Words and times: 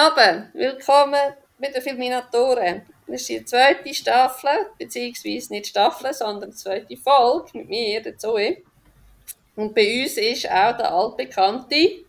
Abend, 0.00 0.54
willkommen 0.54 1.34
bei 1.58 1.68
den 1.68 1.82
Filminatoren. 1.82 2.86
Das 3.06 3.20
ist 3.20 3.28
die 3.28 3.44
zweite 3.44 3.92
Staffel, 3.92 4.70
beziehungsweise 4.78 5.52
nicht 5.52 5.66
Staffel, 5.66 6.14
sondern 6.14 6.52
die 6.52 6.56
zweite 6.56 6.96
Folge 6.96 7.50
mit 7.58 7.68
mir, 7.68 8.00
der 8.00 8.16
Zoe. 8.16 8.62
Und 9.56 9.74
bei 9.74 10.02
uns 10.02 10.16
ist 10.16 10.50
auch 10.50 10.74
der 10.74 10.90
altbekannte 10.90 12.06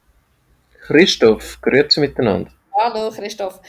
Christoph, 0.79 1.59
grüezi 1.59 1.99
miteinander. 1.99 2.49
Hallo 2.73 3.11
Christoph. 3.11 3.59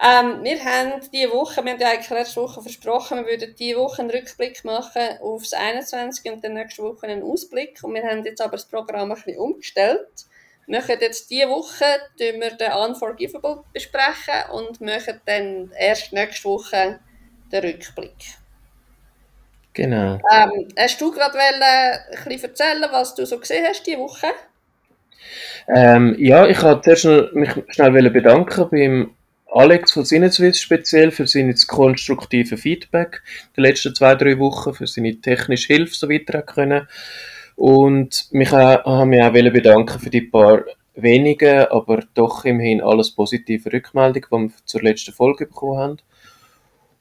Ähm, 0.00 0.44
wir 0.44 0.64
haben 0.64 1.00
diese 1.12 1.32
Woche, 1.32 1.64
wir 1.64 1.72
haben 1.72 1.80
ja 1.80 1.88
eigentlich 1.88 2.10
letzte 2.10 2.42
Woche 2.42 2.62
versprochen, 2.62 3.18
wir 3.18 3.32
würden 3.32 3.52
diese 3.58 3.78
Woche 3.78 4.02
einen 4.02 4.12
Rückblick 4.12 4.64
machen 4.64 5.18
aufs 5.20 5.52
21 5.52 6.30
und 6.30 6.44
dann 6.44 6.52
nächste 6.52 6.84
Woche 6.84 7.08
einen 7.08 7.24
Ausblick. 7.24 7.82
Und 7.82 7.94
wir 7.94 8.04
haben 8.04 8.24
jetzt 8.24 8.40
aber 8.40 8.52
das 8.52 8.66
Programm 8.66 9.10
ein 9.10 9.16
bisschen 9.16 9.40
umgestellt. 9.40 10.06
Wir 10.66 10.80
machen 10.80 10.96
jetzt 11.00 11.30
diese 11.30 11.48
Woche 11.48 11.84
wir 12.40 12.56
den 12.56 12.72
Unforgivable 12.72 13.62
besprechen 13.72 14.50
und 14.52 14.80
machen 14.80 15.20
dann 15.24 15.70
erst 15.78 16.12
nächste 16.12 16.44
Woche 16.44 16.98
den 17.52 17.64
Rückblick. 17.64 18.36
Genau. 19.72 20.18
Ähm, 20.32 20.68
hast 20.78 21.00
du 21.00 21.12
gerade 21.12 21.38
ein 21.38 21.60
bisschen 22.24 22.50
erzählen, 22.50 22.84
was 22.90 23.14
du 23.14 23.26
so 23.26 23.38
gesehen 23.38 23.66
hast 23.68 23.86
diese 23.86 23.98
Woche? 23.98 24.28
Ähm, 25.68 26.16
ja, 26.18 26.46
ich 26.46 26.62
wollte 26.62 26.96
zuerst 26.96 27.34
mich 27.34 27.50
schnell 27.68 28.10
bedanken 28.10 28.68
beim 28.70 29.14
Alex 29.52 29.92
von 29.92 30.04
Sinneswiss 30.04 30.60
speziell 30.60 31.10
für 31.10 31.26
sein 31.26 31.54
konstruktive 31.66 32.56
Feedback 32.56 33.22
die 33.56 33.60
letzten 33.60 33.94
zwei, 33.94 34.14
drei 34.14 34.38
Wochen, 34.38 34.74
für 34.74 34.86
seine 34.86 35.20
technische 35.20 35.72
Hilfe, 35.72 35.94
so 35.94 36.08
weiter 36.08 36.42
können. 36.42 36.88
Und 37.56 38.28
mich 38.32 38.52
haben 38.52 39.10
mich 39.10 39.22
auch 39.22 39.32
bedanken 39.32 39.98
für 39.98 40.10
die 40.10 40.20
paar 40.20 40.64
wenigen, 40.94 41.66
aber 41.66 42.02
doch 42.14 42.44
immerhin 42.44 42.82
alles 42.82 43.10
positive 43.10 43.72
Rückmeldungen, 43.72 44.48
die 44.48 44.54
wir 44.54 44.66
zur 44.66 44.82
letzten 44.82 45.12
Folge 45.12 45.46
bekommen 45.46 45.78
haben. 45.78 45.96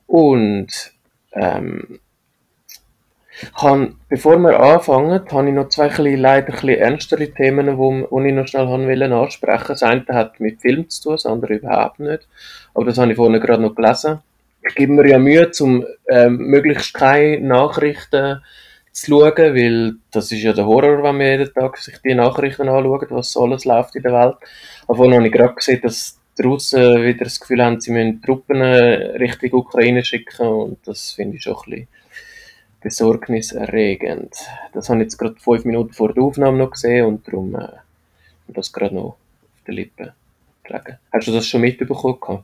Und 0.07 0.93
ähm, 1.33 1.99
kann, 3.57 3.97
bevor 4.07 4.37
wir 4.37 4.59
anfangen, 4.59 5.21
habe 5.29 5.47
ich 5.49 5.53
noch 5.53 5.69
zwei 5.69 5.89
bisschen, 5.89 6.19
leider 6.19 6.47
ein 6.47 6.53
bisschen 6.53 6.69
ernstere 6.69 7.31
Themen, 7.31 7.65
die 7.65 8.27
ich 8.27 8.33
noch 8.33 8.47
schnell 8.47 8.67
ansprechen 8.67 9.11
wollte. 9.11 9.67
Das 9.67 9.83
eine 9.83 10.05
hat 10.09 10.39
mit 10.39 10.61
Film 10.61 10.89
zu 10.89 11.03
tun, 11.03 11.11
das 11.13 11.25
andere 11.25 11.55
überhaupt 11.55 11.99
nicht. 11.99 12.27
Aber 12.73 12.85
das 12.85 12.97
habe 12.97 13.11
ich 13.11 13.17
vorhin 13.17 13.41
gerade 13.41 13.61
noch 13.61 13.75
gelesen. 13.75 14.19
Ich 14.67 14.75
gebe 14.75 14.93
mir 14.93 15.07
ja 15.07 15.19
Mühe, 15.19 15.51
um 15.59 15.85
ähm, 16.09 16.37
möglichst 16.37 16.93
keine 16.93 17.41
Nachrichten 17.41 18.41
zu 18.95 19.11
schauen, 19.11 19.55
weil 19.55 19.95
das 20.11 20.31
ist 20.31 20.41
ja 20.41 20.53
der 20.53 20.65
Horror, 20.65 21.03
wenn 21.03 21.17
man 21.17 21.27
jeden 21.27 21.53
Tag 21.53 21.77
sich 21.77 21.97
die 21.99 22.15
Nachrichten 22.15 22.69
anschaut, 22.69 23.11
was 23.11 23.35
alles 23.35 23.65
läuft 23.65 23.95
in 23.95 24.03
der 24.03 24.13
Welt. 24.13 24.37
Aber 24.87 24.95
vorhin 24.95 25.15
habe 25.15 25.27
ich 25.27 25.33
gerade 25.33 25.53
gesehen, 25.53 25.81
dass 25.81 26.17
Russen 26.41 27.03
wieder 27.03 27.25
das 27.25 27.39
Gefühl 27.39 27.63
haben, 27.63 27.79
sie 27.79 27.91
müssen 27.91 28.21
Truppen 28.21 28.61
äh, 28.61 29.17
Richtung 29.17 29.53
Ukraine 29.53 30.03
schicken 30.03 30.47
und 30.47 30.77
das 30.85 31.11
finde 31.11 31.37
ich 31.37 31.43
schon 31.43 31.55
ein 31.55 31.69
bisschen 31.69 31.87
besorgniserregend. 32.81 34.33
Das 34.73 34.89
habe 34.89 34.99
ich 34.99 35.05
jetzt 35.05 35.17
gerade 35.17 35.35
fünf 35.39 35.65
Minuten 35.65 35.93
vor 35.93 36.13
der 36.13 36.23
Aufnahme 36.23 36.57
noch 36.57 36.71
gesehen 36.71 37.05
und 37.05 37.27
darum 37.27 37.55
äh, 37.55 37.67
das 38.47 38.71
gerade 38.71 38.95
noch 38.95 39.03
auf 39.03 39.17
den 39.67 39.75
Lippen 39.75 40.11
gelegen. 40.63 40.97
Hast 41.11 41.27
du 41.27 41.31
das 41.31 41.47
schon 41.47 41.61
mitbekommen? 41.61 42.43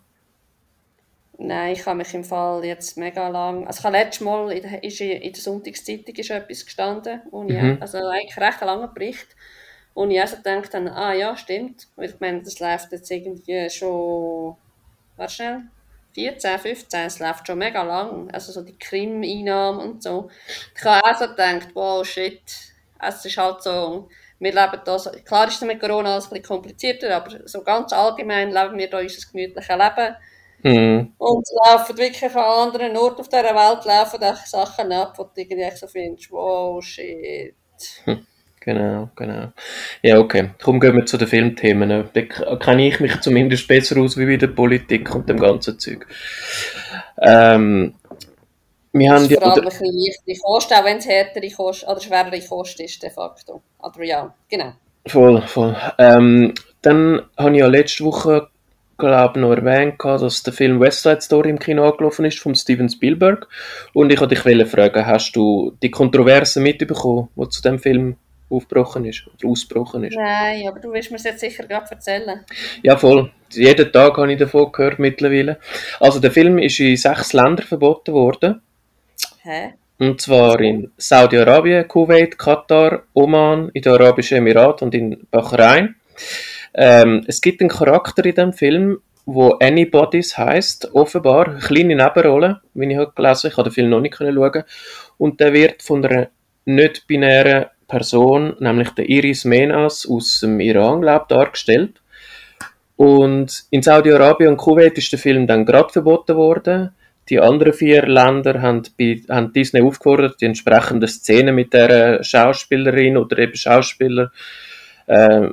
Nein, 1.44 1.73
ich 1.73 1.86
habe 1.88 1.97
mich 1.97 2.14
im 2.14 2.23
Fall 2.23 2.64
jetzt 2.64 2.97
mega 2.97 3.28
lang. 3.28 3.66
Also, 3.66 3.80
ich 3.80 3.86
habe 3.86 3.97
letztes 3.97 4.22
Mal 4.22 4.52
in 4.52 4.61
der, 4.61 4.84
ist 4.84 5.02
in 5.02 5.34
der 5.34 5.42
Sonntagszeitung 5.42 6.16
ist 6.16 6.30
etwas 6.30 6.66
gestanden, 6.66 7.22
und 7.31 7.50
mhm. 7.50 7.78
also 7.81 7.98
eigentlich 7.98 8.38
recht 8.38 8.61
langer 8.61 8.89
Bericht. 8.89 9.28
Und 9.95 10.11
ich 10.11 10.22
also 10.22 10.38
gedacht 10.38 10.73
habe, 10.73 10.92
ah 10.94 11.14
ja, 11.14 11.36
stimmt. 11.36 11.88
Ich 11.98 12.20
meine, 12.20 12.44
das 12.44 12.59
läuft 12.59 12.92
jetzt 12.92 13.09
irgendwie 13.09 13.70
schon. 13.70 14.56
Warte 15.17 15.33
schnell. 15.33 15.61
14, 16.14 16.59
15, 16.59 17.00
es 17.06 17.20
läuft 17.20 17.48
schon 17.48 17.58
mega 17.58 17.81
lang. 17.81 18.30
Also 18.32 18.52
so 18.52 18.61
die 18.61 18.77
Krim-Einnahmen 18.77 19.80
und 19.80 20.04
so. 20.04 20.30
Ich 20.76 20.83
habe 20.83 21.04
auch 21.04 21.17
so 21.17 21.27
gedacht, 21.27 21.70
wow, 21.73 22.05
shit. 22.05 22.42
Es 22.99 23.26
ist 23.26 23.38
halt 23.38 23.64
so, 23.64 24.10
wir 24.39 24.54
leben 24.54 24.82
da, 24.86 24.99
so, 24.99 25.10
klar 25.26 25.48
ist 25.48 25.55
es 25.55 25.61
mit 25.61 25.80
Corona 25.80 26.14
alles 26.14 26.26
ein 26.26 26.30
bisschen 26.30 26.45
komplizierter, 26.45 27.15
aber 27.15 27.48
so 27.48 27.64
ganz 27.64 27.94
allgemein 27.94 28.52
leben 28.52 28.77
wir 28.77 28.89
da 28.89 28.99
unser 28.99 29.32
gemütliches 29.32 29.70
Leben. 29.70 30.15
Mhm. 30.64 31.14
Und 31.17 31.48
laufen 31.66 31.98
wirklich 31.98 32.36
an 32.36 32.70
anderen 32.70 32.95
Orten 32.98 33.22
auf 33.22 33.30
dieser 33.30 33.44
Welt 33.44 33.86
laufen 33.86 34.20
Sachen 34.45 34.92
ab, 34.92 35.14
wo 35.17 35.23
du 35.23 35.30
irgendwie 35.36 35.76
so 35.76 35.88
findest, 35.88 36.32
wow, 36.32 36.83
shit. 36.83 37.55
Hm. 38.05 38.26
Genau, 38.64 39.10
genau. 39.16 39.52
Ja, 40.04 40.20
okay. 40.20 40.52
Darum 40.60 40.80
gehen 40.80 40.95
wir 40.95 41.05
zu 41.05 41.17
den 41.17 41.27
Filmthemen. 41.27 42.10
Da 42.14 42.55
kenne 42.58 42.88
ich 42.88 43.00
mich 43.00 43.20
zumindest 43.20 43.67
besser 43.67 44.00
aus 44.00 44.17
wie 44.17 44.26
bei 44.27 44.38
der 44.38 44.48
Politik 44.48 45.14
und 45.16 45.27
dem 45.27 45.39
ganzen 45.39 45.80
Zeug. 45.80 46.05
Ähm, 47.20 47.95
wir 48.94 49.11
haben 49.11 49.27
die, 49.27 49.33
vor 49.33 49.44
allem 49.44 49.64
ein 49.64 49.66
bisschen 49.66 49.88
leichtere 49.88 50.38
Kosten, 50.44 50.73
auch 50.76 50.86
wenn 50.86 50.98
es 50.98 51.08
härtere 51.08 51.50
Kosten 51.50 51.89
oder 51.89 52.02
schwerere 52.02 52.39
Kosten 52.39 52.83
ist, 52.83 53.02
de 53.02 53.10
facto. 53.10 53.64
Ja, 54.00 54.32
genau. 54.48 54.73
Voll, 55.08 55.42
voll. 55.42 55.76
Ähm, 55.98 56.54
dann 56.83 57.21
habe 57.38 57.54
ich 57.54 57.60
ja 57.60 57.67
letzte 57.67 58.04
Woche 58.04 58.51
glaube 59.08 59.39
noch 59.39 59.52
erwähnt, 59.52 59.95
dass 60.04 60.44
der 60.44 60.54
Film 60.54 60.80
West 60.80 61.04
Side 61.04 61.22
Story 61.22 61.50
im 61.50 61.60
Kino 61.60 61.89
angelaufen 61.89 62.26
ist 62.26 62.39
von 62.39 62.56
Steven 62.56 62.89
Spielberg. 62.89 63.48
Und 63.94 64.12
ich 64.12 64.20
wollte 64.20 64.36
dich 64.36 64.67
fragen, 64.70 65.06
hast 65.06 65.36
du 65.36 65.76
die 65.84 65.92
Kontroversen 65.92 66.64
mitbekommen, 66.64 67.28
die 67.36 67.50
zu 67.50 67.62
dem 67.62 67.80
Film 67.80 68.16
aufgebrochen 68.50 69.06
ist 69.06 69.26
oder 69.28 69.50
ausgebrochen 69.50 70.04
ist. 70.04 70.16
Nein, 70.16 70.67
aber 70.67 70.80
du 70.80 70.92
willst 70.92 71.12
mir 71.12 71.17
es 71.17 71.23
jetzt 71.23 71.39
sicher 71.39 71.66
gerade 71.66 71.88
erzählen. 71.89 72.45
Ja, 72.84 72.98
voll. 72.98 73.32
Jeden 73.52 73.92
Tag 73.92 74.17
habe 74.17 74.32
ich 74.32 74.39
davon 74.39 74.72
gehört 74.72 75.00
mittlerweile. 75.00 75.58
Also 76.00 76.20
der 76.20 76.32
Film 76.32 76.58
ist 76.58 76.80
in 76.80 76.98
sechs 76.98 77.33
Ländern 77.33 77.66
verboten 77.66 78.14
worden. 78.14 78.62
Hä? 79.44 79.73
Und 80.00 80.20
zwar 80.20 80.60
in 80.60 80.92
Saudi-Arabien, 80.98 81.88
Kuwait, 81.88 82.38
Katar, 82.38 83.04
Oman, 83.14 83.70
in 83.73 83.82
den 83.82 83.94
Arabischen 83.94 84.39
Emiraten 84.39 84.88
und 84.88 84.95
in 84.95 85.28
Bahrain. 85.30 85.95
Ähm, 86.73 87.23
es 87.27 87.42
gibt 87.42 87.61
einen 87.61 87.70
Charakter 87.70 88.26
in 88.26 88.36
dem 88.36 88.54
Film, 88.54 88.99
wo 89.26 89.52
Anybody's 89.59 90.37
heißt, 90.37 90.93
offenbar, 90.93 91.48
eine 91.48 91.59
kleine 91.59 91.95
Nebenrolle, 91.95 92.61
wie 92.73 92.92
ich 92.92 92.98
heute 92.98 93.14
gelesen 93.15 93.48
ich 93.48 93.58
habe 93.58 93.70
den 93.70 93.73
Film 93.73 93.89
noch 93.89 94.02
nicht 94.02 94.15
schauen 94.15 94.64
und 95.17 95.39
der 95.39 95.54
wird 95.54 95.82
von 95.83 96.05
einer 96.05 96.30
nicht-binären 96.65 97.65
Person, 97.87 98.55
nämlich 98.59 98.89
der 98.92 99.09
Iris 99.09 99.45
Menas 99.45 100.08
aus 100.09 100.39
dem 100.39 100.59
Iran, 100.59 101.02
glaubt, 101.02 101.32
dargestellt. 101.32 102.02
Und 102.95 103.64
in 103.70 103.82
Saudi-Arabien 103.82 104.52
und 104.52 104.58
Kuwait 104.58 104.98
ist 104.98 105.11
der 105.11 105.20
Film 105.20 105.48
dann 105.48 105.65
gerade 105.65 105.89
verboten 105.89 106.36
worden. 106.36 106.92
Die 107.30 107.39
anderen 107.39 107.73
vier 107.73 108.05
Länder 108.05 108.61
haben, 108.61 108.83
bei, 108.98 109.21
haben 109.30 109.52
Disney 109.53 109.82
aufgefordert, 109.82 110.39
die 110.39 110.45
entsprechenden 110.45 111.08
Szenen 111.08 111.55
mit 111.55 111.73
der 111.73 112.23
Schauspielerin 112.23 113.17
oder 113.17 113.39
eben 113.39 113.55
Schauspieler 113.55 114.32
äh, 115.08 115.49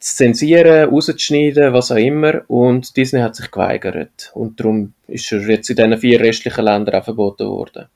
zu 0.00 0.16
zensieren, 0.16 0.88
rauszuschneiden, 0.88 1.72
was 1.72 1.92
auch 1.92 1.96
immer. 1.96 2.42
Und 2.48 2.96
Disney 2.96 3.20
hat 3.20 3.36
sich 3.36 3.50
geweigert. 3.50 4.32
Und 4.34 4.58
darum 4.58 4.94
ist 5.06 5.30
er 5.30 5.40
jetzt 5.48 5.70
in 5.70 5.76
diesen 5.76 5.98
vier 5.98 6.20
restlichen 6.20 6.64
Ländern 6.64 7.00
auch 7.00 7.04
verboten 7.04 7.46
worden. 7.46 7.86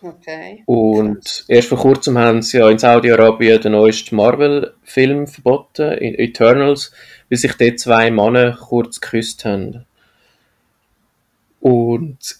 Okay. 0.00 0.62
Und 0.66 1.44
erst 1.48 1.68
vor 1.68 1.78
kurzem 1.78 2.16
haben 2.18 2.42
sie 2.42 2.58
ja 2.58 2.70
in 2.70 2.78
Saudi-Arabien 2.78 3.60
den 3.60 3.72
neuesten 3.72 4.14
Marvel-Film 4.16 5.26
verboten, 5.26 5.92
Eternals, 5.98 6.92
weil 7.28 7.38
sich 7.38 7.54
dort 7.54 7.80
zwei 7.80 8.10
Männer 8.10 8.52
kurz 8.52 9.00
geküsst 9.00 9.44
haben. 9.44 9.86
Und 11.60 12.36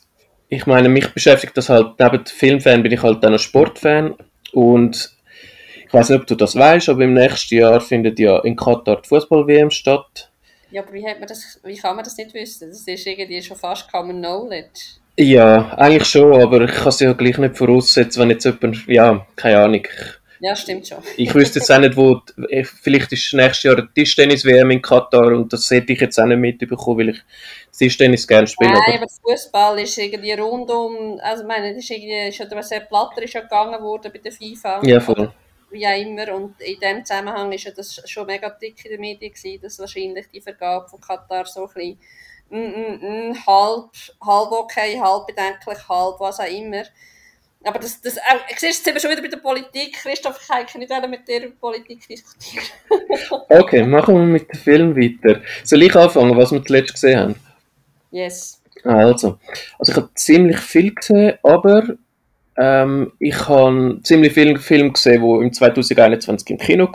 ich 0.49 0.67
meine, 0.67 0.89
mich 0.89 1.13
beschäftigt 1.13 1.57
das 1.57 1.69
halt, 1.69 1.99
neben 1.99 2.25
Filmfan 2.27 2.85
bin 2.85 2.93
ich 2.93 3.03
halt 3.03 3.25
auch 3.25 3.31
noch 3.31 3.39
Sportfan 3.41 4.15
und 4.53 5.16
ich 5.87 5.93
weiß 5.93 6.11
nicht, 6.11 6.21
ob 6.21 6.27
du 6.27 6.35
das 6.35 6.57
weißt, 6.57 6.89
aber 6.89 7.05
im 7.05 7.15
nächsten 7.15 7.57
Jahr 7.57 7.81
findet 7.81 8.19
ja 8.19 8.39
in 8.41 8.57
Katar 8.57 9.01
die 9.03 9.09
Fußball-WM 9.09 9.71
statt. 9.71 10.31
Ja, 10.71 10.83
aber 10.83 10.93
wie, 10.93 11.07
hat 11.07 11.21
man 11.21 11.29
das, 11.29 11.61
wie 11.65 11.77
kann 11.77 11.95
man 11.97 12.05
das 12.05 12.17
nicht 12.17 12.35
wissen? 12.35 12.69
Das 12.69 12.87
ist 12.87 13.07
irgendwie 13.07 13.41
schon 13.41 13.57
fast 13.57 13.91
Common 13.91 14.19
Knowledge. 14.19 14.99
Ja, 15.17 15.73
eigentlich 15.77 16.07
schon, 16.07 16.41
aber 16.41 16.63
ich 16.63 16.73
kann 16.73 16.89
es 16.89 17.01
ja 17.01 17.13
gleich 17.13 17.39
nicht 17.39 17.57
voraussetzen, 17.57 18.21
wenn 18.21 18.31
jetzt 18.31 18.45
jemand, 18.45 18.87
ja, 18.87 19.27
keine 19.37 19.59
Ahnung. 19.61 19.87
Ja, 20.41 20.55
stimmt 20.55 20.87
schon. 20.87 20.99
Ich 21.17 21.35
wüsste 21.35 21.61
jetzt 21.61 21.73
auch 21.73 21.79
nicht, 21.79 21.97
wo, 21.97 22.21
vielleicht 22.83 23.13
ist 23.13 23.33
nächstes 23.33 23.63
Jahr 23.63 23.77
die 23.77 23.89
Tischtennis-WM 23.95 24.71
in 24.71 24.83
Katar 24.83 25.29
und 25.29 25.51
das 25.51 25.71
hätte 25.71 25.95
ich 25.95 26.01
jetzt 26.01 26.19
auch 26.19 26.27
nicht 26.27 26.39
mitbekommen, 26.39 26.99
weil 26.99 27.09
ich 27.11 27.23
Tischtennis 27.77 28.27
gerne 28.27 28.47
spiele. 28.47 28.73
Nein, 28.73 28.99
aber 28.99 29.07
Fußball 29.23 29.79
ist 29.79 29.97
irgendwie 29.97 30.33
rundum, 30.33 31.19
also 31.23 31.43
ich 31.43 31.49
meine, 31.49 31.73
das 31.73 31.83
ist 31.83 31.91
irgendwie, 31.91 32.33
schon 32.33 32.49
der 32.49 32.63
Sepp 32.63 32.89
Blatter 32.89 33.23
ist 33.23 33.33
ja 33.33 33.41
gegangen 33.41 33.81
worden 33.83 34.13
bei 34.13 34.19
der 34.19 34.33
FIFA. 34.33 34.81
Ja, 34.85 35.01
voll. 35.01 35.33
Wie 35.71 35.87
auch 35.87 36.01
immer, 36.01 36.35
und 36.35 36.61
in 36.61 36.79
dem 36.79 37.05
Zusammenhang 37.05 37.51
ist 37.53 37.65
ja 37.65 37.73
das 37.73 38.03
schon 38.09 38.27
mega 38.27 38.51
dick 38.51 38.85
in 38.85 38.93
den 38.93 39.01
Medien 39.01 39.33
gewesen, 39.33 39.61
dass 39.63 39.79
wahrscheinlich 39.79 40.27
die 40.33 40.41
Vergabe 40.41 40.89
von 40.89 41.01
Katar 41.01 41.45
so 41.47 41.67
ein 41.67 41.75
bisschen 41.75 41.99
mm, 42.51 42.57
mm, 42.57 43.31
mm, 43.31 43.47
halb, 43.47 43.91
halb 44.25 44.53
okay, 44.53 45.01
halb 45.01 45.27
bedenklich, 45.27 45.89
halb 45.89 46.21
was 46.21 46.39
auch 46.39 46.51
immer. 46.51 46.85
Aber 47.65 47.81
das, 47.81 48.01
das, 48.01 48.17
äh, 48.17 48.21
siehst, 48.57 48.85
sind 48.85 48.95
wir 48.95 49.01
schon 49.01 49.11
wieder 49.11 49.23
bei 49.23 49.29
der 49.29 49.39
Politik. 49.39 49.95
Christoph, 49.95 50.41
ich 50.41 50.49
kann 50.49 50.81
nicht 50.81 51.09
mit 51.11 51.27
dir 51.27 51.47
über 51.47 51.57
Politik 51.57 52.07
diskutieren. 52.07 52.65
okay, 53.49 53.83
machen 53.83 54.15
wir 54.15 54.23
mit 54.23 54.49
dem 54.53 54.61
Film 54.61 54.97
weiter. 54.97 55.41
Soll 55.65 55.83
ich 55.83 55.97
anfangen, 55.97 56.37
was 56.37 56.53
wir 56.53 56.65
zuletzt 56.65 56.93
gesehen 56.93 57.19
haben? 57.19 57.35
Yes. 58.13 58.63
Also, 58.85 59.39
also 59.79 59.93
ich 59.93 59.97
habe 59.97 60.11
ziemlich 60.15 60.59
viel 60.59 60.95
gesehen, 60.95 61.39
aber 61.43 61.97
ähm, 62.57 63.13
ich 63.19 63.49
habe 63.49 64.01
ziemlich 64.03 64.33
viele 64.33 64.59
Filme 64.59 64.93
gesehen, 64.93 65.23
die 65.23 65.45
im 65.45 65.53
2021 65.53 66.51
im 66.51 66.59
Kino 66.59 66.91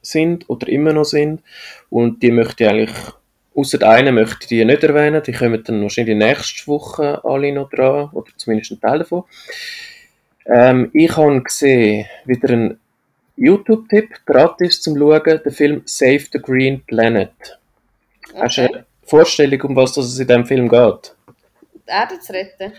sind 0.00 0.48
oder 0.48 0.68
immer 0.68 0.92
noch 0.92 1.04
sind. 1.04 1.42
Und 1.90 2.22
die 2.22 2.30
möchte 2.30 2.64
ich 2.64 2.70
eigentlich, 2.70 2.96
außer 3.54 3.82
einen 3.88 4.14
möchte 4.14 4.38
ich 4.42 4.48
die 4.48 4.64
nicht 4.64 4.84
erwähnen. 4.84 5.22
Die 5.22 5.32
kommen 5.32 5.62
dann 5.64 5.82
wahrscheinlich 5.82 6.16
nächste 6.16 6.66
Woche 6.68 7.24
alle 7.24 7.52
noch 7.52 7.70
dran, 7.70 8.10
oder 8.12 8.30
zumindest 8.36 8.72
ein 8.72 8.80
Teil 8.80 9.00
davon. 9.00 9.24
Ähm, 10.46 10.90
ich 10.92 11.16
habe 11.16 11.42
gesehen, 11.42 12.06
wieder 12.24 12.50
ein 12.50 12.78
YouTube-Tipp, 13.36 14.26
gratis 14.26 14.82
zum 14.82 14.96
Schauen, 14.96 15.40
den 15.44 15.52
Film 15.52 15.82
Save 15.84 16.26
the 16.32 16.38
Green 16.40 16.82
Planet. 16.84 17.30
Okay. 18.30 18.40
Hast 18.40 18.56
du 18.56 18.62
eine 18.62 18.86
Vorstellung, 19.04 19.60
um 19.62 19.76
was 19.76 19.96
es 19.96 20.18
in 20.18 20.26
diesem 20.26 20.46
Film 20.46 20.68
geht? 20.68 21.14
Die 21.74 21.90
Erde 21.90 22.18
zu 22.20 22.32
retten? 22.32 22.72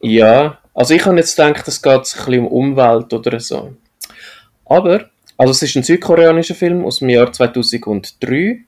Ja, 0.00 0.58
also 0.74 0.94
ich 0.94 1.04
habe 1.06 1.16
jetzt 1.16 1.36
gedacht, 1.36 1.66
es 1.68 1.80
geht 1.80 1.92
ein 1.92 2.00
bisschen 2.00 2.46
um 2.46 2.46
Umwelt 2.48 3.12
oder 3.12 3.40
so. 3.40 3.74
Aber, 4.66 5.08
also 5.36 5.52
es 5.52 5.62
ist 5.62 5.76
ein 5.76 5.82
südkoreanischer 5.82 6.54
Film 6.54 6.84
aus 6.84 6.98
dem 6.98 7.10
Jahr 7.10 7.32
2003. 7.32 8.60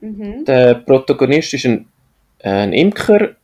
Mhm. 0.00 0.44
Der 0.44 0.74
Protagonist 0.74 1.54
ist 1.54 1.66
ein, 1.66 1.88
ein 2.42 2.72
Imker, 2.72 3.36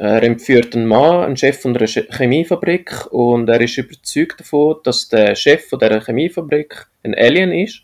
er 0.00 0.22
entführt 0.22 0.74
einen 0.74 0.86
Mann, 0.86 1.24
einen 1.24 1.36
Chef 1.36 1.60
von 1.60 1.76
einer 1.76 1.86
Chemiefabrik 1.86 3.06
und 3.10 3.48
er 3.50 3.60
ist 3.60 3.76
überzeugt 3.76 4.40
davon, 4.40 4.76
dass 4.82 5.08
der 5.08 5.34
Chef 5.34 5.68
von 5.68 5.78
der 5.78 6.02
Chemiefabrik 6.02 6.86
ein 7.02 7.14
Alien 7.14 7.52
ist 7.52 7.82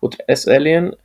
oder 0.00 0.16
ein 0.26 0.38
Alien 0.46 0.96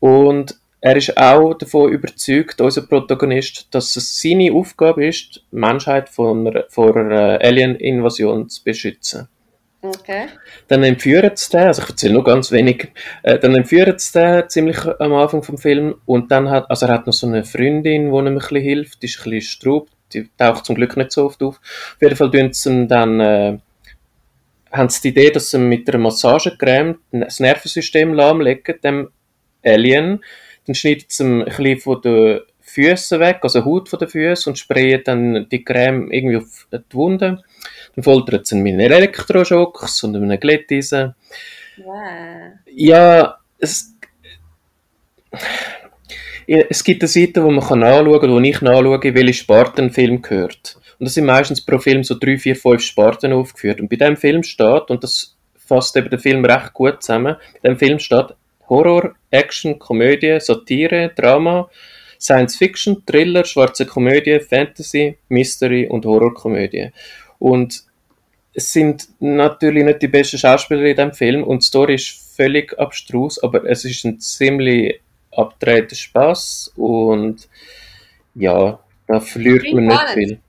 und 0.00 0.59
er 0.80 0.96
ist 0.96 1.16
auch 1.16 1.54
davon 1.54 1.92
überzeugt, 1.92 2.60
unser 2.60 2.82
Protagonist, 2.82 3.68
dass 3.70 3.96
es 3.96 4.20
seine 4.20 4.52
Aufgabe 4.52 5.06
ist, 5.06 5.42
die 5.52 5.56
Menschheit 5.56 6.08
von 6.08 6.46
einer, 6.46 6.64
vor 6.68 6.96
einer 6.96 7.40
Alien-Invasion 7.42 8.48
zu 8.48 8.64
beschützen. 8.64 9.28
Okay. 9.82 10.26
Dann 10.68 10.82
entführen 10.82 11.32
sie 11.34 11.50
den, 11.50 11.66
also 11.66 11.82
ich 11.82 11.88
erzähle 11.88 12.14
nur 12.14 12.24
ganz 12.24 12.52
wenig, 12.52 12.92
äh, 13.22 13.38
dann 13.38 13.54
entführen 13.54 13.98
sie 13.98 14.12
den 14.12 14.48
ziemlich 14.48 14.78
am 15.00 15.14
Anfang 15.14 15.42
vom 15.42 15.56
Film 15.56 15.94
und 16.04 16.30
dann 16.30 16.50
hat, 16.50 16.70
also 16.70 16.86
er 16.86 16.92
hat 16.92 17.06
noch 17.06 17.14
so 17.14 17.26
eine 17.26 17.44
Freundin, 17.44 17.82
die 17.82 17.90
ihm 17.90 18.14
ein 18.14 18.34
bisschen 18.34 18.60
hilft, 18.60 19.02
die 19.02 19.06
ist 19.06 19.18
ein 19.20 19.30
bisschen 19.30 19.40
straub, 19.40 19.88
die 20.12 20.28
taucht 20.36 20.66
zum 20.66 20.74
Glück 20.74 20.96
nicht 20.96 21.12
so 21.12 21.24
oft 21.24 21.42
auf. 21.42 21.60
Auf 21.60 22.02
jeden 22.02 22.16
Fall 22.16 22.30
tun 22.30 22.52
sie 22.52 22.86
dann, 22.86 23.20
äh, 23.20 23.58
haben 24.70 24.88
sie 24.90 25.00
die 25.02 25.08
Idee, 25.08 25.30
dass 25.30 25.50
sie 25.50 25.58
mit 25.58 25.88
einer 25.88 25.98
Massagecreme 25.98 26.98
das 27.12 27.40
Nervensystem 27.40 28.12
lahmlegen, 28.12 28.80
dem 28.82 29.08
Alien, 29.64 30.20
dann 30.70 30.74
schneiden 30.76 31.04
sie 31.08 31.24
ein 31.24 31.44
bisschen 31.44 31.80
von 31.80 32.00
den 32.00 32.40
Füßen 32.60 33.18
weg, 33.18 33.38
also 33.42 33.64
Haut 33.64 33.88
von 33.88 33.98
den 33.98 34.08
Füßen 34.08 34.52
und 34.52 34.56
sprayen 34.56 35.02
dann 35.04 35.48
die 35.50 35.64
Creme 35.64 36.12
irgendwie 36.12 36.36
auf 36.36 36.68
die 36.72 36.94
Wunde. 36.94 37.42
Dann 37.96 38.04
foltern 38.04 38.44
sie 38.44 38.54
mit 38.54 38.78
Elektroschocks 38.78 40.04
und 40.04 40.14
einem 40.14 40.38
Glätteisen. 40.38 41.16
Wow. 41.78 41.96
Ja, 42.72 43.38
es, 43.58 43.96
es 46.46 46.84
gibt 46.84 47.02
eine 47.02 47.08
Seite, 47.08 47.42
wo 47.42 47.50
man 47.50 47.66
kann 47.66 47.80
nachschauen 47.80 48.20
kann, 48.20 48.30
wo 48.30 48.38
ich 48.38 48.60
nachschaue, 48.62 49.14
welche 49.14 49.34
Sparten 49.34 49.86
ein 49.86 49.90
Film 49.90 50.22
gehört. 50.22 50.76
Und 51.00 51.06
das 51.06 51.14
sind 51.14 51.24
meistens 51.24 51.64
pro 51.64 51.78
Film 51.78 52.04
so 52.04 52.16
drei, 52.16 52.38
vier, 52.38 52.54
fünf 52.54 52.82
Sparten 52.82 53.32
aufgeführt. 53.32 53.80
Und 53.80 53.88
bei 53.88 53.96
diesem 53.96 54.16
Film 54.16 54.44
steht, 54.44 54.88
und 54.88 55.02
das 55.02 55.36
fasst 55.56 55.96
eben 55.96 56.10
den 56.10 56.20
Film 56.20 56.44
recht 56.44 56.72
gut 56.74 57.02
zusammen, 57.02 57.34
bei 57.54 57.70
diesem 57.70 57.78
Film 57.78 57.98
steht 57.98 58.36
Horror, 58.70 59.14
Action, 59.30 59.78
Komödie, 59.78 60.40
Satire, 60.40 61.12
Drama, 61.14 61.68
Science 62.18 62.56
Fiction, 62.56 63.02
Thriller, 63.04 63.44
schwarze 63.44 63.84
Komödie, 63.84 64.40
Fantasy, 64.40 65.18
Mystery 65.28 65.86
und 65.86 66.06
Horrorkomödie. 66.06 66.90
Und 67.38 67.82
es 68.54 68.72
sind 68.72 69.08
natürlich 69.20 69.84
nicht 69.84 70.02
die 70.02 70.08
besten 70.08 70.38
Schauspieler 70.38 70.82
in 70.82 70.96
diesem 70.96 71.12
Film 71.12 71.42
und 71.44 71.62
die 71.62 71.66
Story 71.66 71.94
ist 71.94 72.36
völlig 72.36 72.78
abstrus, 72.78 73.42
aber 73.42 73.64
es 73.64 73.84
ist 73.84 74.04
ein 74.04 74.18
ziemlich 74.20 75.00
abgedrehter 75.32 75.96
Spaß 75.96 76.72
und 76.76 77.48
ja, 78.34 78.80
da 79.06 79.20
verliert 79.20 79.72
man 79.72 79.86
nicht 79.86 80.08
viel. 80.10 80.40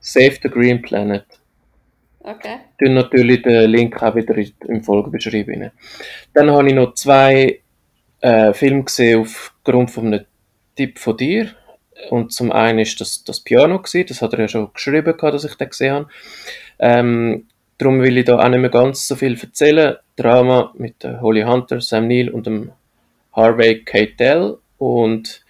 Save 0.00 0.38
the 0.42 0.48
Green 0.48 0.82
Planet. 0.82 1.24
Okay. 2.24 2.58
Tun 2.78 2.94
natürlich 2.94 3.42
den 3.42 3.70
Link 3.70 4.00
auch 4.02 4.14
wieder 4.14 4.36
im 4.68 4.82
Folgebeschrieben. 4.82 5.72
Dann 6.32 6.50
habe 6.50 6.68
ich 6.68 6.74
noch 6.74 6.94
zwei 6.94 7.60
äh, 8.20 8.52
Filme 8.52 8.84
gesehen 8.84 9.20
aufgrund 9.20 9.90
von 9.90 10.06
einem 10.06 10.24
Tipp 10.76 10.98
von 10.98 11.16
dir. 11.16 11.48
Und 12.10 12.32
zum 12.32 12.52
einen 12.52 12.80
ist 12.80 13.00
das 13.00 13.24
das 13.24 13.40
Piano 13.40 13.78
gewesen, 13.78 14.06
das 14.08 14.22
hat 14.22 14.32
er 14.32 14.40
ja 14.40 14.48
schon 14.48 14.72
geschrieben, 14.72 15.14
dass 15.20 15.44
ich 15.44 15.54
den 15.54 15.68
gesehen 15.68 15.94
habe. 15.94 16.08
Ähm, 16.78 17.46
darum 17.78 18.00
will 18.00 18.16
ich 18.16 18.24
da 18.24 18.38
auch 18.38 18.48
nicht 18.48 18.60
mehr 18.60 18.70
ganz 18.70 19.06
so 19.06 19.14
viel 19.16 19.38
erzählen. 19.38 19.96
Drama 20.16 20.72
mit 20.76 21.04
Holly 21.04 21.42
Hunter, 21.42 21.80
Sam 21.80 22.08
Neill 22.08 22.30
und 22.30 22.46
dem 22.46 22.72
Harvey 23.32 23.82
Keitel. 23.84 24.58
Und 24.78 25.44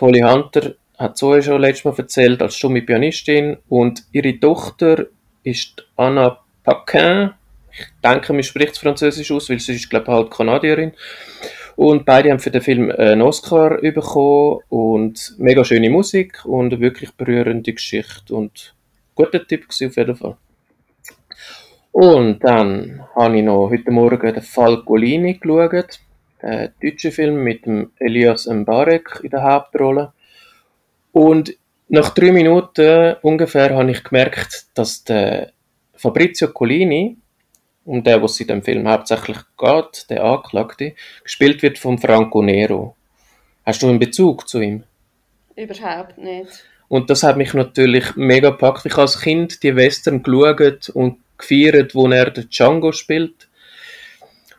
Holly 0.00 0.20
Hunter 0.20 0.74
hat 0.98 1.18
so 1.18 1.40
schon 1.42 1.60
letztes 1.60 1.84
Mal 1.84 1.94
erzählt 1.96 2.40
als 2.42 2.56
stumme 2.56 2.82
Pianistin 2.82 3.58
und 3.68 4.04
ihre 4.12 4.38
Tochter 4.38 5.06
ist 5.46 5.86
Anna 5.96 6.40
Paquin. 6.64 7.30
Ich 7.70 7.86
denke, 8.02 8.32
man 8.32 8.42
spricht 8.42 8.76
Französisch 8.76 9.30
aus, 9.30 9.48
weil 9.48 9.60
sie 9.60 9.74
ist, 9.74 9.88
glaube 9.88 10.06
ich, 10.08 10.12
halt 10.12 10.30
Kanadierin. 10.30 10.92
Und 11.76 12.04
beide 12.04 12.30
haben 12.30 12.40
für 12.40 12.50
den 12.50 12.62
Film 12.62 12.90
einen 12.90 13.22
Oscar 13.22 13.78
bekommen 13.80 14.60
und 14.70 15.34
mega 15.38 15.62
schöne 15.62 15.90
Musik 15.90 16.44
und 16.44 16.72
eine 16.72 16.80
wirklich 16.80 17.12
berührende 17.12 17.72
Geschichte 17.72 18.34
und 18.34 18.74
guter 19.14 19.46
Tipp 19.46 19.66
auf 19.68 19.96
jeden 19.96 20.16
Fall. 20.16 20.36
Und 21.92 22.40
dann 22.40 23.04
habe 23.14 23.36
ich 23.36 23.44
noch 23.44 23.70
heute 23.70 23.90
Morgen 23.90 24.34
den 24.34 24.42
Falcolini 24.42 25.34
geschaut, 25.34 26.00
einen 26.40 26.72
deutschen 26.82 27.12
Film 27.12 27.44
mit 27.44 27.66
dem 27.66 27.92
Elias 27.98 28.46
Mbarek 28.46 29.20
in 29.22 29.30
der 29.30 29.42
Hauptrolle. 29.42 30.12
Und 31.12 31.54
nach 31.88 32.10
drei 32.10 32.32
Minuten 32.32 33.16
ungefähr 33.22 33.74
habe 33.74 33.90
ich 33.90 34.02
gemerkt, 34.02 34.66
dass 34.74 35.04
der 35.04 35.52
Fabrizio 35.94 36.48
Collini, 36.48 37.16
um 37.84 38.02
den, 38.02 38.22
was 38.22 38.40
in 38.40 38.48
dem 38.48 38.62
Film 38.62 38.88
hauptsächlich 38.88 39.38
geht, 39.56 40.10
der 40.10 40.24
Anklagte, 40.24 40.94
gespielt 41.22 41.62
wird 41.62 41.78
von 41.78 41.98
Franco 41.98 42.42
Nero. 42.42 42.96
Hast 43.64 43.82
du 43.82 43.88
einen 43.88 43.98
Bezug 43.98 44.48
zu 44.48 44.60
ihm? 44.60 44.84
Überhaupt 45.54 46.18
nicht. 46.18 46.64
Und 46.88 47.10
das 47.10 47.22
hat 47.22 47.36
mich 47.36 47.54
natürlich 47.54 48.14
mega 48.16 48.50
gepackt. 48.50 48.86
Ich 48.86 48.92
habe 48.92 49.02
als 49.02 49.20
Kind 49.20 49.62
die 49.62 49.74
Western 49.74 50.22
geschaut 50.22 50.88
und 50.90 51.18
gefeiert, 51.38 51.94
wo 51.94 52.08
er 52.08 52.30
den 52.30 52.48
Django 52.48 52.92
spielt. 52.92 53.48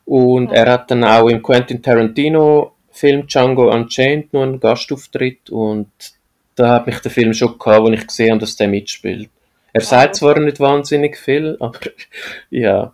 Und 0.05 0.51
er 0.51 0.71
hat 0.71 0.91
dann 0.91 1.03
auch 1.03 1.27
im 1.27 1.43
Quentin 1.43 1.81
Tarantino 1.81 2.73
Film 2.91 3.27
Django 3.27 3.71
Unchained 3.71 4.33
noch 4.33 4.43
einen 4.43 4.59
Gastauftritt 4.59 5.49
und 5.49 5.91
da 6.57 6.73
hat 6.73 6.87
mich 6.87 6.99
der 6.99 7.11
Film 7.11 7.33
schon 7.33 7.57
gehabt, 7.57 7.87
als 7.87 7.99
ich 7.99 8.07
gesehen 8.07 8.31
habe, 8.31 8.39
dass 8.41 8.55
der 8.57 8.67
mitspielt. 8.67 9.29
Er 9.73 9.81
sagt 9.81 10.15
zwar 10.15 10.39
nicht 10.39 10.59
wahnsinnig 10.59 11.17
viel, 11.17 11.55
aber 11.59 11.79
ja. 12.49 12.93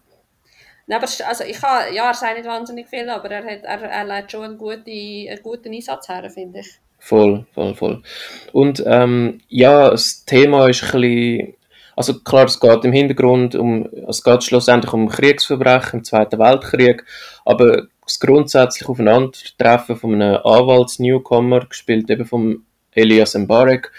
Nein, 0.86 0.98
aber 0.98 1.08
also 1.28 1.44
ich 1.46 1.62
habe, 1.62 1.96
ja, 1.96 2.10
er 2.10 2.14
sagt 2.14 2.38
nicht 2.38 2.48
wahnsinnig 2.48 2.90
viel, 2.90 3.10
aber 3.10 3.32
er, 3.32 3.44
hat, 3.46 3.64
er, 3.64 3.82
er 3.84 4.04
legt 4.04 4.32
schon 4.32 4.44
einen 4.44 4.58
guten, 4.58 4.90
einen 4.90 5.42
guten 5.42 5.74
Einsatz 5.74 6.10
her, 6.10 6.30
finde 6.30 6.60
ich. 6.60 6.80
Voll, 7.00 7.46
voll, 7.54 7.74
voll. 7.76 8.04
Und 8.52 8.84
ähm, 8.86 9.40
ja, 9.48 9.90
das 9.90 10.26
Thema 10.26 10.68
ist 10.68 10.84
ein 10.84 11.02
bisschen, 11.02 11.54
also 11.96 12.20
klar, 12.20 12.46
es 12.46 12.60
geht 12.60 12.84
im 12.84 12.92
Hintergrund 12.92 13.56
um, 13.56 13.88
es 14.10 14.24
geht 14.24 14.44
schlussendlich 14.44 14.92
um 14.92 15.08
Kriegsverbrechen 15.08 16.00
im 16.00 16.04
Zweiten 16.04 16.40
Weltkrieg, 16.40 17.06
aber 17.46 17.88
das 18.04 18.20
grundsätzlich 18.20 18.90
Aufeinandertreffen 18.90 19.96
von 19.96 20.16
einem 20.16 20.38
Anwalts-Newcomer, 20.44 21.66
gespielt 21.68 22.10
eben 22.10 22.26
vom 22.26 22.66
Elias 22.96 23.36
Mbarek, 23.36 23.92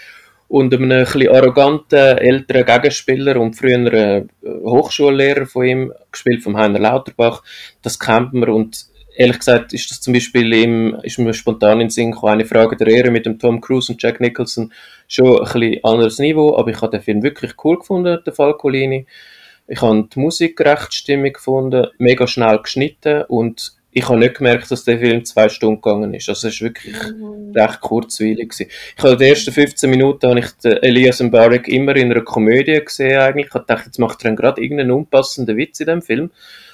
und 0.47 0.73
einem 0.73 0.91
ein 0.91 1.03
bisschen 1.03 1.29
arroganten 1.29 2.17
älteren 2.17 2.65
Gegenspieler 2.65 3.39
und 3.39 3.55
früheren 3.55 3.87
äh, 3.87 4.23
Hochschullehrer 4.43 5.45
von 5.45 5.65
ihm, 5.65 5.93
gespielt 6.11 6.43
von 6.43 6.55
Heiner 6.55 6.79
Lauterbach, 6.79 7.43
das 7.81 7.99
kennt 7.99 8.33
man 8.33 8.49
und 8.49 8.85
ehrlich 9.15 9.39
gesagt 9.39 9.73
ist 9.73 9.89
das 9.89 10.01
zum 10.01 10.13
Beispiel 10.13 10.53
im, 10.53 10.97
ist 11.03 11.17
mir 11.17 11.33
spontan 11.33 11.79
in 11.79 11.87
den 11.87 11.89
Sinn 11.89 12.11
gekommen, 12.11 12.33
eine 12.33 12.45
Frage 12.45 12.75
der 12.75 12.87
Ehre 12.87 13.11
mit 13.11 13.25
dem 13.25 13.39
Tom 13.39 13.59
Cruise 13.61 13.91
und 13.91 14.01
Jack 14.01 14.19
Nicholson, 14.19 14.71
schon 15.07 15.39
ein 15.39 15.43
bisschen 15.43 15.83
anderes 15.83 16.19
Niveau, 16.19 16.55
aber 16.55 16.71
ich 16.71 16.81
habe 16.81 16.91
den 16.91 17.01
Film 17.01 17.23
wirklich 17.23 17.53
cool 17.63 17.79
gefunden, 17.79 18.19
der 18.25 18.33
Falcolini. 18.33 19.07
Ich 19.67 19.81
habe 19.81 20.07
die 20.13 20.19
Musik 20.19 20.61
recht 20.61 20.93
stimmig 20.93 21.35
gefunden, 21.35 21.87
mega 21.97 22.27
schnell 22.27 22.59
geschnitten 22.59 23.23
und 23.23 23.73
ich 23.97 24.09
habe 24.09 24.19
nicht 24.19 24.35
gemerkt, 24.35 24.69
dass 24.69 24.83
der 24.83 24.99
Film 24.99 25.23
zwei 25.23 25.47
Stunden 25.47 25.81
gegangen 25.81 26.13
ist. 26.13 26.27
Also 26.27 26.49
es 26.49 26.59
war 26.59 26.67
wirklich 26.67 26.97
mhm. 27.13 27.53
recht 27.55 27.79
kurzweilig. 27.79 28.49
Gewesen. 28.49 28.69
Ich 28.97 29.01
habe 29.01 29.15
die 29.15 29.23
ersten 29.23 29.53
15 29.53 29.89
Minuten 29.89 30.27
habe 30.27 30.39
ich 30.39 30.47
Elias 30.83 31.21
Mbarek 31.21 31.69
immer 31.69 31.95
in 31.95 32.11
einer 32.11 32.21
Komödie 32.21 32.83
gesehen 32.83 33.17
eigentlich. 33.17 33.45
Ich 33.45 33.53
gedacht, 33.53 33.85
jetzt 33.85 33.97
macht 33.97 34.25
er 34.25 34.35
gerade 34.35 34.61
irgendeinen 34.61 34.91
unpassenden 34.91 35.55
Witz 35.55 35.79
in 35.79 35.85
dem 35.85 36.01
Film. 36.01 36.31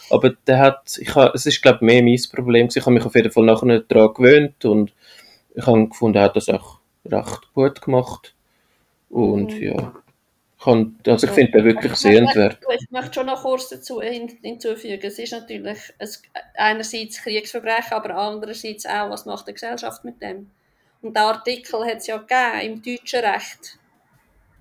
Aber 0.09 0.33
der 0.47 0.57
hat, 0.57 0.97
ich 0.99 1.13
habe, 1.13 1.33
es 1.35 1.45
ist 1.45 1.61
glaube 1.61 1.77
ich 1.77 1.81
mehr 1.81 2.01
mein 2.01 2.19
Problem. 2.33 2.69
Ich 2.73 2.81
habe 2.81 2.91
mich 2.91 3.05
auf 3.05 3.13
jeden 3.13 3.31
Fall 3.31 3.45
nachher 3.45 3.81
daran 3.81 4.13
gewöhnt 4.15 4.65
und 4.65 4.91
ich 5.53 5.67
habe 5.67 5.89
gefunden, 5.89 6.17
er 6.17 6.23
hat 6.23 6.35
das 6.35 6.49
auch 6.49 6.79
recht 7.05 7.53
gut 7.53 7.83
gemacht. 7.83 8.33
Und 9.11 9.53
mhm. 9.53 9.61
ja, 9.61 9.93
kann, 10.63 10.95
also 11.07 11.27
ich 11.27 11.33
finde 11.33 11.51
den 11.53 11.65
wirklich 11.65 11.95
sehenswert. 11.95 12.59
Ich 12.79 12.91
möchte 12.91 13.15
schon 13.15 13.25
noch 13.25 13.41
kurz 13.41 13.69
dazu 13.69 14.01
hinzufügen. 14.01 14.99
Es 15.01 15.17
ist 15.17 15.31
natürlich 15.31 15.91
ein, 15.97 16.07
einerseits 16.55 17.21
Kriegsverbrechen, 17.21 17.93
aber 17.93 18.15
andererseits 18.15 18.85
auch, 18.85 19.09
was 19.09 19.25
macht 19.25 19.47
die 19.47 19.53
Gesellschaft 19.53 20.03
mit 20.03 20.21
dem? 20.21 20.51
Und 21.01 21.15
der 21.15 21.23
Artikel 21.23 21.83
hat 21.85 21.97
es 21.97 22.07
ja 22.07 22.17
gegeben 22.17 22.61
im 22.61 22.81
deutschen 22.81 23.21
Recht. 23.21 23.79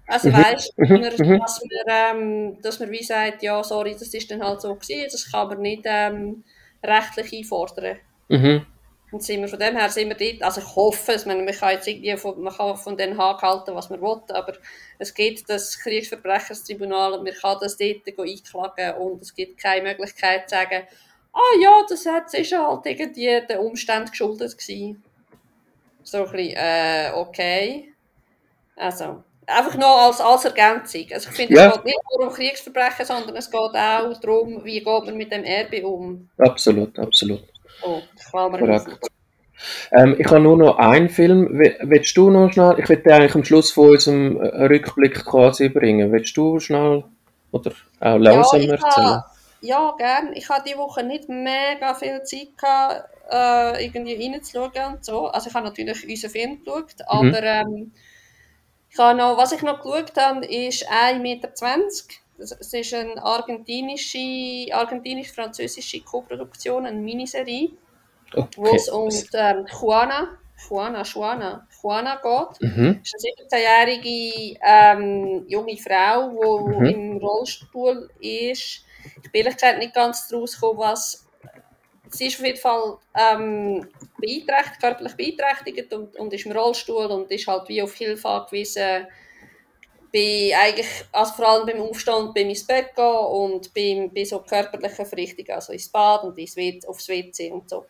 Also 0.07 0.29
mhm. 0.29 0.33
weißt 0.33 0.73
du, 0.77 0.85
mhm. 0.85 1.03
dass, 1.03 1.19
man, 1.19 1.71
ähm, 1.89 2.63
dass 2.63 2.81
man 2.81 2.91
wie 2.91 3.05
sagt, 3.05 3.43
ja, 3.43 3.63
sorry, 3.63 3.93
das 3.93 4.15
ist 4.15 4.31
dann 4.31 4.43
halt 4.43 4.61
so 4.61 4.75
gewesen, 4.75 5.09
das 5.13 5.31
kann 5.31 5.49
man 5.49 5.61
nicht 5.61 5.83
ähm, 5.85 6.45
rechtlich 6.83 7.33
einfordern. 7.33 7.99
Mhm. 8.29 8.67
Und 9.13 9.23
sind 9.23 9.41
wir 9.41 9.49
von 9.49 9.59
dem 9.59 9.77
her 9.77 9.89
sind 9.89 10.09
wir 10.09 10.17
dort, 10.17 10.43
also 10.43 10.61
ich 10.61 10.77
hoffe 10.77 11.13
es, 11.13 11.27
man, 11.27 11.45
kann 11.47 11.73
jetzt 11.73 11.89
irgendwie 11.89 12.17
von, 12.17 12.41
man 12.41 12.55
kann 12.55 12.77
von 12.77 12.97
den 12.97 13.19
Haag 13.19 13.43
halten, 13.43 13.75
was 13.75 13.91
man 13.91 14.01
will, 14.01 14.21
aber 14.29 14.53
es 14.99 15.13
gibt 15.13 15.51
das 15.51 15.79
Kriegsverbrecherstribunal 15.81 17.15
und 17.15 17.25
man 17.25 17.33
kann 17.33 17.59
das 17.61 17.77
dort 17.77 18.07
einklagen 18.07 18.95
und 19.01 19.23
es 19.23 19.35
gibt 19.35 19.61
keine 19.61 19.89
Möglichkeit 19.89 20.49
zu 20.49 20.55
sagen, 20.55 20.87
ah 21.33 21.61
ja, 21.61 21.85
das 21.89 22.07
hat, 22.07 22.33
ist 22.35 22.53
halt 22.53 22.87
irgendwie 22.87 23.47
der 23.49 23.61
Umstand 23.61 24.11
geschuldet 24.11 24.57
gewesen. 24.57 25.03
So 26.03 26.25
ein 26.25 26.33
bisschen, 26.33 26.57
äh, 26.57 27.13
okay. 27.15 27.93
Also, 28.77 29.25
einfach 29.47 29.77
noch 29.77 30.07
als, 30.07 30.21
als 30.21 30.45
Ergänzung. 30.45 31.07
Also 31.13 31.31
ich 31.31 31.37
finde, 31.37 31.55
ja. 31.55 31.69
es 31.69 31.75
geht 31.75 31.85
nicht 31.85 31.99
nur 32.11 32.29
um 32.29 32.33
Kriegsverbrechen, 32.33 33.05
sondern 33.05 33.37
es 33.37 33.51
geht 33.51 33.61
auch 33.61 34.21
darum, 34.21 34.65
wie 34.65 34.79
geht 34.79 34.87
man 34.87 35.17
mit 35.17 35.33
dem 35.33 35.45
Erbe 35.45 35.87
um. 35.87 36.29
Absolut, 36.39 36.99
absolut. 36.99 37.43
Oh, 37.83 38.03
ähm, 39.93 40.17
ich 40.19 40.27
habe 40.27 40.41
nur 40.41 40.57
noch 40.57 40.79
einen 40.79 41.09
Film. 41.09 41.49
Willst 41.53 42.17
du 42.17 42.31
noch 42.31 42.53
schnell? 42.53 42.77
Ich 42.79 42.89
will 42.89 43.03
eigentlich 43.13 43.35
am 43.35 43.45
Schluss 43.45 43.71
von 43.71 43.91
unserem 43.91 44.41
äh, 44.41 44.65
Rückblick 44.67 45.25
quasi 45.25 45.69
bringen. 45.69 46.13
Willst 46.13 46.37
du 46.37 46.59
schnell 46.61 47.05
oder 47.53 47.73
auch 48.01 48.17
langsamer 48.17 48.65
ja, 48.65 48.73
erzählen? 48.73 49.23
ja, 49.61 49.95
gerne. 49.99 50.35
Ich 50.35 50.49
hatte 50.49 50.65
diese 50.67 50.79
Woche 50.79 51.03
nicht 51.03 51.29
mega 51.29 51.95
viel 51.95 52.23
Zeit 52.23 52.57
gehabt, 52.57 53.09
äh, 53.31 53.85
irgendwie 53.85 54.15
reinzuschauen 54.15 54.95
und 54.95 55.05
so. 55.05 55.27
Also 55.27 55.49
ich 55.49 55.55
habe 55.55 55.67
natürlich 55.67 56.09
unseren 56.09 56.31
Film 56.31 56.65
geschaut, 56.65 56.95
mhm. 56.99 57.05
aber 57.07 57.43
ähm, 57.43 57.93
ich 58.91 58.99
habe 58.99 59.17
noch, 59.17 59.37
was 59.37 59.53
ich 59.53 59.63
noch 59.63 59.81
geschaut 59.81 60.17
habe, 60.17 60.45
ist 60.47 60.89
1,20 60.91 61.19
Meter. 61.21 61.49
Es 62.41 62.53
ist 62.53 62.95
eine 62.95 63.23
argentinische, 63.23 64.73
argentinisch-französische 64.73 66.01
Co-Produktion, 66.03 66.87
eine 66.87 67.01
Miniserie, 67.01 67.71
okay. 68.35 68.49
wo 68.57 68.75
es 68.75 68.89
um 68.89 69.09
ähm, 69.35 69.67
Juana, 69.81 70.39
Juana, 70.69 71.03
Juana, 71.03 71.67
Juana 71.83 72.17
geht. 72.17 72.63
Mhm. 72.63 73.01
Das 73.03 73.13
ist 73.15 73.53
eine 73.53 73.63
17-jährige 73.63 74.59
ähm, 74.63 75.45
junge 75.49 75.77
Frau, 75.77 76.31
die 76.31 76.79
mhm. 76.79 76.85
im 76.87 77.17
Rollstuhl 77.19 78.11
ist. 78.21 78.85
Ich 79.23 79.33
bin 79.33 79.47
ehrlich 79.47 79.79
nicht 79.79 79.95
ganz 79.95 80.29
daraus 80.29 80.55
gekommen, 80.55 80.79
was 80.79 81.27
sie 82.11 82.27
ist 82.27 82.39
auf 82.39 82.47
jeden 82.47 82.59
Fall 82.59 82.97
ähm, 83.15 83.89
beeinträchtigt, 84.19 84.81
körperlich 84.81 85.15
beeinträchtigt 85.15 85.93
und, 85.93 86.17
und 86.17 86.33
ist 86.33 86.47
im 86.47 86.53
Rollstuhl 86.53 87.07
und 87.07 87.31
ist 87.31 87.47
halt 87.47 87.69
wie 87.69 87.83
auf 87.83 87.95
Hilfe 87.95 88.29
angewiesen 88.29 89.07
bei 90.13 90.53
eigentlich, 90.57 90.89
also 91.13 91.33
vor 91.35 91.49
allem 91.49 91.67
beim 91.67 91.81
Aufstand, 91.83 92.35
beim 92.35 92.49
ins 92.49 92.67
Bett 92.67 92.95
gehen 92.95 93.05
und 93.05 93.73
beim, 93.75 94.13
bei 94.13 94.25
so 94.25 94.41
körperlichen 94.41 95.07
Verrichtungen, 95.07 95.51
also 95.51 95.73
ins 95.73 95.89
Bad 95.89 96.25
und 96.25 96.39
ins 96.39 96.57
WC, 96.57 96.87
aufs 96.87 97.09
WC 97.09 97.51
und 97.51 97.69
so. 97.69 97.87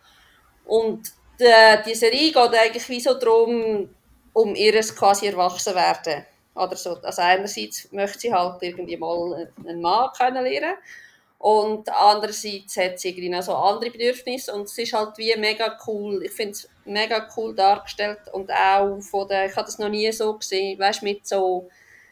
Und 0.66 1.12
die, 1.38 1.44
die 1.86 1.94
Serie 1.94 2.32
geht 2.32 2.36
eigentlich 2.54 2.88
wie 2.88 3.00
so 3.00 3.14
darum, 3.14 3.88
um 4.32 4.54
ihres 4.54 4.94
quasi 4.94 5.26
Erwachsenwerden. 5.26 6.24
Oder 6.54 6.76
so. 6.76 6.96
Also 7.02 7.22
einerseits 7.22 7.90
möchte 7.92 8.20
sie 8.20 8.32
halt 8.32 8.62
irgendwie 8.62 8.96
mal 8.96 9.48
einen 9.64 9.80
Mann 9.80 10.10
kennenlernen 10.16 10.74
und 11.38 11.88
andererseits 11.88 12.76
hat 12.76 12.98
sie 12.98 13.08
irgendwie 13.08 13.30
noch 13.30 13.42
so 13.42 13.54
andere 13.54 13.90
Bedürfnisse 13.90 14.52
und 14.52 14.64
es 14.64 14.76
ist 14.76 14.92
halt 14.92 15.16
wie 15.16 15.34
mega 15.38 15.78
cool. 15.86 16.22
Ich 16.22 16.32
finde 16.32 16.52
es 16.52 16.68
mega 16.84 17.26
cool 17.34 17.54
dargestellt 17.54 18.18
und 18.32 18.52
auch 18.52 19.00
von 19.00 19.26
der, 19.26 19.46
ich 19.46 19.56
habe 19.56 19.64
das 19.64 19.78
noch 19.78 19.88
nie 19.88 20.12
so 20.12 20.36
gesehen, 20.36 20.78
weißt 20.78 21.02
mit 21.02 21.26
so 21.26 21.70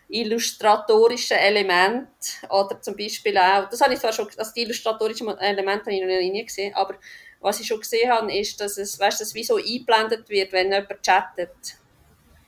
illustratorischen 0.09 1.37
Elementen 1.37 2.17
oder 2.49 2.81
zum 2.81 2.97
Beispiel 2.97 3.37
auch, 3.37 3.69
das 3.69 3.81
habe 3.81 3.93
ich 3.95 4.01
zwar 4.01 4.13
schon, 4.13 4.29
also 4.37 4.53
die 4.55 4.63
illustratorischen 4.63 5.29
Elemente 5.39 5.87
habe 5.87 5.95
ich 5.95 6.01
noch 6.01 6.09
nie 6.09 6.45
gesehen, 6.45 6.75
aber 6.75 6.95
was 7.41 7.61
ich 7.61 7.67
schon 7.67 7.81
gesehen 7.81 8.11
habe, 8.11 8.33
ist, 8.35 8.61
dass 8.61 8.79
es, 8.79 8.99
weißt, 8.99 9.21
dass 9.21 9.35
wie 9.35 9.45
so 9.45 9.57
eingeblendet 9.57 10.29
wird, 10.29 10.53
wenn 10.53 10.73
jemand 10.73 11.03
chattet. 11.03 11.51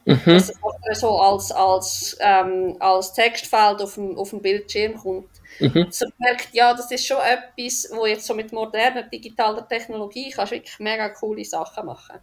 Mhm. 0.05 0.21
Dass 0.25 0.53
es 0.91 1.01
so 1.01 1.21
als, 1.21 1.53
als, 1.53 2.17
ähm, 2.21 2.77
als 2.81 3.13
Textfeld 3.13 3.83
auf 3.83 3.95
dem, 3.95 4.17
auf 4.19 4.31
dem 4.31 4.41
Bildschirm 4.41 4.97
kommt. 4.97 5.29
Mhm. 5.61 5.87
So 5.91 6.07
merkt, 6.19 6.49
ja, 6.53 6.75
das 6.75 6.91
ist 6.91 7.07
schon 7.07 7.19
etwas, 7.19 7.91
wo 7.93 8.07
jetzt 8.07 8.27
so 8.27 8.35
mit 8.35 8.53
moderner 8.53 9.03
digitaler 9.03 9.69
Technologie 9.69 10.31
kannst 10.31 10.53
wirklich 10.53 10.79
mega 10.79 11.11
coole 11.11 11.45
Sachen 11.45 11.87
machen. 11.87 12.19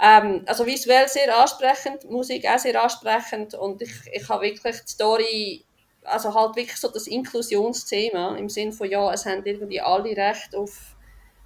Ähm, 0.00 0.42
also 0.46 0.64
visuell 0.64 1.08
sehr 1.08 1.36
ansprechend, 1.36 2.08
Musik 2.08 2.46
auch 2.46 2.58
sehr 2.58 2.80
ansprechend 2.80 3.54
und 3.54 3.82
ich, 3.82 3.92
ich 4.12 4.28
habe 4.28 4.44
wirklich 4.44 4.80
die 4.82 4.88
Story, 4.88 5.64
also 6.04 6.32
halt 6.34 6.54
wirklich 6.54 6.76
so 6.76 6.88
das 6.88 7.08
Inklusionsthema 7.08 8.36
im 8.36 8.48
Sinne 8.48 8.72
von, 8.72 8.88
ja, 8.88 9.12
es 9.12 9.26
haben 9.26 9.44
irgendwie 9.44 9.80
alle 9.80 10.16
Recht 10.16 10.54
auf 10.54 10.96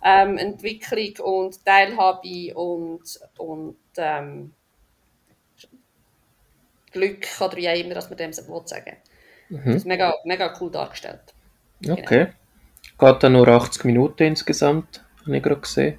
ähm, 0.04 0.36
Entwicklung 0.36 1.24
und 1.24 1.64
Teilhabe 1.64 2.54
und, 2.54 3.20
und 3.38 3.76
ähm, 3.96 4.52
Glück 6.92 7.26
oder 7.40 7.56
wie 7.56 7.70
auch 7.70 7.74
immer, 7.74 7.94
dass 7.94 8.10
man 8.10 8.18
dem 8.18 8.34
so 8.34 8.62
sagen 8.66 8.96
mhm. 9.48 9.64
Das 9.64 9.76
ist 9.76 9.86
mega, 9.86 10.14
mega 10.24 10.54
cool 10.60 10.70
dargestellt. 10.70 11.22
Okay. 11.88 12.28
Genau. 12.98 13.12
Geht 13.12 13.22
dann 13.22 13.32
nur 13.32 13.48
80 13.48 13.84
Minuten 13.84 14.24
insgesamt, 14.24 15.02
habe 15.22 15.36
ich 15.36 15.42
gerade 15.42 15.60
gesehen. 15.60 15.98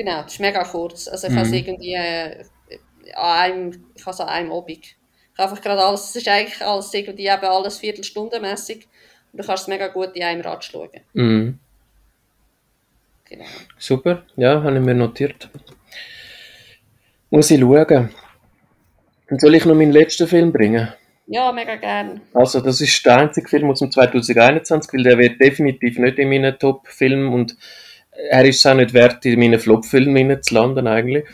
Genau, 0.00 0.22
das 0.22 0.32
ist 0.32 0.40
mega 0.40 0.64
kurz. 0.64 1.08
Also 1.08 1.26
ich 1.26 1.34
mhm. 1.34 1.36
habe 1.36 1.46
es 1.48 1.52
irgendwie 1.52 1.92
äh, 1.92 2.44
an 3.14 3.36
einem, 3.36 3.84
ich 3.94 4.00
habe 4.06 4.14
es 4.14 4.20
an 4.20 4.28
einem 4.28 4.50
Abend. 4.50 4.70
Ich 4.70 4.96
habe 5.36 5.50
einfach 5.50 5.62
gerade 5.62 5.84
alles, 5.84 6.08
es 6.08 6.16
ist 6.16 6.26
eigentlich 6.26 6.64
alles 6.64 6.94
irgendwie 6.94 7.26
eben 7.26 7.44
alles 7.44 7.76
viertelstundenmässig 7.76 8.88
und 9.30 9.42
du 9.42 9.46
kannst 9.46 9.64
es 9.64 9.68
mega 9.68 9.88
gut 9.88 10.12
in 10.14 10.22
einem 10.22 10.40
Rad 10.40 10.64
schauen. 10.64 10.88
Mhm. 11.12 11.58
Genau. 13.28 13.44
Super, 13.76 14.22
ja, 14.36 14.62
habe 14.62 14.78
ich 14.78 14.82
mir 14.82 14.94
notiert. 14.94 15.50
Muss 17.28 17.50
ich 17.50 17.60
schauen. 17.60 18.08
Und 19.28 19.38
soll 19.38 19.54
ich 19.54 19.66
noch 19.66 19.74
meinen 19.74 19.92
letzten 19.92 20.26
Film 20.26 20.50
bringen? 20.50 20.88
Ja, 21.26 21.52
mega 21.52 21.76
gern. 21.76 22.22
Also, 22.32 22.62
das 22.62 22.80
ist 22.80 23.04
der 23.04 23.18
einzige 23.18 23.46
Film 23.46 23.68
aus 23.68 23.80
dem 23.80 23.90
2021, 23.90 24.94
weil 24.94 25.02
der 25.02 25.18
wird 25.18 25.38
definitiv 25.42 25.98
nicht 25.98 26.18
in 26.18 26.30
meinen 26.30 26.58
Top-Filmen 26.58 27.34
und 27.34 27.54
er 28.12 28.44
ist 28.44 28.58
es 28.58 28.66
auch 28.66 28.74
nicht 28.74 28.92
wert, 28.92 29.24
in 29.24 29.38
meinen 29.38 29.58
Flop-Filmen 29.58 30.42
zu 30.42 30.54
landen 30.54 30.86
eigentlich. 30.86 31.24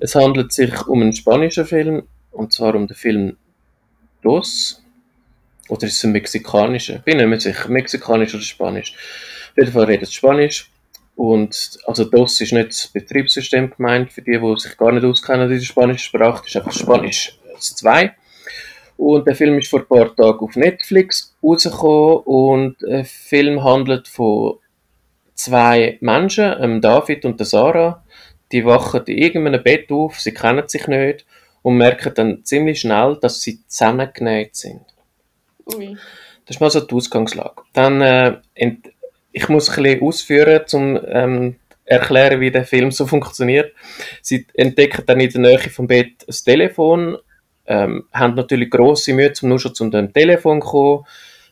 Es 0.00 0.14
handelt 0.14 0.52
sich 0.52 0.86
um 0.86 1.02
einen 1.02 1.12
spanischen 1.12 1.64
Film, 1.64 2.02
und 2.32 2.52
zwar 2.52 2.74
um 2.74 2.86
den 2.86 2.96
Film 2.96 3.36
Dos. 4.22 4.82
Oder 5.68 5.86
ist 5.86 5.96
es 5.96 6.04
ein 6.04 6.12
mexikanischer? 6.12 7.00
Bin 7.00 7.18
nicht 7.18 7.26
mehr 7.26 7.40
sicher, 7.40 7.68
mexikanisch 7.68 8.34
oder 8.34 8.42
spanisch. 8.42 8.94
Auf 9.50 9.56
jeden 9.56 9.72
Fall 9.72 9.84
redet 9.84 10.12
Spanisch. 10.12 10.70
Und 11.14 11.78
also 11.84 12.04
DOS 12.04 12.40
ist 12.40 12.52
nicht 12.52 12.70
das 12.70 12.86
Betriebssystem 12.88 13.70
gemeint, 13.76 14.12
für 14.12 14.22
die, 14.22 14.38
die 14.38 14.58
sich 14.58 14.76
gar 14.76 14.92
nicht 14.92 15.04
auskennen 15.04 15.50
in 15.50 15.58
der 15.58 15.64
spanischen 15.64 15.98
Sprache, 15.98 16.42
das 16.42 16.46
ist 16.46 16.56
einfach 16.56 16.72
Spanisch 16.72 17.36
2. 17.58 18.14
Und 18.96 19.26
der 19.26 19.34
Film 19.34 19.58
ist 19.58 19.68
vor 19.68 19.80
ein 19.80 19.86
paar 19.86 20.14
Tagen 20.14 20.38
auf 20.38 20.54
Netflix 20.54 21.36
rausgekommen 21.42 22.18
und 22.18 22.76
der 22.82 23.04
Film 23.04 23.64
handelt 23.64 24.06
von 24.06 24.58
zwei 25.38 25.98
Menschen, 26.00 26.54
ähm, 26.60 26.80
David 26.80 27.24
und 27.24 27.44
Sarah. 27.44 28.04
Die 28.52 28.64
wachen 28.64 29.04
in 29.06 29.18
irgendeinem 29.18 29.62
Bett 29.62 29.90
auf, 29.90 30.20
sie 30.20 30.32
kennen 30.32 30.68
sich 30.68 30.86
nicht 30.86 31.26
und 31.62 31.76
merken 31.76 32.12
dann 32.14 32.44
ziemlich 32.44 32.80
schnell, 32.80 33.18
dass 33.20 33.42
sie 33.42 33.60
zusammengenäht 33.66 34.56
sind. 34.56 34.80
Ui. 35.74 35.96
Das 36.46 36.56
ist 36.56 36.60
mal 36.60 36.70
so 36.70 36.80
die 36.80 36.94
Ausgangslage. 36.94 37.62
Dann 37.74 38.00
äh, 38.00 38.36
ich 39.32 39.48
muss 39.48 39.68
ein 39.68 39.82
bisschen 39.82 40.02
ausführen, 40.02 40.64
um 40.72 41.00
ähm, 41.06 41.56
erklären, 41.84 42.40
wie 42.40 42.50
der 42.50 42.64
Film 42.64 42.90
so 42.90 43.06
funktioniert. 43.14 43.72
Sie 44.22 44.46
entdecken 44.54 45.04
dann 45.06 45.20
in 45.20 45.30
der 45.30 45.40
Nähe 45.40 45.58
vom 45.58 45.86
Bett 45.86 46.24
ein 46.26 46.34
Telefon, 46.44 47.18
ähm, 47.66 48.04
haben 48.12 48.34
natürlich 48.34 48.70
grosse 48.70 49.12
Mühe, 49.12 49.32
um 49.42 49.50
nur 49.50 49.58
schon 49.58 49.74
zu 49.74 49.88
dem 49.90 50.12
Telefon 50.12 50.62
zu 50.62 50.68
kommen, 50.68 51.04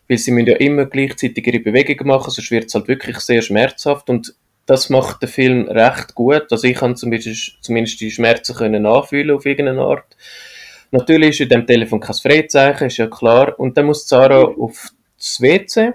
weil 0.09 0.19
sie 0.19 0.31
müssen 0.31 0.49
ja 0.49 0.57
immer 0.57 0.87
gleichzeitig 0.87 1.47
ihre 1.47 1.61
Bewegungen 1.61 2.09
machen, 2.09 2.31
sonst 2.31 2.51
wird 2.51 2.67
es 2.67 2.75
halt 2.75 2.89
wirklich 2.89 3.19
sehr 3.19 3.43
schmerzhaft 3.43 4.09
und 4.11 4.35
das 4.67 4.91
macht 4.91 5.23
der 5.23 5.29
Film 5.29 5.69
recht 5.69 6.15
gut. 6.15 6.47
Also 6.51 6.67
ich 6.67 6.77
kann 6.77 6.97
zumindest, 6.97 7.59
zumindest 7.61 8.01
die 8.01 8.11
Schmerzen 8.11 8.55
können 8.55 8.83
nachfühlen 8.83 9.37
auf 9.37 9.47
irgendeine 9.47 9.81
Art. 9.83 10.17
Natürlich 10.91 11.31
ist 11.31 11.41
in 11.41 11.49
dem 11.49 11.67
Telefon 11.67 12.01
kein 12.01 12.15
Freizeichen, 12.15 12.89
ist 12.89 12.97
ja 12.97 13.07
klar. 13.07 13.59
Und 13.59 13.77
dann 13.77 13.87
muss 13.87 14.09
Sarah 14.09 14.43
auf 14.43 14.91
das 15.19 15.41
WC 15.41 15.93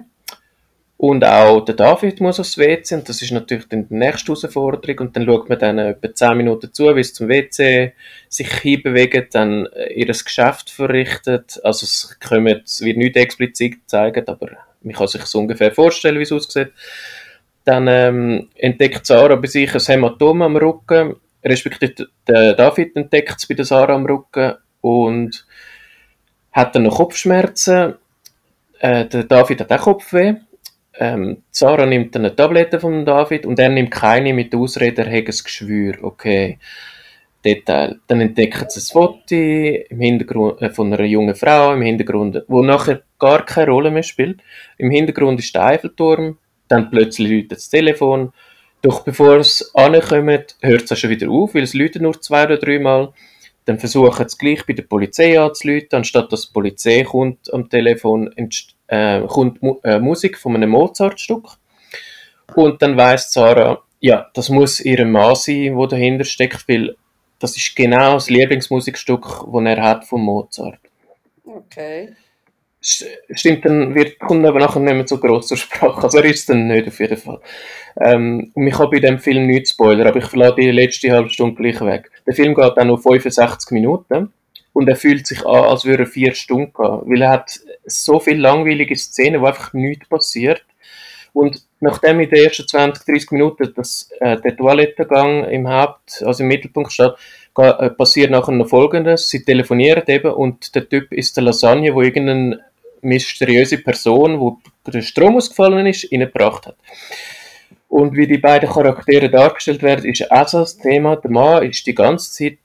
und 1.01 1.25
auch 1.25 1.61
der 1.61 1.73
David 1.73 2.21
muss 2.21 2.39
aufs 2.39 2.59
WC 2.59 2.93
und 2.93 3.09
das 3.09 3.23
ist 3.23 3.31
natürlich 3.31 3.67
dann 3.67 3.87
die 3.87 3.95
nächste 3.95 4.33
Herausforderung 4.33 4.99
und 4.99 5.15
dann 5.15 5.25
schaut 5.25 5.49
man 5.49 5.57
dann 5.57 5.79
etwa 5.79 6.13
10 6.13 6.37
Minuten 6.37 6.71
zu, 6.71 6.95
wie 6.95 6.99
es 6.99 7.15
zum 7.15 7.27
WC 7.27 7.93
sich 8.29 8.53
hinbewegt, 8.59 9.33
dann 9.33 9.65
äh, 9.75 9.93
ihr 9.93 10.05
Geschäft 10.05 10.69
verrichtet. 10.69 11.59
Also 11.63 11.85
es, 11.85 12.19
kommt, 12.23 12.65
es 12.65 12.81
wird 12.81 12.97
nicht 12.97 13.17
explizit 13.17 13.79
gezeigt, 13.79 14.29
aber 14.29 14.49
man 14.83 14.93
kann 14.93 15.07
sich 15.07 15.23
so 15.23 15.39
ungefähr 15.39 15.71
vorstellen, 15.71 16.19
wie 16.19 16.21
es 16.21 16.31
aussieht. 16.31 16.71
Dann 17.65 17.87
ähm, 17.87 18.49
entdeckt 18.53 19.03
Sarah 19.03 19.37
bei 19.37 19.47
sich 19.47 19.73
ein 19.73 19.81
Hämatom 19.81 20.43
am 20.43 20.55
Rücken, 20.55 21.15
respektive 21.43 22.09
der 22.27 22.53
David 22.53 22.95
entdeckt 22.95 23.39
es 23.39 23.47
bei 23.47 23.55
der 23.55 23.65
Sarah 23.65 23.95
am 23.95 24.05
Rücken 24.05 24.53
und 24.81 25.47
hat 26.51 26.75
dann 26.75 26.83
noch 26.83 26.97
Kopfschmerzen. 26.97 27.95
Äh, 28.77 29.07
der 29.07 29.23
David 29.23 29.61
hat 29.61 29.71
auch 29.71 29.81
Kopfweh 29.85 30.35
ähm, 31.01 31.43
Sarah 31.49 31.87
nimmt 31.87 32.15
eine 32.15 32.35
Tablette 32.35 32.79
von 32.79 33.03
David 33.03 33.47
und 33.47 33.57
er 33.57 33.69
nimmt 33.69 33.89
keine 33.89 34.33
mit 34.35 34.53
der 34.53 34.59
Ausrede, 34.59 35.01
er 35.01 35.17
hat 35.17 35.27
ein 35.27 35.43
Geschwür. 35.43 35.95
Okay. 36.03 36.59
Detail. 37.43 37.99
Dann 38.05 38.21
entdeckt 38.21 38.71
sie 38.71 38.79
ein 38.79 38.93
Foto 38.93 39.35
im 39.35 39.99
Hintergrund, 39.99 40.61
äh, 40.61 40.69
von 40.69 40.93
einer 40.93 41.05
jungen 41.05 41.33
Frau 41.33 41.73
im 41.73 41.81
Hintergrund, 41.81 42.43
wo 42.47 42.61
nachher 42.61 43.01
gar 43.17 43.43
keine 43.45 43.71
Rolle 43.71 43.89
mehr 43.89 44.03
spielt. 44.03 44.41
Im 44.77 44.91
Hintergrund 44.91 45.39
ist 45.39 45.55
der 45.55 45.65
Eiffelturm, 45.65 46.37
dann 46.67 46.91
plötzlich 46.91 47.29
läutet 47.29 47.53
das 47.53 47.69
Telefon. 47.69 48.31
Doch 48.83 49.03
bevor 49.03 49.37
es 49.37 49.73
ankommt, 49.73 50.55
hört 50.61 50.91
es 50.91 50.99
schon 50.99 51.09
wieder 51.09 51.29
auf, 51.29 51.55
weil 51.55 51.63
es 51.63 51.73
läutet 51.73 52.03
nur 52.03 52.21
zwei 52.21 52.45
oder 52.45 52.57
dreimal. 52.57 53.11
Dann 53.65 53.79
versuchen 53.79 54.27
sie 54.27 54.37
gleich 54.37 54.65
bei 54.65 54.73
der 54.73 54.83
Polizei 54.83 55.39
anzuleiten, 55.39 55.97
anstatt 55.97 56.31
dass 56.31 56.47
die 56.47 56.53
Polizei 56.53 57.03
kommt 57.03 57.51
am 57.53 57.69
Telefon, 57.69 58.31
äh, 58.91 59.21
kommt 59.21 59.63
Mu 59.63 59.79
äh, 59.83 59.99
Musik 59.99 60.37
von 60.37 60.55
einem 60.55 60.69
Mozart-Stück. 60.69 61.47
Und 62.55 62.81
dann 62.81 62.97
weiß 62.97 63.31
Sarah, 63.31 63.81
ja, 64.01 64.29
das 64.33 64.49
muss 64.49 64.81
ihr 64.81 65.05
Mann 65.05 65.35
sein, 65.35 65.75
wo 65.75 65.87
dahinter 65.87 66.25
steckt, 66.25 66.67
weil 66.67 66.95
das 67.39 67.55
ist 67.55 67.75
genau 67.75 68.15
das 68.15 68.29
Lieblingsmusikstück, 68.29 69.45
das 69.51 69.65
er 69.65 69.81
hat 69.81 70.05
von 70.05 70.21
Mozart. 70.21 70.79
Okay. 71.45 72.09
Stimmt, 72.81 73.63
dann 73.63 73.93
wird, 73.93 74.19
kommt 74.19 74.45
aber 74.45 74.59
nachher 74.59 74.79
nicht 74.79 74.93
mehr 74.93 75.07
so 75.07 75.19
groß 75.19 75.47
zur 75.47 75.57
Sprache. 75.57 76.03
Also 76.03 76.17
er 76.17 76.25
ist 76.25 76.49
dann 76.49 76.67
nicht 76.67 76.87
auf 76.87 76.99
jeden 76.99 77.17
Fall. 77.17 77.39
Ähm, 77.99 78.51
und 78.55 78.67
ich 78.67 78.77
habe 78.77 78.89
bei 78.89 78.99
dem 78.99 79.19
Film 79.19 79.45
nichts 79.45 79.71
Spoiler, 79.71 80.07
aber 80.07 80.17
ich 80.17 80.25
verlade 80.25 80.61
die 80.61 80.71
letzte 80.71 81.11
halbe 81.11 81.29
Stunde 81.29 81.55
gleich 81.55 81.79
weg. 81.81 82.11
Der 82.25 82.33
Film 82.33 82.55
geht 82.55 82.75
dann 82.75 82.87
noch 82.87 83.01
65 83.01 83.71
Minuten 83.71 84.33
und 84.73 84.87
er 84.87 84.95
fühlt 84.95 85.27
sich 85.27 85.45
an, 85.45 85.65
als 85.65 85.85
würde 85.85 86.03
er 86.03 86.07
vier 86.07 86.33
Stunden 86.33 86.73
gehen, 86.73 87.01
weil 87.05 87.21
er 87.21 87.29
hat 87.29 87.59
so 87.85 88.19
viele 88.19 88.39
langweilige 88.39 88.95
Szenen, 88.95 89.41
wo 89.41 89.45
einfach 89.45 89.73
nichts 89.73 90.07
passiert. 90.07 90.63
Und 91.33 91.61
nachdem 91.79 92.19
in 92.19 92.29
den 92.29 92.45
ersten 92.45 92.67
20, 92.67 93.05
30 93.05 93.31
Minuten 93.31 93.73
das, 93.75 94.09
äh, 94.19 94.39
der 94.39 94.55
Toilettengang 94.55 95.45
im 95.45 95.67
Haupt, 95.67 96.23
also 96.25 96.43
im 96.43 96.49
Mittelpunkt 96.49 96.91
steht, 96.91 97.13
äh, 97.57 97.89
passiert 97.89 98.31
nachher 98.31 98.51
noch 98.51 98.69
Folgendes. 98.69 99.29
Sie 99.29 99.43
telefonieren 99.43 100.03
eben 100.07 100.31
und 100.31 100.73
der 100.75 100.87
Typ 100.87 101.11
ist 101.11 101.35
der 101.37 101.43
Lasagne, 101.43 101.93
wo 101.93 102.01
irgendeine 102.01 102.59
mysteriöse 103.01 103.77
Person, 103.77 104.39
wo 104.39 104.59
der 104.87 105.01
Strom 105.01 105.37
ausgefallen 105.37 105.87
ist, 105.87 106.11
reingebracht 106.11 106.67
hat. 106.67 106.75
Und 107.87 108.15
wie 108.15 108.27
die 108.27 108.37
beiden 108.37 108.69
Charaktere 108.69 109.29
dargestellt 109.29 109.83
werden, 109.83 110.05
ist 110.05 110.31
auch 110.31 110.47
so 110.47 110.59
das 110.59 110.77
Thema. 110.77 111.17
Der 111.17 111.31
Mann 111.31 111.69
ist 111.69 111.85
die 111.85 111.95
ganze 111.95 112.31
Zeit 112.31 112.59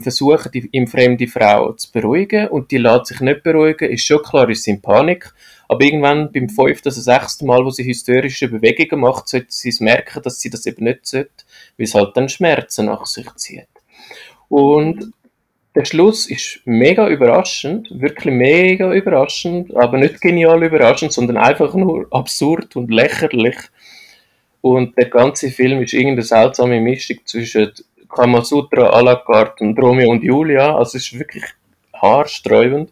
Versuchen, 0.00 0.52
die 0.52 0.68
ihm 0.72 0.86
fremde 0.86 1.26
Frau 1.26 1.72
zu 1.72 1.90
beruhigen 1.90 2.48
und 2.48 2.70
die 2.70 2.78
lässt 2.78 3.06
sich 3.06 3.20
nicht 3.20 3.42
beruhigen, 3.42 3.90
ist 3.90 4.06
schon 4.06 4.22
klar, 4.22 4.48
ist 4.48 4.62
sie 4.62 4.72
in 4.72 4.80
Panik, 4.82 5.32
aber 5.68 5.82
irgendwann 5.82 6.30
beim 6.32 6.48
fünften, 6.48 6.88
also 6.88 7.00
sechsten 7.00 7.46
Mal, 7.46 7.64
wo 7.64 7.70
sie 7.70 7.84
hysterische 7.84 8.48
Bewegungen 8.48 9.02
macht, 9.02 9.28
sollte 9.28 9.46
sie 9.50 9.70
es 9.70 9.80
merken, 9.80 10.22
dass 10.22 10.40
sie 10.40 10.50
das 10.50 10.66
eben 10.66 10.84
nicht 10.84 11.06
sollte, 11.06 11.30
weil 11.76 11.84
es 11.84 11.94
halt 11.94 12.16
dann 12.16 12.28
Schmerzen 12.28 12.86
nach 12.86 13.06
sich 13.06 13.28
zieht. 13.36 13.68
Und 14.48 15.12
der 15.74 15.84
Schluss 15.84 16.28
ist 16.28 16.60
mega 16.64 17.08
überraschend, 17.08 17.88
wirklich 17.92 18.34
mega 18.34 18.92
überraschend, 18.92 19.74
aber 19.76 19.98
nicht 19.98 20.20
genial 20.20 20.62
überraschend, 20.64 21.12
sondern 21.12 21.36
einfach 21.36 21.74
nur 21.74 22.08
absurd 22.10 22.74
und 22.74 22.90
lächerlich. 22.90 23.56
Und 24.60 24.98
der 24.98 25.08
ganze 25.08 25.50
Film 25.50 25.80
ist 25.82 25.94
irgendeine 25.94 26.22
seltsame 26.22 26.80
Mischung 26.80 27.18
zwischen 27.24 27.72
Kamasutra 28.10 28.90
à 28.90 29.02
la 29.02 29.16
carte 29.16 29.64
und 29.64 29.78
Romeo 29.78 30.10
und 30.10 30.22
Julia. 30.22 30.76
Also 30.76 30.98
es 30.98 31.06
ist 31.06 31.18
wirklich 31.18 31.44
haarsträubend 31.94 32.90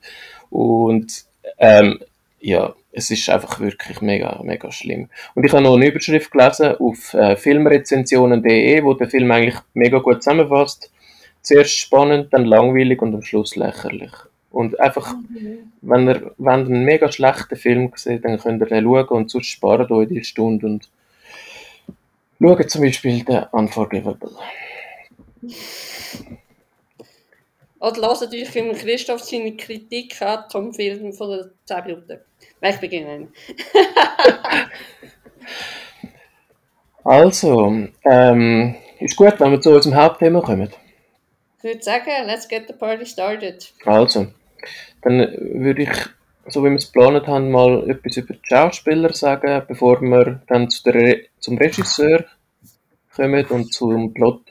und 0.50 1.24
ähm, 1.58 1.98
ja, 2.40 2.74
es 2.92 3.10
ist 3.10 3.28
einfach 3.28 3.60
wirklich 3.60 4.00
mega, 4.00 4.40
mega 4.42 4.70
schlimm. 4.72 5.08
Und 5.34 5.44
ich 5.44 5.52
habe 5.52 5.62
noch 5.62 5.76
eine 5.76 5.86
Überschrift 5.86 6.30
gelesen 6.30 6.76
auf 6.78 7.14
äh, 7.14 7.36
filmrezensionen.de, 7.36 8.82
wo 8.84 8.94
der 8.94 9.08
Film 9.08 9.30
eigentlich 9.30 9.58
mega 9.74 9.98
gut 9.98 10.22
zusammenfasst. 10.22 10.90
Zuerst 11.42 11.78
spannend, 11.78 12.32
dann 12.32 12.44
langweilig 12.44 13.00
und 13.00 13.14
am 13.14 13.22
Schluss 13.22 13.56
lächerlich. 13.56 14.12
Und 14.50 14.80
einfach, 14.80 15.14
mhm. 15.14 15.72
wenn 15.82 16.08
ihr, 16.08 16.34
wenn 16.38 16.60
ihr 16.60 16.66
einen 16.66 16.84
mega 16.84 17.12
schlechten 17.12 17.56
Film 17.56 17.92
seht, 17.94 18.24
dann 18.24 18.38
könnt 18.38 18.62
ihr 18.62 18.66
den 18.66 18.84
schauen 18.84 19.08
und 19.08 19.30
sonst 19.30 19.46
spart 19.46 19.90
euch 19.90 20.08
die 20.08 20.24
Stunde 20.24 20.66
und 20.66 20.88
schaut 22.40 22.70
zum 22.70 22.82
Beispiel 22.82 23.24
den 23.24 23.44
Unforgivable. 23.52 24.30
Oder 27.80 28.00
lasst 28.00 28.22
natürlich 28.22 28.54
im 28.56 28.72
Christoph 28.72 29.22
seine 29.22 29.56
Kritik 29.56 30.20
an 30.20 30.44
zum 30.48 30.72
Film 30.74 31.12
von 31.12 31.30
den 31.30 31.50
10 31.64 31.84
Minuten. 31.84 32.18
Ich 32.60 32.76
beginne. 32.76 33.28
also, 37.04 37.86
ähm, 38.04 38.74
ist 38.98 39.16
gut, 39.16 39.38
wenn 39.38 39.52
wir 39.52 39.60
zu 39.60 39.70
unserem 39.70 39.94
Hauptthema 39.96 40.40
kommen. 40.40 40.72
Ich 41.58 41.64
würde 41.64 41.82
sagen, 41.82 42.26
let's 42.26 42.48
get 42.48 42.66
the 42.66 42.72
party 42.72 43.06
started. 43.06 43.72
Also, 43.84 44.26
dann 45.02 45.18
würde 45.40 45.82
ich, 45.82 45.90
so 46.48 46.64
wie 46.64 46.70
wir 46.70 46.76
es 46.76 46.92
geplant 46.92 47.26
haben, 47.28 47.50
mal 47.50 47.88
etwas 47.88 48.16
über 48.16 48.34
die 48.34 48.40
Schauspieler 48.42 49.12
sagen, 49.12 49.62
bevor 49.68 50.00
wir 50.00 50.40
dann 50.48 50.68
zu 50.68 50.82
der, 50.90 51.20
zum 51.38 51.58
Regisseur 51.58 52.24
kommen 53.14 53.44
und 53.46 53.72
zum 53.72 54.12
Plot 54.14 54.47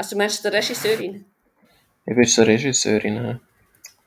also 0.00 0.14
du 0.14 0.18
meinst 0.18 0.42
die 0.42 0.48
Regisseurin? 0.48 1.26
Ich 2.06 2.14
bin 2.14 2.24
so 2.24 2.42
Regisseurin, 2.42 3.38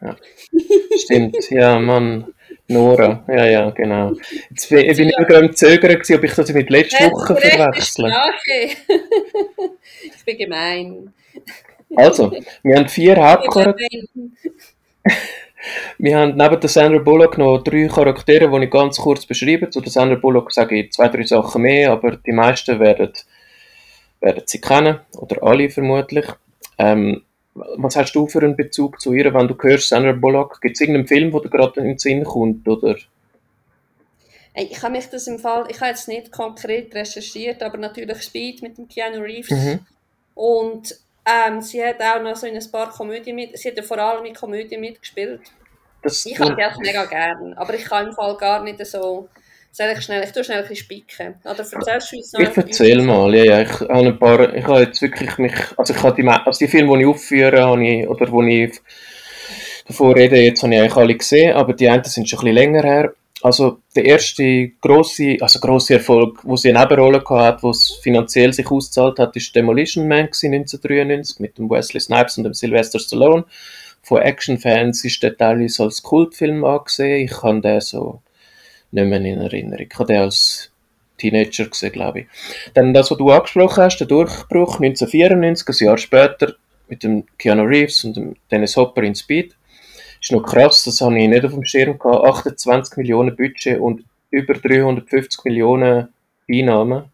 ja. 0.01 0.15
Stimmt, 0.97 1.38
ja, 1.51 1.77
Mann. 1.77 2.34
Nora, 2.67 3.23
ja, 3.27 3.45
ja, 3.45 3.69
genau. 3.69 4.13
Jetzt 4.49 4.69
bin, 4.69 4.89
ich 4.89 4.97
bin 4.97 5.10
ja. 5.10 5.23
gerade 5.23 5.45
am 5.45 5.53
Zögern, 5.53 5.93
gewesen, 5.93 6.15
ob 6.15 6.23
ich 6.23 6.34
das 6.34 6.51
mit 6.51 6.69
letzter 6.71 7.12
Woche 7.12 7.36
verwechsle. 7.36 8.12
ich 10.03 10.25
bin 10.25 10.38
gemein. 10.39 11.13
Also, 11.95 12.32
wir 12.63 12.75
haben 12.75 12.89
vier 12.89 13.15
Hauptcharaktere. 13.15 14.08
wir 15.99 16.17
haben 16.17 16.36
neben 16.36 16.60
der 16.60 16.69
Sandra 16.69 16.99
Bullock 16.99 17.38
noch 17.38 17.60
drei 17.60 17.88
Charaktere, 17.88 18.49
die 18.49 18.65
ich 18.65 18.71
ganz 18.71 18.97
kurz 18.97 19.27
beschreibe. 19.27 19.69
Zu 19.69 19.79
der 19.79 19.91
Sandra 19.91 20.15
Bullock 20.15 20.51
sage 20.51 20.79
ich 20.79 20.91
zwei, 20.91 21.08
drei 21.10 21.23
Sachen 21.23 21.62
mehr, 21.62 21.91
aber 21.91 22.17
die 22.17 22.32
meisten 22.32 22.79
werden 22.79 23.13
werden 24.23 24.43
Sie 24.45 24.62
kennen, 24.62 24.99
oder 25.17 25.43
alle 25.43 25.69
vermutlich. 25.69 26.25
Ähm, 26.77 27.23
was 27.53 27.95
hast 27.95 28.13
du 28.13 28.27
für 28.27 28.39
einen 28.39 28.55
Bezug 28.55 28.99
zu 28.99 29.13
ihr, 29.13 29.31
wenn 29.33 29.47
du 29.47 29.55
hörst 29.62 29.89
Sandra 29.89 30.13
Bullock? 30.13 30.59
Gibt 30.62 30.75
es 30.75 30.81
irgendeinen 30.81 31.07
Film, 31.07 31.31
der 31.31 31.41
dir 31.41 31.49
gerade 31.49 31.79
in 31.81 31.86
den 31.86 31.99
Sinn 31.99 32.23
kommt, 32.23 32.67
oder? 32.67 32.97
Ich 34.55 34.81
habe 34.81 34.93
mich 34.93 35.07
das 35.09 35.27
im 35.27 35.39
Fall, 35.39 35.65
ich 35.69 35.79
habe 35.79 35.89
jetzt 35.89 36.07
nicht 36.07 36.31
konkret 36.31 36.93
recherchiert, 36.95 37.62
aber 37.62 37.77
natürlich 37.77 38.21
Speed 38.21 38.62
mit 38.62 38.77
dem 38.77 38.88
Keanu 38.88 39.21
Reeves. 39.21 39.51
Mhm. 39.51 39.79
Und 40.36 40.95
ähm, 41.25 41.62
sie 41.62 41.83
hat 41.83 42.01
auch 42.01 42.21
noch 42.21 42.36
so 42.36 42.47
in 42.47 42.55
ein 42.55 42.71
paar 42.71 42.89
Komödien 42.91 43.36
mit, 43.36 43.57
sie 43.57 43.69
hat 43.69 43.77
ja 43.77 43.83
vor 43.83 43.97
allem 43.97 44.25
in 44.25 44.33
Komödien 44.33 44.81
mitgespielt. 44.81 45.41
Das 46.01 46.25
ich 46.25 46.39
habe 46.39 46.55
das 46.55 46.77
mega 46.77 47.05
gern, 47.05 47.53
aber 47.53 47.73
ich 47.73 47.86
kann 47.86 48.07
im 48.07 48.13
Fall 48.13 48.36
gar 48.38 48.62
nicht 48.63 48.86
so 48.86 49.29
soll 49.73 49.88
ich 49.97 50.01
schnell, 50.01 50.23
ich 50.23 50.31
tue 50.31 50.43
schnell 50.43 50.59
ein 50.59 50.67
bisschen 50.67 50.86
spicken. 50.86 51.36
Oder 51.43 51.59
erzählst 51.59 52.12
du 52.12 52.17
uns 52.17 52.33
noch? 52.33 52.39
Ich 52.39 52.57
erzähl 52.57 53.01
mal, 53.01 53.36
ja, 53.36 53.43
ja, 53.43 53.62
ich 53.62 53.79
habe 53.79 54.07
ein 54.07 54.19
paar, 54.19 54.53
ich 54.53 54.65
habe 54.65 54.81
jetzt 54.81 55.01
wirklich 55.01 55.38
mich, 55.39 55.53
also 55.75 55.93
ich 55.93 56.03
habe 56.03 56.21
die, 56.21 56.27
also 56.27 56.59
die 56.59 56.67
Filme, 56.67 56.95
die 56.95 57.01
ich 57.01 57.07
aufführe, 57.07 57.63
habe 57.63 57.86
ich, 57.86 58.07
oder 58.07 58.31
wo 58.31 58.43
ich 58.43 58.79
davor 59.88 60.15
rede, 60.15 60.38
jetzt 60.38 60.62
habe 60.62 60.73
ich 60.73 60.79
eigentlich 60.79 60.95
alle 60.95 61.15
gesehen, 61.15 61.53
aber 61.53 61.73
die 61.73 61.89
einen 61.89 62.03
sind 62.03 62.29
schon 62.29 62.39
ein 62.39 62.45
bisschen 62.45 62.55
länger 62.55 62.83
her. 62.83 63.13
Also 63.41 63.79
der 63.95 64.05
erste 64.05 64.69
grosse, 64.79 65.38
also 65.41 65.59
grosse 65.59 65.95
Erfolg, 65.95 66.39
wo 66.43 66.55
sie 66.55 66.69
eine 66.69 66.79
Nebenrolle 66.79 67.23
hatte, 67.27 67.63
wo 67.63 67.71
es 67.71 67.99
finanziell 68.01 68.53
sich 68.53 68.69
auszahlt 68.69 69.19
hat, 69.19 69.36
ist 69.36 69.53
Demolition 69.55 70.07
Man 70.07 70.27
1993 70.27 71.39
mit 71.39 71.57
dem 71.57 71.69
Wesley 71.69 71.99
Snipes 71.99 72.38
und 72.38 72.45
dem 72.45 72.53
Sylvester 72.53 72.99
Stallone. 72.99 73.43
Von 74.03 74.21
Actionfans 74.21 75.03
ist 75.03 75.23
der 75.23 75.36
teilweise 75.36 75.83
als 75.83 76.03
Kultfilm 76.03 76.63
angesehen. 76.63 77.25
Ich 77.25 77.31
kann 77.31 77.62
den 77.62 77.81
so 77.81 78.21
nicht 78.93 79.08
mehr 79.08 79.19
in 79.19 79.41
Erinnerung. 79.41 79.88
Ich 79.91 79.99
habe 79.99 80.13
den 80.13 80.21
als 80.21 80.71
Teenager 81.17 81.65
gesehen, 81.65 81.91
glaube 81.91 82.21
ich. 82.21 82.27
Dann 82.73 82.93
das, 82.93 83.12
was 83.12 83.17
du 83.17 83.32
angesprochen 83.32 83.84
hast, 83.84 83.97
der 83.97 84.08
Durchbruch 84.08 84.79
1994, 84.79 85.82
ein 85.82 85.86
Jahr 85.86 85.97
später, 85.97 86.56
mit 86.88 87.03
dem 87.03 87.25
Keanu 87.38 87.63
Reeves 87.63 88.03
und 88.03 88.17
dem 88.17 88.36
Dennis 88.51 88.75
Hopper 88.77 89.03
in 89.03 89.15
Speed. 89.15 89.56
Ist 90.21 90.32
noch 90.32 90.43
krass, 90.43 90.84
das 90.84 91.01
habe 91.01 91.19
ich 91.19 91.27
nicht 91.27 91.43
auf 91.43 91.53
dem 91.53 91.65
Schirm 91.65 91.97
gehabt. 91.97 92.25
28 92.25 92.97
Millionen 92.97 93.36
Budget 93.36 93.79
und 93.79 94.03
über 94.29 94.53
350 94.53 95.43
Millionen 95.45 96.10
Einnahmen. 96.49 97.06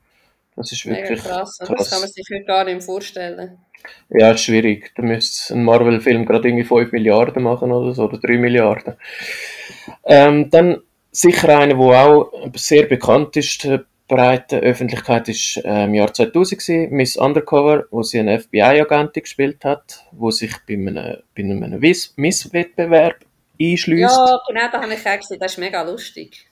Das 0.56 0.72
ist 0.72 0.86
wirklich 0.86 1.10
Mega 1.10 1.22
krass. 1.22 1.58
krass. 1.58 1.78
Das 1.78 1.90
kann 1.90 2.00
man 2.02 2.10
sich 2.10 2.46
gar 2.46 2.66
nicht 2.66 2.84
vorstellen. 2.84 3.58
Ja, 4.10 4.32
ist 4.32 4.44
schwierig. 4.44 4.92
Da 4.96 5.04
müsste 5.04 5.54
ein 5.54 5.64
Marvel-Film 5.64 6.26
gerade 6.26 6.48
irgendwie 6.48 6.66
5 6.66 6.92
Milliarden 6.92 7.44
machen 7.44 7.72
oder 7.72 7.94
so, 7.94 8.04
oder 8.04 8.18
3 8.18 8.38
Milliarden. 8.38 8.96
Ähm, 10.06 10.50
dann 10.50 10.82
sicher 11.12 11.58
einer, 11.58 11.76
der 11.76 12.06
auch 12.06 12.32
sehr 12.56 12.86
bekannt 12.86 13.36
ist, 13.38 13.64
der 13.64 13.86
breiten 14.08 14.60
Öffentlichkeit, 14.60 15.30
ist 15.30 15.58
äh, 15.64 15.86
im 15.86 15.94
Jahr 15.94 16.14
2000 16.14 16.60
gewesen, 16.60 16.90
Miss 16.92 17.16
Undercover, 17.16 17.86
wo 17.92 18.04
sie 18.04 18.20
eine 18.20 18.40
FBI-Agentin 18.40 19.24
gespielt 19.24 19.64
hat, 19.64 20.04
wo 20.12 20.32
sich 20.32 20.54
bei 20.68 20.74
einem, 20.74 21.18
bei 21.36 21.44
einem 21.44 21.80
Miss-Wettbewerb 22.16 23.18
einschließt. 23.62 24.18
Ja, 24.18 24.40
genau, 24.48 24.68
da 24.72 24.82
habe 24.82 24.94
ich 24.94 25.06
auch 25.06 25.18
gesehen, 25.18 25.40
das 25.40 25.54
ist 25.54 25.58
mega 25.60 25.82
lustig. 25.84 26.49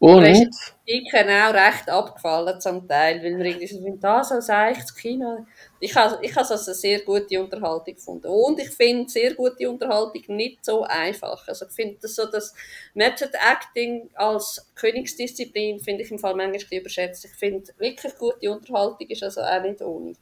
Und? 0.00 0.48
Ich 0.86 1.12
auch 1.12 1.54
recht 1.54 1.88
abgefallen 1.90 2.58
zum 2.58 2.88
Teil, 2.88 3.22
weil 3.22 3.36
wir 3.36 3.44
irgendwie 3.44 3.66
so, 3.66 3.98
da 4.00 4.24
so 4.24 4.34
eigentlich 4.50 4.78
das 4.78 4.94
Kino. 4.96 5.46
Ich 5.78 5.94
habe 5.94 6.18
ich 6.24 6.34
habe 6.34 6.44
es 6.44 6.50
als 6.50 6.66
eine 6.68 6.74
sehr 6.74 7.00
gute 7.00 7.38
Unterhaltung 7.38 7.94
gefunden. 7.94 8.26
Und 8.26 8.58
ich 8.58 8.70
finde 8.70 9.10
sehr 9.10 9.34
gute 9.34 9.68
Unterhaltung 9.70 10.22
nicht 10.28 10.64
so 10.64 10.84
einfach. 10.84 11.46
Also 11.46 11.66
ich 11.66 11.72
finde 11.72 11.98
das 12.00 12.16
so, 12.16 12.24
das 12.24 12.54
Method 12.94 13.30
Acting 13.34 14.08
als 14.14 14.66
Königsdisziplin 14.74 15.80
finde 15.80 16.02
ich 16.02 16.10
im 16.10 16.18
Fall 16.18 16.34
manchmal 16.34 16.80
überschätzt. 16.80 17.26
Ich 17.26 17.32
finde 17.32 17.70
wirklich 17.76 18.16
gute 18.16 18.50
Unterhaltung 18.50 19.06
ist 19.06 19.22
also 19.22 19.42
auch 19.42 19.62
nicht 19.62 19.82
ohne. 19.82 20.14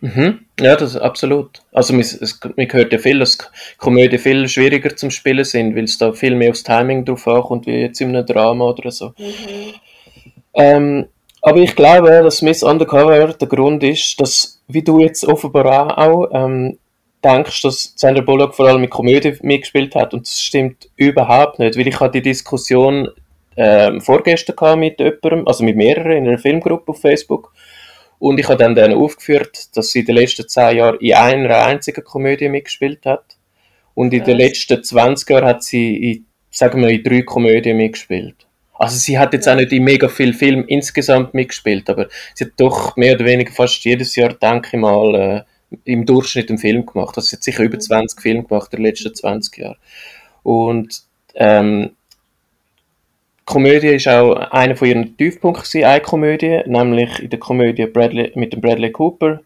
Mhm. 0.00 0.40
Ja, 0.60 0.76
das 0.76 0.94
ist 0.94 1.00
absolut. 1.00 1.62
Also 1.72 1.92
man, 1.92 2.00
es, 2.00 2.40
man 2.56 2.72
hört 2.72 2.92
ja 2.92 2.98
viel, 2.98 3.18
dass 3.18 3.38
Komödien 3.78 4.18
viel 4.18 4.48
schwieriger 4.48 4.94
zum 4.96 5.10
Spielen 5.10 5.44
sind, 5.44 5.76
weil 5.76 5.84
es 5.84 5.98
da 5.98 6.12
viel 6.12 6.34
mehr 6.34 6.50
aufs 6.50 6.62
Timing 6.62 7.04
drauf 7.04 7.26
ankommt, 7.28 7.66
wie 7.66 7.80
jetzt 7.80 8.00
in 8.00 8.14
einem 8.14 8.26
Drama 8.26 8.70
oder 8.70 8.90
so. 8.90 9.12
Mhm. 9.18 9.74
Ähm, 10.54 11.06
aber 11.42 11.58
ich 11.60 11.76
glaube, 11.76 12.08
dass 12.08 12.42
Miss 12.42 12.62
Undercover 12.62 13.32
der 13.34 13.48
Grund 13.48 13.82
ist, 13.84 14.20
dass, 14.20 14.60
wie 14.68 14.82
du 14.82 15.00
jetzt 15.00 15.24
offenbar 15.24 15.96
auch 15.96 16.28
ähm, 16.32 16.78
denkst, 17.22 17.62
dass 17.62 17.92
Sandra 17.96 18.22
Bullock 18.22 18.54
vor 18.54 18.66
allem 18.68 18.80
mit 18.80 18.90
Komödie 18.90 19.36
mitgespielt 19.42 19.94
hat 19.94 20.14
und 20.14 20.26
das 20.26 20.40
stimmt 20.40 20.88
überhaupt 20.96 21.58
nicht, 21.58 21.76
weil 21.78 21.86
ich 21.86 22.00
hatte 22.00 22.20
die 22.20 22.30
Diskussion 22.30 23.08
ähm, 23.56 24.00
vorgestern 24.00 24.78
mit 24.78 24.98
jemandem, 24.98 25.46
also 25.46 25.64
mit 25.64 25.76
mehreren 25.76 26.12
in 26.12 26.28
einer 26.28 26.38
Filmgruppe 26.38 26.92
auf 26.92 27.00
Facebook 27.00 27.52
und 28.18 28.40
ich 28.40 28.48
habe 28.48 28.58
dann 28.58 28.74
denen 28.74 28.94
aufgeführt, 28.94 29.76
dass 29.76 29.90
sie 29.90 30.00
in 30.00 30.06
den 30.06 30.16
letzten 30.16 30.48
zehn 30.48 30.76
Jahren 30.76 30.98
in 31.00 31.14
einer 31.14 31.64
einzigen 31.64 32.04
Komödie 32.04 32.48
mitgespielt 32.48 33.04
hat. 33.04 33.36
Und 33.94 34.12
in 34.12 34.20
ja. 34.20 34.24
den 34.26 34.38
letzten 34.38 34.82
20 34.82 35.28
Jahren 35.30 35.46
hat 35.46 35.62
sie 35.62 35.96
in, 35.96 36.26
sagen 36.50 36.80
wir, 36.80 36.88
in 36.88 37.02
drei 37.02 37.22
Komödien 37.22 37.76
mitgespielt. 37.76 38.46
Also 38.78 38.96
sie 38.96 39.18
hat 39.18 39.32
jetzt 39.32 39.48
auch 39.48 39.54
nicht 39.54 39.72
in 39.72 39.84
mega 39.84 40.08
viel 40.08 40.34
Film 40.34 40.64
insgesamt 40.66 41.32
mitgespielt, 41.32 41.88
aber 41.88 42.08
sie 42.34 42.44
hat 42.44 42.52
doch 42.58 42.96
mehr 42.96 43.14
oder 43.14 43.24
weniger 43.24 43.52
fast 43.52 43.82
jedes 43.84 44.14
Jahr, 44.16 44.34
denke 44.34 44.68
ich 44.72 44.78
mal, 44.78 45.14
äh, 45.14 45.78
im 45.84 46.04
Durchschnitt 46.04 46.50
einen 46.50 46.58
Film 46.58 46.84
gemacht. 46.84 47.16
Also 47.16 47.28
sie 47.28 47.36
hat 47.36 47.42
sicher 47.42 47.62
über 47.62 47.78
20 47.78 48.18
mhm. 48.18 48.22
Filme 48.22 48.44
gemacht 48.44 48.72
in 48.72 48.78
den 48.78 48.86
letzten 48.86 49.14
20 49.14 49.58
Jahren. 49.58 49.76
Und 50.42 51.02
ähm, 51.34 51.92
Komödie 53.46 53.94
ist 53.94 54.08
auch 54.08 54.34
einer 54.50 54.74
von 54.74 54.88
ihren 54.88 55.16
Tiefpunkten, 55.16 55.84
eine 55.84 56.00
Komödie, 56.00 56.62
nämlich 56.66 57.20
in 57.20 57.30
der 57.30 57.38
Komödie 57.38 57.86
Bradley, 57.86 58.32
mit 58.34 58.52
dem 58.52 58.60
Bradley 58.60 58.90
Cooper. 58.90 59.40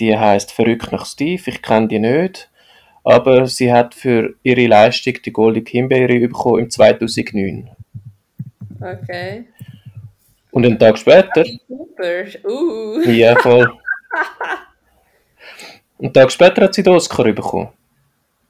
Die 0.00 0.18
heißt 0.18 0.50
Verrückt 0.50 0.90
nach 0.90 1.06
Steve. 1.06 1.40
Ich 1.46 1.62
kenne 1.62 1.86
die 1.86 2.00
nicht, 2.00 2.50
aber 3.04 3.46
sie 3.46 3.72
hat 3.72 3.94
für 3.94 4.34
ihre 4.42 4.66
Leistung 4.66 5.14
die 5.24 5.32
Goldene 5.32 5.64
Himbeere 5.68 6.18
bekommen 6.18 6.64
im 6.64 6.70
2009. 6.70 7.70
Okay. 8.80 9.44
Und 10.50 10.66
einen 10.66 10.78
Tag 10.78 10.98
später. 10.98 11.44
Cooper, 11.68 12.24
uh. 12.44 13.08
Ja, 13.08 13.38
voll. 13.38 13.72
einen 16.00 16.12
Tag 16.12 16.32
später 16.32 16.62
hat 16.62 16.74
sie 16.74 16.82
den 16.82 16.94
Oscar 16.94 17.32
bekommen. 17.32 17.68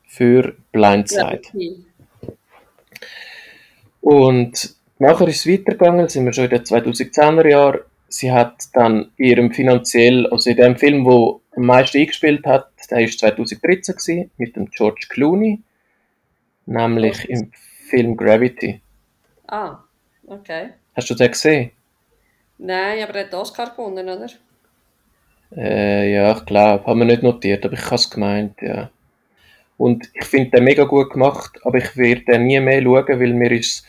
Für 0.06 0.54
Blindside. 0.72 1.20
Ja, 1.20 1.50
okay. 1.50 1.76
Und 4.02 4.74
nachher 4.98 5.28
ist 5.28 5.46
es 5.46 5.50
weitergegangen, 5.50 6.08
sind 6.08 6.26
wir 6.26 6.32
schon 6.32 6.44
in 6.44 6.50
den 6.50 6.64
2010er 6.64 7.48
Jahren. 7.48 7.80
Sie 8.08 8.30
hat 8.30 8.64
dann 8.74 9.10
ihrem 9.16 9.52
finanziell, 9.52 10.26
also 10.26 10.50
in 10.50 10.56
dem 10.56 10.76
Film, 10.76 11.06
wo 11.06 11.40
am 11.56 11.64
meisten 11.64 11.98
eingespielt 11.98 12.44
hat, 12.44 12.68
der 12.90 12.98
war 12.98 13.06
2013 13.06 13.94
gewesen, 13.94 14.30
mit 14.36 14.54
dem 14.56 14.68
George 14.70 15.06
Clooney, 15.08 15.62
nämlich 16.66 17.28
im 17.30 17.50
Film 17.88 18.16
Gravity. 18.16 18.82
Ah, 19.46 19.78
okay. 20.26 20.70
Hast 20.94 21.08
du 21.08 21.14
den 21.14 21.30
gesehen? 21.30 21.70
Nein, 22.58 23.02
aber 23.02 23.14
er 23.14 23.26
hat 23.26 23.34
Oscar 23.34 23.70
gewonnen, 23.70 24.08
oder? 24.08 24.26
Äh, 25.56 26.12
ja, 26.12 26.36
ich 26.36 26.44
glaube, 26.44 26.84
haben 26.84 26.98
wir 26.98 27.04
nicht 27.06 27.22
notiert, 27.22 27.64
aber 27.64 27.74
ich 27.74 27.84
habe 27.84 27.94
es 27.96 28.10
gemeint, 28.10 28.60
ja. 28.60 28.90
Und 29.76 30.08
ich 30.14 30.26
finde 30.26 30.50
den 30.50 30.64
mega 30.64 30.84
gut 30.84 31.10
gemacht, 31.10 31.58
aber 31.64 31.78
ich 31.78 31.96
werde 31.96 32.24
den 32.24 32.46
nie 32.46 32.60
mehr 32.60 32.82
schauen, 32.82 33.20
weil 33.20 33.34
mir 33.34 33.52
ist 33.52 33.84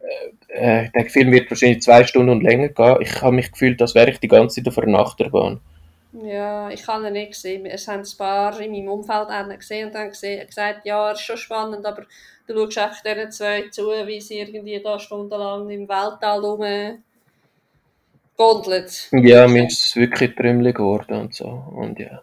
äh, 0.00 0.84
äh, 0.84 0.90
der 0.90 1.06
Film 1.06 1.32
wird 1.32 1.50
wahrscheinlich 1.50 1.82
zwei 1.82 2.04
Stunden 2.04 2.30
und 2.30 2.42
länger 2.42 2.68
gehen. 2.68 2.96
Ich 3.00 3.20
habe 3.20 3.36
mich 3.36 3.52
gefühlt, 3.52 3.80
als 3.82 3.94
wäre 3.94 4.10
ich 4.10 4.20
die 4.20 4.28
ganze 4.28 4.62
Zeit 4.62 4.68
auf 4.68 4.78
einer 4.82 5.00
Achterbahn. 5.00 5.60
Ja, 6.24 6.70
ich 6.70 6.86
habe 6.86 7.08
ihn 7.08 7.12
nicht 7.12 7.32
gesehen. 7.32 7.66
Es 7.66 7.88
haben 7.88 8.00
ein 8.00 8.16
paar 8.16 8.58
in 8.60 8.72
meinem 8.72 8.88
Umfeld 8.88 9.28
gesehen 9.58 9.88
und 9.88 9.94
dann 9.94 10.08
gesagt, 10.08 10.84
ja, 10.84 11.12
es 11.12 11.20
ist 11.20 11.26
schon 11.26 11.36
spannend, 11.36 11.84
aber 11.84 12.04
du 12.46 12.70
schaust 12.70 12.78
einfach 12.78 13.02
diesen 13.02 13.30
zwei 13.32 13.68
zu, 13.70 13.88
wie 14.06 14.20
sie 14.20 14.38
irgendwie 14.38 14.80
da 14.82 14.98
stundenlang 14.98 15.68
im 15.68 15.88
Weltall 15.88 16.40
rum 16.40 17.02
gondelt. 18.36 19.08
Ja, 19.12 19.48
mir 19.48 19.66
ist 19.66 19.84
es 19.84 19.96
wirklich 19.96 20.34
trümmelig 20.34 20.76
geworden 20.76 21.20
und 21.20 21.34
so. 21.34 21.46
Und 21.46 21.98
ja. 21.98 22.22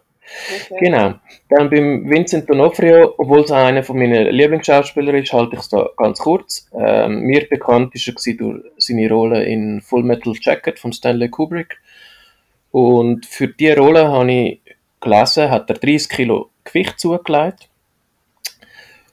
Okay. 0.70 0.76
Genau. 0.80 1.14
Dann 1.48 1.70
beim 1.70 2.08
Vincent 2.08 2.48
D'Onofrio, 2.48 3.14
obwohl 3.18 3.40
es 3.40 3.50
einer 3.50 3.82
von 3.82 3.98
meinen 3.98 4.28
Lieblingsschauspieler 4.28 5.14
ist, 5.14 5.32
halte 5.32 5.56
ich 5.56 5.60
es 5.60 5.68
da 5.68 5.88
ganz 5.96 6.18
kurz. 6.18 6.68
Ähm, 6.74 7.20
mir 7.20 7.46
bekannt 7.48 7.94
ist 7.94 8.08
er 8.08 8.34
durch 8.34 8.64
seine 8.78 9.08
Rolle 9.08 9.44
in 9.44 9.80
Full 9.80 10.02
Metal 10.02 10.34
Jacket 10.40 10.78
von 10.78 10.92
Stanley 10.92 11.28
Kubrick. 11.28 11.78
Und 12.70 13.26
für 13.26 13.48
diese 13.48 13.76
Rolle 13.76 14.08
habe 14.08 14.32
ich 14.32 14.60
gelesen, 15.00 15.50
hat 15.50 15.70
er 15.70 15.76
30 15.76 16.08
Kilo 16.08 16.50
Gewicht 16.64 16.98
zugelegt. 16.98 17.68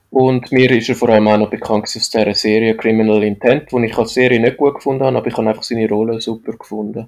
Und 0.09 0.51
mir 0.51 0.69
ist 0.71 0.89
er 0.89 0.95
vor 0.95 1.09
allem 1.09 1.27
auch 1.27 1.37
noch 1.37 1.49
bekannt 1.49 1.83
aus 1.83 1.93
dieser 1.93 2.33
Serie 2.33 2.75
Criminal 2.75 3.23
Intent, 3.23 3.71
die 3.71 3.85
ich 3.85 3.97
als 3.97 4.13
Serie 4.13 4.41
nicht 4.41 4.57
gut 4.57 4.75
gefunden 4.75 5.05
habe, 5.05 5.17
aber 5.17 5.27
ich 5.27 5.37
habe 5.37 5.47
einfach 5.47 5.63
seine 5.63 5.87
Rolle 5.87 6.19
super 6.19 6.51
gefunden. 6.53 7.07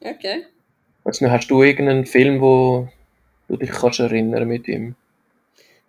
Okay. 0.00 0.44
Also, 1.04 1.30
hast 1.30 1.50
du 1.50 1.62
irgendeinen 1.62 2.04
Film, 2.04 2.40
wo 2.40 2.88
du 3.52 3.56
dich 3.58 3.70
kannst 3.70 4.00
erinnern 4.00 4.48
mit 4.48 4.66
ihm? 4.68 4.94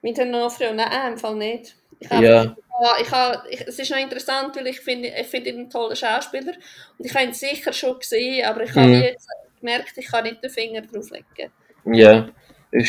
Mit 0.02 0.20
Onofrio? 0.20 0.74
Nein, 0.74 1.14
im 1.14 1.18
Fall 1.18 1.36
nicht. 1.36 1.76
Ich 2.00 2.10
habe, 2.10 2.26
ja. 2.26 2.56
ich 3.02 3.12
habe, 3.12 3.50
ich, 3.50 3.62
es 3.62 3.80
ist 3.80 3.90
noch 3.92 3.98
interessant, 3.98 4.56
weil 4.56 4.68
ich 4.68 4.82
finde, 4.82 5.08
ich 5.08 5.28
finde 5.28 5.52
ihn 5.52 5.60
einen 5.60 5.70
tollen 5.70 5.96
Schauspieler 5.96 6.54
und 6.98 7.06
ich 7.06 7.14
habe 7.16 7.26
ihn 7.26 7.34
sicher 7.34 7.72
schon 7.72 7.98
gesehen, 7.98 8.46
aber 8.46 8.64
ich 8.64 8.76
habe 8.76 8.88
mhm. 8.88 9.02
jetzt 9.02 9.28
gemerkt, 9.60 9.94
ich 9.96 10.08
kann 10.08 10.26
nicht 10.26 10.44
den 10.44 10.50
Finger 10.50 10.82
drauf 10.82 11.10
legen. 11.10 11.52
Ja, 11.86 12.30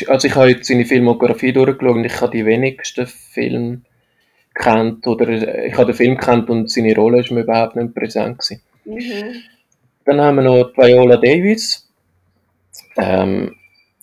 also 0.09 0.27
ich 0.27 0.35
habe 0.35 0.51
jetzt 0.51 0.67
seine 0.67 0.85
Filmografie 0.85 1.53
durchgeschaut 1.53 1.97
und 1.97 2.05
ich 2.05 2.21
habe 2.21 2.37
die 2.37 2.45
wenigsten 2.45 3.07
Filme 3.07 3.83
kennt 4.55 5.07
oder 5.07 5.29
ich 5.29 5.75
habe 5.75 5.93
den 5.93 5.95
Film 5.95 6.17
kennt 6.17 6.51
und 6.51 6.71
seine 6.71 6.95
Rolle 6.95 7.21
ist 7.21 7.31
mir 7.31 7.43
überhaupt 7.43 7.77
nicht 7.77 7.95
präsent 7.95 8.39
gewesen. 8.39 8.63
Mhm. 8.85 9.43
Dann 10.05 10.21
haben 10.21 10.37
wir 10.37 10.43
noch 10.43 10.77
Viola 10.77 11.17
Davis. 11.17 11.89
Ähm, 12.97 13.55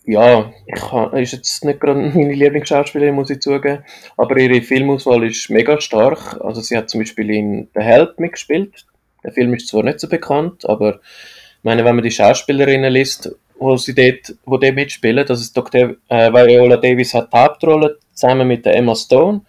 ja, 0.04 0.52
ich 0.66 0.80
kann, 0.80 1.12
ist 1.16 1.32
jetzt 1.32 1.64
nicht 1.64 1.80
gerade 1.80 2.00
meine 2.14 2.34
Lieblingsschauspielerin, 2.34 3.14
muss 3.14 3.30
ich 3.30 3.40
zugeben, 3.40 3.84
aber 4.16 4.36
ihre 4.36 4.62
Filmauswahl 4.62 5.24
ist 5.24 5.50
mega 5.50 5.80
stark. 5.80 6.40
Also 6.40 6.60
sie 6.60 6.76
hat 6.76 6.90
zum 6.90 7.00
Beispiel 7.00 7.30
in 7.30 7.68
The 7.74 7.80
Help 7.80 8.18
mitgespielt. 8.18 8.86
Der 9.24 9.32
Film 9.32 9.54
ist 9.54 9.68
zwar 9.68 9.84
nicht 9.84 10.00
so 10.00 10.08
bekannt, 10.08 10.68
aber 10.68 10.96
ich 10.96 11.64
meine, 11.64 11.84
wenn 11.84 11.94
man 11.94 12.04
die 12.04 12.10
Schauspielerinnen 12.10 12.92
liest, 12.92 13.34
wo 13.56 13.76
sie 13.76 13.94
dort, 13.94 14.34
wo 14.44 14.58
die 14.58 14.72
mitspielen, 14.72 15.24
das 15.24 15.40
ist 15.40 15.56
Dr. 15.56 15.94
Äh, 16.08 16.32
Viola 16.32 16.76
Davis 16.76 17.14
hat 17.14 17.32
die 17.32 17.36
Hauptrolle 17.36 17.98
zusammen 18.12 18.48
mit 18.48 18.66
der 18.66 18.74
Emma 18.74 18.96
Stone 18.96 19.42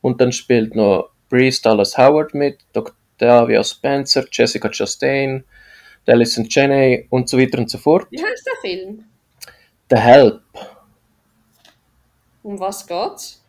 und 0.00 0.20
dann 0.20 0.32
spielt 0.32 0.74
noch 0.74 1.10
Breeze 1.28 1.60
Dallas 1.60 1.98
Howard 1.98 2.32
mit, 2.32 2.58
Octavia 3.18 3.62
Spencer, 3.62 4.24
Jessica 4.32 4.70
Chastain, 4.70 5.44
Alison 6.06 6.46
Janney 6.48 7.06
und 7.10 7.28
so 7.28 7.38
weiter 7.38 7.58
und 7.58 7.68
so 7.68 7.76
fort. 7.76 8.06
Wie 8.10 8.22
heißt 8.22 8.46
der 8.46 8.70
Film? 8.70 9.04
The 9.90 9.96
Help. 9.96 10.42
Um 12.42 12.58
was 12.58 12.86
geht's? 12.86 13.42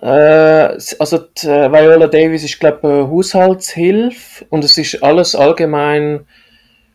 Äh, 0.00 0.78
also 0.98 1.18
die 1.18 1.46
äh, 1.46 1.70
Viola 1.70 2.06
Davis 2.08 2.42
ist 2.44 2.58
glaube 2.58 2.80
ich 2.82 3.10
Haushaltshilfe 3.10 4.46
und 4.50 4.64
es 4.64 4.76
ist 4.76 5.02
alles 5.02 5.34
allgemein 5.34 6.26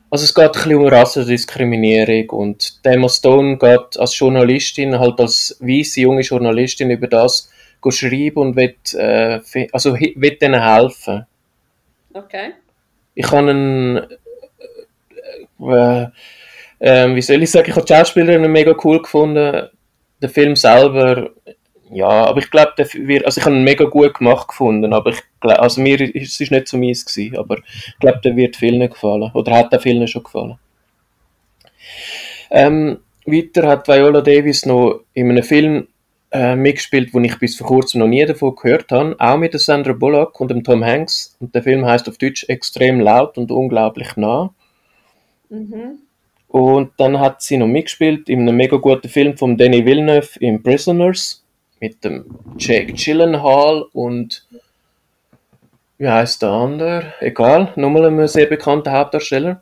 also 0.09 0.23
es 0.23 0.33
geht 0.33 0.45
ein 0.45 0.51
bisschen 0.51 0.75
um 0.75 0.87
Rassendiskriminierung 0.87 2.29
und 2.29 2.79
Emma 2.83 3.09
Stone 3.09 3.57
geht 3.57 3.99
als 3.99 4.17
Journalistin, 4.17 4.97
halt 4.99 5.19
als 5.19 5.57
weiße 5.59 6.01
junge 6.01 6.21
Journalistin 6.21 6.91
über 6.91 7.07
das 7.07 7.51
schreiben 7.89 8.37
und 8.37 8.55
will, 8.55 8.75
äh, 8.95 9.39
also 9.71 9.93
will 9.93 10.37
denen 10.37 10.61
helfen. 10.61 11.25
Okay. 12.13 12.53
Ich 13.15 13.31
habe 13.31 13.49
einen, 13.49 13.97
äh, 15.59 16.07
äh, 16.79 17.13
wie 17.13 17.21
soll 17.21 17.43
ich 17.43 17.51
sagen, 17.51 17.69
ich 17.69 17.75
habe 17.75 17.85
die 17.85 17.93
Schauspielerin 17.93 18.51
mega 18.51 18.75
cool 18.83 19.01
gefunden. 19.01 19.69
Der 20.21 20.29
Film 20.29 20.55
selber 20.55 21.31
ja, 21.89 22.07
aber 22.07 22.39
ich 22.39 22.51
glaube, 22.51 22.73
also 22.77 23.39
ich 23.39 23.45
habe 23.45 23.55
ihn 23.55 23.63
mega 23.63 23.85
gut 23.85 24.15
gemacht 24.15 24.49
gefunden, 24.49 24.93
aber 24.93 25.11
ich 25.11 25.21
glaube, 25.39 25.59
also 25.59 25.81
mir 25.81 25.99
ist 26.01 26.41
es 26.41 26.51
nicht 26.51 26.67
so 26.67 26.77
mies 26.77 27.05
gewesen, 27.05 27.37
aber 27.37 27.59
ich 27.59 27.99
glaube, 27.99 28.19
der 28.23 28.35
wird 28.35 28.55
vielen 28.55 28.87
gefallen 28.89 29.31
oder 29.33 29.53
hat 29.53 29.71
der 29.71 29.79
vielen 29.79 30.07
schon 30.07 30.23
gefallen. 30.23 30.57
Ähm, 32.51 32.99
weiter 33.25 33.67
hat 33.67 33.87
Viola 33.87 34.21
Davis 34.21 34.65
noch 34.65 35.01
in 35.13 35.29
einem 35.29 35.43
Film 35.43 35.87
äh, 36.31 36.55
mitgespielt, 36.55 37.13
wo 37.13 37.19
ich 37.19 37.39
bis 37.39 37.55
vor 37.55 37.67
kurzem 37.67 37.99
noch 37.99 38.07
nie 38.07 38.25
davon 38.25 38.55
gehört 38.55 38.91
habe, 38.91 39.15
auch 39.17 39.37
mit 39.37 39.57
Sandra 39.59 39.93
Bullock 39.93 40.39
und 40.41 40.49
dem 40.49 40.63
Tom 40.63 40.83
Hanks 40.83 41.37
und 41.39 41.55
der 41.55 41.63
Film 41.63 41.85
heißt 41.85 42.09
auf 42.09 42.17
Deutsch 42.17 42.45
extrem 42.49 42.99
laut 42.99 43.37
und 43.37 43.49
unglaublich 43.49 44.17
nah. 44.17 44.53
Mhm. 45.49 45.99
Und 46.47 46.91
dann 46.97 47.19
hat 47.19 47.41
sie 47.41 47.57
noch 47.57 47.67
mitgespielt 47.67 48.29
in 48.29 48.41
einem 48.41 48.55
mega 48.55 48.77
guten 48.77 49.09
Film 49.09 49.37
von 49.37 49.57
Danny 49.57 49.85
Villeneuve 49.85 50.39
in 50.39 50.63
Prisoners 50.63 51.43
mit 51.79 52.03
dem 52.03 52.25
Jake 52.57 52.93
Gyllenhaal 52.93 53.85
und 53.93 54.47
wie 55.97 56.07
heißt 56.07 56.41
der 56.43 56.49
andere? 56.49 57.13
Egal, 57.19 57.73
nochmal 57.75 58.05
ein 58.05 58.27
sehr 58.27 58.45
bekannter 58.45 58.91
Hauptdarsteller. 58.91 59.61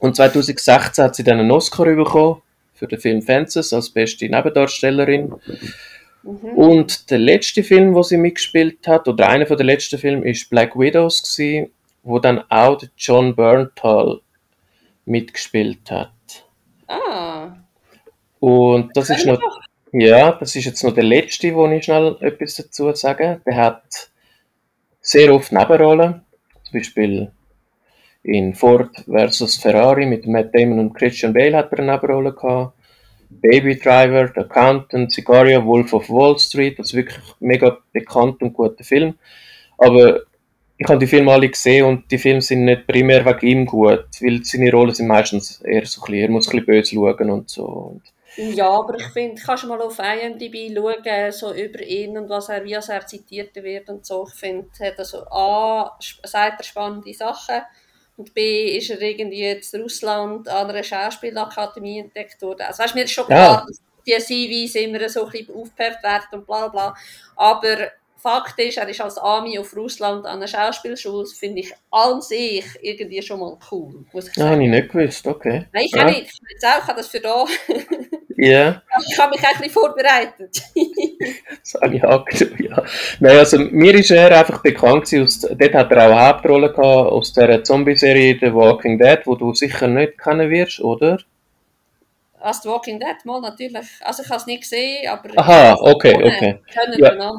Und 0.00 0.16
2016 0.16 1.04
hat 1.04 1.14
sie 1.14 1.24
dann 1.24 1.38
einen 1.38 1.50
Oscar 1.52 1.84
bekommen 1.94 2.42
für 2.74 2.88
den 2.88 2.98
Film 2.98 3.22
Fences 3.22 3.72
als 3.72 3.90
beste 3.90 4.28
Nebendarstellerin. 4.28 5.32
Mhm. 6.22 6.48
Und 6.56 7.10
der 7.10 7.18
letzte 7.18 7.62
Film, 7.62 7.94
wo 7.94 8.02
sie 8.02 8.16
mitgespielt 8.16 8.86
hat, 8.88 9.06
oder 9.06 9.28
einer 9.28 9.46
von 9.46 9.56
der 9.56 9.66
letzten 9.66 9.98
Filme, 9.98 10.28
ist 10.28 10.50
Black 10.50 10.76
Widows 10.76 11.22
gewesen, 11.22 11.70
wo 12.02 12.18
dann 12.18 12.42
auch 12.50 12.82
John 12.96 13.36
Berntal 13.36 14.20
mitgespielt 15.04 15.90
hat. 15.90 16.10
Ah. 16.86 17.56
Und 18.40 18.96
das 18.96 19.10
ist 19.10 19.26
noch 19.26 19.40
ja, 19.96 20.32
das 20.32 20.56
ist 20.56 20.64
jetzt 20.64 20.82
noch 20.82 20.92
der 20.92 21.04
letzte, 21.04 21.54
wo 21.54 21.68
ich 21.68 21.84
schnell 21.84 22.16
etwas 22.20 22.56
dazu 22.56 22.92
sage. 22.94 23.40
Der 23.46 23.56
hat 23.56 24.10
sehr 25.00 25.32
oft 25.32 25.52
Nebenrollen. 25.52 26.22
Zum 26.64 26.72
Beispiel 26.72 27.30
in 28.24 28.54
Ford 28.54 28.90
vs. 29.06 29.58
Ferrari 29.58 30.06
mit 30.06 30.26
Matt 30.26 30.52
Damon 30.52 30.80
und 30.80 30.94
Christian 30.94 31.32
Bale 31.32 31.56
hat 31.56 31.70
er 31.72 31.78
eine 31.78 31.92
Nebenrolle 31.92 32.32
gehabt. 32.32 32.76
Baby 33.30 33.78
Driver, 33.78 34.32
The 34.34 34.40
Accountant, 34.40 35.12
Sicario, 35.12 35.64
Wolf 35.64 35.92
of 35.92 36.10
Wall 36.10 36.38
Street, 36.40 36.76
das 36.78 36.86
ist 36.86 36.94
wirklich 36.94 37.18
mega 37.38 37.78
bekannt 37.92 38.42
und 38.42 38.52
guter 38.52 38.82
Film. 38.82 39.14
Aber 39.78 40.22
ich 40.76 40.88
habe 40.88 40.98
die 40.98 41.06
Filme 41.06 41.32
alle 41.32 41.48
gesehen 41.48 41.86
und 41.86 42.10
die 42.10 42.18
Filme 42.18 42.40
sind 42.40 42.64
nicht 42.64 42.86
primär 42.86 43.24
wegen 43.24 43.46
ihm 43.46 43.66
gut, 43.66 44.06
weil 44.20 44.44
seine 44.44 44.72
Rollen 44.72 44.94
sind 44.94 45.06
meistens 45.06 45.60
eher 45.60 45.86
so 45.86 46.02
ein 46.02 46.06
bisschen, 46.06 46.22
er 46.22 46.30
muss 46.30 46.48
ein 46.48 46.50
bisschen 46.50 46.66
böse 46.66 46.94
schauen 46.94 47.30
und 47.30 47.48
so. 47.48 47.64
Und 47.64 48.02
ja, 48.36 48.68
aber 48.68 48.98
ich 48.98 49.06
finde, 49.06 49.40
kannst 49.40 49.62
du 49.62 49.68
mal 49.68 49.80
auf 49.80 49.98
IMDb 50.00 50.74
schauen, 50.74 51.32
so 51.32 51.54
über 51.54 51.80
ihn 51.82 52.18
und 52.18 52.28
was 52.28 52.48
er, 52.48 52.64
wie 52.64 52.72
er 52.72 53.06
zitiert 53.06 53.54
wird 53.54 53.88
und 53.88 54.04
so. 54.04 54.26
Ich 54.28 54.34
finde, 54.34 54.68
hat 54.80 54.98
also 54.98 55.18
A, 55.30 55.96
sagt 56.24 56.60
er 56.60 56.64
spannende 56.64 57.14
Sachen 57.14 57.62
und 58.16 58.34
B, 58.34 58.76
ist 58.76 58.90
er 58.90 59.00
irgendwie 59.00 59.42
jetzt 59.42 59.74
Russland 59.76 60.48
an 60.48 60.68
einer 60.68 60.82
Schauspielakademie 60.82 62.00
entdeckt 62.00 62.42
worden. 62.42 62.62
Also 62.62 62.82
weißt, 62.82 62.96
mir 62.96 63.04
ist 63.04 63.12
schon 63.12 63.26
klar, 63.26 63.38
ja. 63.38 63.66
dass 63.66 64.26
die 64.26 64.66
CVs 64.66 64.74
immer 64.82 65.08
so 65.08 65.26
ein 65.26 65.30
bisschen 65.30 65.54
aufgepeppt 65.54 66.02
werden 66.02 66.26
und 66.32 66.46
bla 66.46 66.66
bla. 66.68 66.94
Aber 67.36 67.76
Fakt 68.24 68.58
ist, 68.58 68.78
er 68.78 68.88
ist 68.88 69.02
als 69.02 69.18
Ami 69.18 69.58
auf 69.58 69.76
Russland 69.76 70.24
an 70.24 70.38
einer 70.38 70.48
Schauspielschule, 70.48 71.26
finde 71.26 71.60
ich 71.60 71.74
an 71.90 72.22
sich 72.22 72.64
irgendwie 72.80 73.20
schon 73.20 73.38
mal 73.38 73.58
cool. 73.70 74.06
Muss 74.14 74.28
ich 74.28 74.34
sagen. 74.34 74.50
habe 74.50 74.62
ich 74.62 74.70
nicht 74.70 74.88
gewusst, 74.88 75.26
okay. 75.26 75.66
Nein, 75.74 75.84
ich 75.84 75.94
ja. 75.94 76.04
nicht. 76.06 76.22
Ich 76.22 76.40
jetzt 76.50 76.64
auch, 76.64 76.78
ich 76.78 76.88
habe 76.88 76.96
das 76.96 77.08
für 77.08 77.20
da. 77.20 77.44
Ja. 78.36 78.48
Yeah. 78.48 78.82
Ich 79.08 79.16
habe 79.16 79.30
mich 79.30 79.46
eigentlich 79.46 79.70
vorbereitet. 79.70 80.60
das 81.60 81.80
habe 81.80 81.94
ich 81.94 82.02
angeschaut, 82.02 82.58
ja. 82.58 82.82
Nein, 83.20 83.38
also 83.38 83.58
mir 83.60 83.94
ist 83.94 84.10
er 84.10 84.36
einfach 84.36 84.60
bekannt 84.60 85.04
aus, 85.14 85.38
dort 85.38 85.72
hat 85.72 85.92
er 85.92 85.98
auch 85.98 86.10
eine 86.10 86.26
Hauptrolle 86.26 86.72
gehabt 86.72 87.12
aus 87.12 87.32
der 87.32 87.62
Zombie-Serie 87.62 88.36
The 88.40 88.52
Walking 88.52 88.98
Dead, 88.98 89.20
wo 89.24 89.36
du 89.36 89.54
sicher 89.54 89.86
nicht 89.86 90.18
kennen 90.18 90.50
wirst, 90.50 90.80
oder? 90.80 91.18
Als 92.40 92.60
The 92.62 92.70
Walking 92.70 92.98
Dead, 92.98 93.24
mal 93.24 93.40
natürlich. 93.40 93.86
Also 94.00 94.24
ich 94.24 94.28
habe 94.28 94.40
es 94.40 94.46
nicht 94.46 94.62
gesehen, 94.62 95.08
aber... 95.08 95.30
Aha, 95.36 95.76
okay, 95.80 96.16
okay. 96.16 96.58
Können 96.74 96.98
ja. 96.98 97.32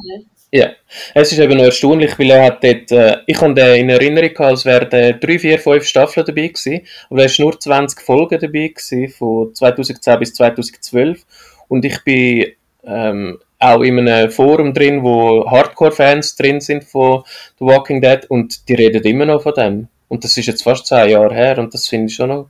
Ja, 0.51 0.69
es 1.13 1.31
ist 1.31 1.39
eben 1.39 1.58
noch 1.58 1.65
erstaunlich, 1.65 2.17
weil 2.17 2.31
er 2.31 2.45
hat 2.45 2.63
dort, 2.63 2.91
äh, 2.91 3.17
ich 3.25 3.41
habe 3.41 3.53
den 3.53 3.75
in 3.75 3.89
Erinnerung 3.89 4.29
gehabt, 4.29 4.51
als 4.51 4.65
wären 4.65 5.19
drei, 5.19 5.39
vier, 5.39 5.60
fünf 5.60 5.86
Staffeln 5.86 6.25
dabei 6.25 6.47
gewesen, 6.47 6.81
aber 7.10 7.19
er 7.21 7.25
ist 7.25 7.39
nur 7.39 7.60
20 7.60 7.99
Folgen 7.99 8.39
dabei 8.39 8.69
gewesen, 8.69 9.10
von 9.10 9.53
2010 9.53 10.19
bis 10.19 10.34
2012 10.36 11.25
und 11.67 11.84
ich 11.84 12.03
bin 12.03 12.53
ähm, 12.86 13.39
auch 13.60 13.81
in 13.81 13.99
einem 13.99 14.31
Forum 14.31 14.73
drin, 14.73 15.03
wo 15.03 15.49
Hardcore-Fans 15.49 16.36
drin 16.36 16.62
sind 16.62 16.84
von 16.84 17.23
The 17.60 17.65
Walking 17.65 18.01
Dead. 18.01 18.25
Und 18.29 18.67
die 18.67 18.73
reden 18.73 19.03
immer 19.03 19.25
noch 19.25 19.43
von 19.43 19.53
dem. 19.53 19.88
Und 20.08 20.23
das 20.23 20.38
ist 20.38 20.47
jetzt 20.47 20.63
fast 20.63 20.86
zehn 20.86 21.10
Jahre 21.10 21.34
her. 21.34 21.58
Und 21.58 21.73
das 21.73 21.88
finde 21.88 22.08
ich 22.08 22.15
schon 22.15 22.29
noch 22.29 22.49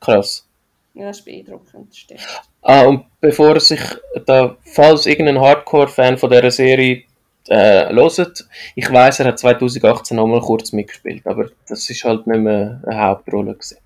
krass. 0.00 0.46
Ja, 0.94 1.06
das 1.06 1.18
ist 1.18 1.24
beeindruckend, 1.24 1.94
stimmt. 1.94 2.20
Ah, 2.62 2.82
und 2.82 3.04
bevor 3.20 3.58
sich 3.60 3.80
da, 4.26 4.56
falls 4.64 5.06
irgendein 5.06 5.40
Hardcore-Fan 5.40 6.18
von 6.18 6.30
dieser 6.30 6.50
Serie 6.50 7.04
äh, 7.48 7.92
hört. 7.92 8.48
Ich 8.74 8.90
weiß, 8.92 9.20
er 9.20 9.26
hat 9.26 9.38
2018 9.38 10.16
noch 10.16 10.26
mal 10.26 10.40
kurz 10.40 10.72
mitgespielt, 10.72 11.26
aber 11.26 11.50
das 11.68 11.88
ist 11.88 12.04
halt 12.04 12.26
nicht 12.26 12.40
mehr 12.40 12.80
eine 12.86 13.00
Hauptrolle 13.00 13.54
gewesen. 13.54 13.78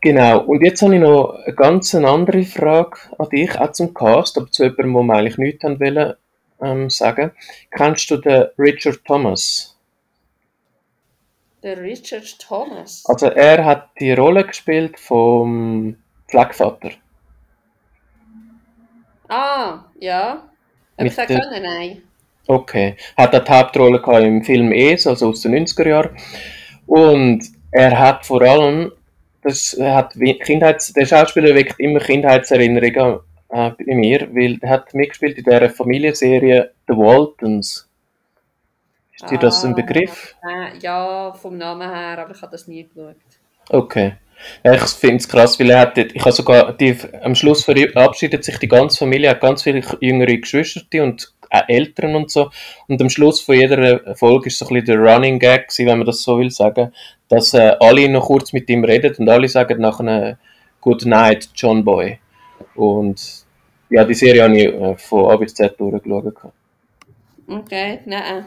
Genau, 0.00 0.40
und 0.40 0.62
jetzt 0.62 0.80
habe 0.82 0.94
ich 0.94 1.00
noch 1.00 1.42
eine 1.44 1.54
ganz 1.54 1.94
andere 1.94 2.44
Frage 2.44 2.98
an 3.18 3.28
dich, 3.30 3.58
auch 3.58 3.72
zum 3.72 3.92
Cast, 3.92 4.38
aber 4.38 4.50
zu 4.50 4.62
jemandem, 4.62 4.94
wo 4.94 5.02
wir 5.02 5.14
eigentlich 5.14 5.38
nichts 5.38 5.64
haben 5.64 5.80
wollen, 5.80 6.14
ähm, 6.60 6.90
sagen. 6.90 7.32
Kennst 7.70 8.10
du 8.10 8.16
den 8.16 8.46
Richard 8.58 9.04
Thomas? 9.04 9.76
Der 11.62 11.80
Richard 11.82 12.38
Thomas? 12.38 13.04
Also 13.06 13.26
er 13.26 13.64
hat 13.64 13.90
die 13.98 14.12
Rolle 14.12 14.46
gespielt 14.46 14.98
vom 15.00 15.96
Pflegvater. 16.28 16.92
Ah, 19.28 19.84
ja. 19.98 20.48
Ob 20.98 21.06
ich 21.06 21.14
sagen 21.14 21.40
können, 21.40 21.62
nein. 21.62 22.02
Okay. 22.46 22.96
Hat 23.16 23.34
er 23.34 23.40
die 23.40 23.50
Hauptrolle 23.50 24.00
gehabt 24.00 24.24
im 24.24 24.42
Film 24.42 24.72
Es, 24.72 25.06
also 25.06 25.28
aus 25.28 25.42
den 25.42 25.54
90er 25.54 25.88
Jahren. 25.88 26.16
Und 26.86 27.42
er 27.70 27.98
hat 27.98 28.24
vor 28.24 28.42
allem, 28.42 28.92
das 29.42 29.76
hat 29.78 30.14
Kindheits, 30.14 30.92
der 30.92 31.06
Schauspieler 31.06 31.54
weckt 31.54 31.78
immer 31.78 32.00
Kindheitserinnerungen 32.00 33.20
äh, 33.50 33.70
bei 33.70 33.94
mir, 33.94 34.28
weil 34.34 34.58
er 34.62 34.70
hat 34.70 34.94
mitgespielt 34.94 35.38
in 35.38 35.44
der 35.44 35.70
Familienserie 35.70 36.70
The 36.88 36.94
Waltons. 36.94 37.88
Ist 39.14 39.30
dir 39.30 39.38
das 39.38 39.64
ein 39.64 39.72
ah, 39.72 39.76
Begriff? 39.76 40.36
Äh, 40.42 40.78
ja, 40.78 41.32
vom 41.32 41.58
Namen 41.58 41.90
her, 41.90 42.18
aber 42.18 42.34
ich 42.34 42.40
habe 42.40 42.52
das 42.52 42.68
nie 42.68 42.84
geschaut. 42.84 43.16
Okay. 43.68 44.14
Ich 44.62 44.80
finde 44.80 45.16
es 45.16 45.28
krass, 45.28 45.58
weil 45.58 45.70
er 45.70 45.80
hat, 45.80 45.98
ich 45.98 46.20
habe 46.20 46.32
sogar, 46.32 46.72
die, 46.72 46.96
am 47.22 47.34
Schluss 47.34 47.64
verabschiedet 47.64 48.44
sich 48.44 48.58
die 48.58 48.68
ganze 48.68 48.98
Familie, 48.98 49.30
hat 49.30 49.40
ganz 49.40 49.62
viele 49.62 49.82
jüngere 50.00 50.36
Geschwister 50.36 51.02
und 51.02 51.32
auch 51.50 51.68
Eltern 51.68 52.14
und 52.14 52.30
so. 52.30 52.50
Und 52.86 53.00
am 53.00 53.10
Schluss 53.10 53.40
von 53.40 53.56
jeder 53.56 54.14
Folge 54.16 54.46
ist 54.46 54.58
so 54.58 54.66
ein 54.66 54.74
bisschen 54.74 54.86
der 54.86 55.14
Running 55.14 55.38
Gag 55.38 55.66
wenn 55.76 55.98
man 55.98 56.06
das 56.06 56.22
so 56.22 56.38
will 56.38 56.50
sagen, 56.50 56.92
dass 57.28 57.54
äh, 57.54 57.76
alle 57.80 58.08
noch 58.08 58.26
kurz 58.26 58.52
mit 58.52 58.68
ihm 58.70 58.84
reden 58.84 59.14
und 59.18 59.28
alle 59.28 59.48
sagen 59.48 59.80
nachher 59.80 60.38
Good 60.80 61.06
Night, 61.06 61.48
John 61.54 61.84
Boy. 61.84 62.18
Und 62.74 63.20
ja, 63.90 64.04
die 64.04 64.14
Serie 64.14 64.44
habe 64.44 64.56
ich 64.56 64.66
äh, 64.66 64.96
von 64.96 65.30
A 65.30 65.36
bis 65.36 65.54
Z 65.54 65.78
durchgeschaut. 65.78 66.52
Okay, 67.48 68.00
nein. 68.04 68.44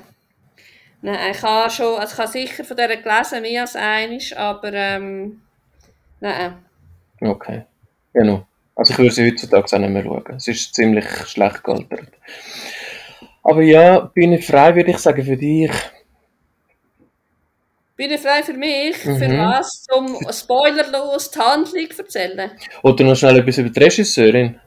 Nein, 1.01 1.31
ich 1.31 1.41
habe 1.41 1.69
schon, 1.69 1.99
also 1.99 2.13
ich 2.13 2.19
habe 2.19 2.31
sicher 2.31 2.63
von 2.63 2.77
dieser 2.77 2.97
gelesen, 2.97 3.41
mehr 3.41 3.61
als 3.61 3.75
eines, 3.75 4.33
aber 4.33 4.71
ähm, 4.73 5.41
Nein. 6.19 6.53
Okay. 7.19 7.63
Genau. 8.13 8.45
Also 8.75 8.93
ich 8.93 8.99
würde 8.99 9.11
sie 9.11 9.31
heutzutage 9.31 9.75
auch 9.75 9.79
nicht 9.79 9.89
mehr 9.89 10.03
schauen. 10.03 10.35
Es 10.35 10.47
ist 10.47 10.73
ziemlich 10.73 11.05
schlecht 11.27 11.63
gealtert. 11.63 12.07
Aber 13.43 13.61
ja, 13.61 13.99
bin 13.99 14.33
ich 14.33 14.45
frei, 14.45 14.75
würde 14.75 14.91
ich 14.91 14.99
sagen, 14.99 15.23
für 15.25 15.35
dich. 15.35 15.71
Bin 17.95 18.11
ich 18.11 18.21
frei 18.21 18.43
für 18.43 18.53
mich? 18.53 19.03
Mhm. 19.03 19.17
Für 19.17 19.37
was? 19.37 19.85
Um 19.95 20.17
spoilerlos 20.31 21.31
die 21.31 21.39
Handlung 21.39 21.91
zu 21.91 22.03
erzählen? 22.03 22.51
Oder 22.83 23.03
noch 23.03 23.15
schnell 23.15 23.39
etwas 23.39 23.57
über 23.57 23.69
die 23.69 23.79
Regisseurin? 23.79 24.59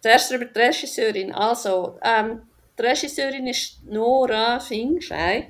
zuerst 0.00 0.32
über 0.32 0.44
die 0.44 0.58
Regisseurin. 0.58 1.32
Also, 1.32 1.98
ähm, 2.02 2.42
die 2.78 2.82
Regisseurin 2.82 3.46
ist 3.46 3.84
Nora 3.84 4.60
Fingscheid. 4.60 5.48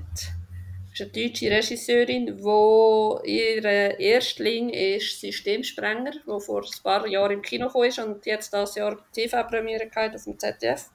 Das 0.91 1.01
ist 1.01 1.01
eine 1.01 1.11
deutsche 1.11 1.51
Regisseurin, 1.51 2.43
wo 2.43 3.21
ihr 3.25 3.65
Erstling 4.01 4.71
ist 4.71 5.21
Systemsprenger, 5.21 6.13
der 6.27 6.41
vor 6.41 6.63
ein 6.63 6.83
paar 6.83 7.07
Jahren 7.07 7.33
im 7.33 7.43
Kino 7.43 7.69
ist 7.83 7.99
und 7.99 8.25
jetzt 8.25 8.53
das 8.53 8.75
Jahr 8.75 8.99
TV-Premiere 9.13 9.89
auf 9.95 10.25
dem 10.25 10.39
ZDF. 10.39 10.91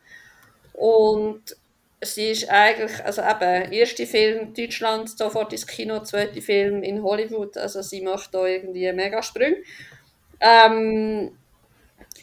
Und 0.73 1.55
sie 2.01 2.31
ist 2.31 2.49
eigentlich, 2.49 3.03
also 3.05 3.21
eben, 3.21 3.71
erste 3.71 4.07
Film 4.07 4.53
Deutschland, 4.53 5.09
sofort 5.09 5.53
ins 5.53 5.67
Kino, 5.67 5.99
zweite 5.99 6.41
Film 6.41 6.81
in 6.83 7.03
Hollywood, 7.03 7.57
also 7.57 7.81
sie 7.81 8.01
macht 8.01 8.33
da 8.33 8.45
irgendwie 8.45 8.91
Megasprünge. 8.91 9.57
Ähm, 10.39 11.37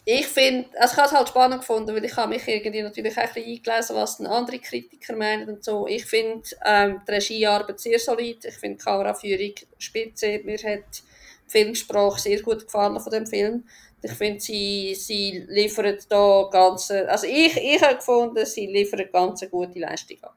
ich 0.03 0.27
finde, 0.27 0.67
also 0.79 0.93
ich 0.93 0.97
habe 0.97 1.07
es 1.07 1.13
halt 1.13 1.29
spannend 1.29 1.59
gefunden, 1.59 1.95
weil 1.95 2.03
ich 2.03 2.15
habe 2.15 2.33
mich 2.33 2.47
irgendwie 2.47 2.81
natürlich 2.81 3.15
auch 3.17 3.21
ein 3.21 3.33
bisschen 3.33 3.51
eingelesen, 3.51 3.95
was 3.95 4.19
andere 4.21 4.59
Kritiker 4.59 5.15
meinen 5.15 5.49
und 5.49 5.63
so. 5.63 5.85
Ich 5.87 6.05
finde 6.05 6.43
ähm, 6.65 7.01
die 7.07 7.11
Regiearbeit 7.11 7.79
sehr 7.79 7.99
solid, 7.99 8.43
ich 8.43 8.55
finde 8.55 8.77
die 8.77 8.83
Kameraführung 8.83 9.53
spitze, 9.77 10.39
mir 10.43 10.57
hat 10.57 10.83
die 10.97 11.51
Filmsprache 11.51 12.19
sehr 12.19 12.41
gut 12.41 12.65
gefallen 12.65 12.99
von 12.99 13.11
dem 13.11 13.27
Film. 13.27 13.63
Ich 14.01 14.13
finde, 14.13 14.39
sie, 14.39 14.95
sie 14.95 15.45
liefern 15.47 15.97
da 16.09 16.49
ganz, 16.51 16.89
also 16.89 17.27
ich, 17.27 17.55
ich 17.55 17.81
habe 17.83 17.97
gefunden, 17.97 18.43
sie 18.47 18.65
liefern 18.65 19.05
ganz 19.13 19.47
gute 19.51 19.77
Leistung 19.77 20.17
ab. 20.23 20.35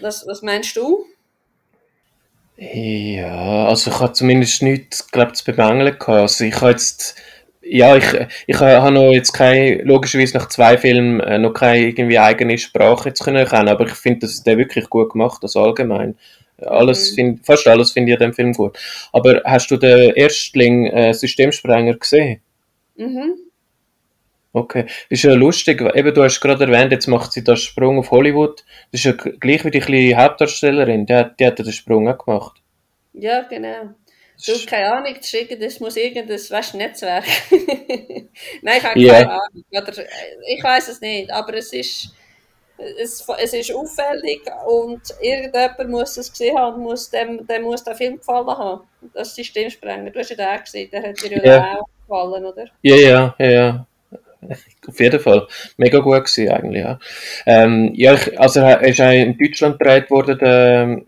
Was, 0.00 0.26
was 0.26 0.40
meinst 0.40 0.74
du? 0.76 1.04
Ja, 2.56 3.66
also 3.66 3.90
ich 3.90 3.98
habe 4.00 4.12
zumindest 4.12 4.62
nichts, 4.62 5.10
glaube 5.10 5.32
zu 5.32 5.44
bemängeln 5.44 5.98
gehabt. 5.98 6.08
Also 6.08 6.44
ich 6.44 6.54
habe 6.60 6.70
jetzt, 6.70 7.16
ja, 7.66 7.96
ich, 7.96 8.04
ich 8.46 8.60
habe 8.60 8.92
noch 8.92 9.12
jetzt 9.12 9.32
keine, 9.32 9.82
logischerweise 9.82 10.36
nach 10.36 10.48
zwei 10.48 10.76
Filmen 10.78 11.20
äh, 11.20 11.38
noch 11.38 11.54
keine 11.54 11.86
irgendwie 11.86 12.18
eigene 12.18 12.58
Sprache 12.58 13.08
jetzt 13.08 13.22
können 13.22 13.36
erkennen, 13.36 13.68
aber 13.68 13.86
ich 13.86 13.94
finde, 13.94 14.20
dass 14.20 14.42
der 14.42 14.58
wirklich 14.58 14.88
gut 14.90 15.12
gemacht, 15.12 15.42
also 15.42 15.60
allgemein. 15.60 16.16
Alles 16.58 17.12
mhm. 17.12 17.14
find, 17.14 17.46
fast 17.46 17.66
alles 17.66 17.92
finde 17.92 18.12
ich 18.12 18.18
an 18.18 18.28
dem 18.28 18.34
Film 18.34 18.52
gut. 18.52 18.78
Aber 19.12 19.42
hast 19.44 19.70
du 19.70 19.76
den 19.76 20.14
Erstling 20.14 20.86
äh, 20.86 21.12
Systemsprenger 21.12 21.94
gesehen? 21.94 22.40
Mhm. 22.96 23.34
Okay. 24.52 24.86
Ist 25.08 25.24
ja 25.24 25.34
lustig, 25.34 25.80
eben 25.80 26.14
du 26.14 26.22
hast 26.22 26.40
gerade 26.40 26.64
erwähnt, 26.64 26.92
jetzt 26.92 27.08
macht 27.08 27.32
sie 27.32 27.42
den 27.42 27.56
Sprung 27.56 27.98
auf 27.98 28.12
Hollywood. 28.12 28.64
Das 28.92 29.04
ist 29.04 29.04
ja 29.04 29.12
gleich 29.12 29.64
wie 29.64 29.70
die 29.72 29.80
kleine 29.80 30.16
Hauptdarstellerin, 30.16 31.06
die 31.06 31.14
hat, 31.14 31.40
die 31.40 31.46
hat 31.46 31.58
den 31.58 31.72
Sprung 31.72 32.08
auch 32.08 32.24
gemacht. 32.24 32.62
Ja, 33.14 33.42
genau. 33.42 33.94
Du, 34.46 34.52
keine 34.66 34.92
Ahnung, 34.92 35.14
das, 35.16 35.32
ist 35.32 35.62
das 35.62 35.80
muss 35.80 35.96
irgendein 35.96 36.38
weißt, 36.38 36.74
Netzwerk. 36.74 37.24
Nein, 38.62 38.78
ich 38.78 38.84
habe 38.84 39.00
yeah. 39.00 39.12
keine 39.14 39.30
Ahnung. 39.32 39.64
Oder, 39.70 39.98
äh, 39.98 40.54
ich 40.54 40.62
weiß 40.62 40.88
es 40.88 41.00
nicht, 41.00 41.30
aber 41.30 41.54
es 41.54 41.72
ist, 41.72 42.14
es, 42.76 43.26
es 43.38 43.52
ist 43.54 43.74
auffällig 43.74 44.42
und 44.66 45.00
irgendjemand 45.22 45.88
muss 45.88 46.16
es 46.18 46.30
gesehen 46.30 46.58
haben 46.58 46.76
und 46.76 46.82
muss 46.82 47.08
dem, 47.08 47.46
dem 47.46 47.62
muss 47.62 47.84
der 47.84 47.94
Film 47.94 48.18
gefallen 48.18 48.46
haben. 48.48 48.82
Das 49.14 49.34
Systemsprenger. 49.34 50.10
Du 50.10 50.18
hast 50.18 50.30
ja 50.30 50.36
den 50.36 50.62
gesehen, 50.62 50.90
der 50.90 51.02
hat 51.02 51.22
dir 51.22 51.36
ja 51.38 51.42
yeah. 51.42 51.78
auch 51.78 51.86
gefallen, 52.02 52.44
oder? 52.44 52.66
Ja, 52.82 52.96
ja, 52.96 53.34
ja, 53.38 53.50
ja. 53.50 53.86
Auf 54.86 55.00
jeden 55.00 55.20
Fall. 55.20 55.46
Mega 55.78 56.00
gut 56.00 56.24
gewesen, 56.24 56.50
eigentlich, 56.50 56.82
ja. 56.82 56.98
Ähm, 57.46 57.92
ja, 57.94 58.12
ich, 58.12 58.38
also 58.38 58.60
er 58.60 58.82
ist 58.82 59.00
auch 59.00 59.10
in 59.10 59.38
Deutschland 59.38 59.78
gedreht 59.78 60.10
worden, 60.10 60.38
der, 60.38 61.02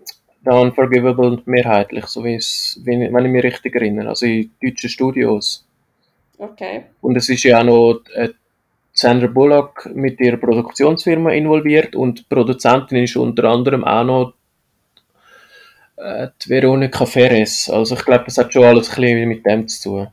der 0.46 0.54
Unforgivable 0.54 1.42
mehrheitlich, 1.44 2.06
so 2.06 2.24
wie 2.24 2.37
es, 2.37 2.80
wenn 2.85 3.02
ich 3.02 3.11
mich 3.11 3.44
richtig 3.44 3.74
erinnere, 3.74 4.11
also 4.11 4.26
in 4.26 4.50
deutschen 4.62 4.90
Studios. 4.90 5.66
Okay. 6.38 6.85
Und 7.00 7.16
es 7.16 7.28
ist 7.28 7.44
ja 7.44 7.61
auch 7.61 7.64
noch 7.64 8.00
äh, 8.14 8.30
Sandra 8.92 9.26
Bullock 9.26 9.90
mit 9.94 10.20
ihrer 10.20 10.38
Produktionsfirma 10.38 11.32
involviert 11.32 11.94
und 11.94 12.20
die 12.20 12.24
Produzentin 12.28 13.04
ist 13.04 13.16
unter 13.16 13.44
anderem 13.44 13.85
auch 13.85 14.04
noch 14.04 14.35
äh, 15.96 16.28
die 16.42 16.48
Veronika 16.50 17.04
Ferres. 17.04 17.68
Also 17.70 17.94
ich 17.94 18.04
glaube, 18.04 18.24
es 18.26 18.38
hat 18.38 18.52
schon 18.52 18.64
alles 18.64 18.90
ein 18.90 19.02
bisschen 19.02 19.28
mit 19.28 19.44
dem 19.44 19.68
zu 19.68 19.82
tun. 19.82 20.09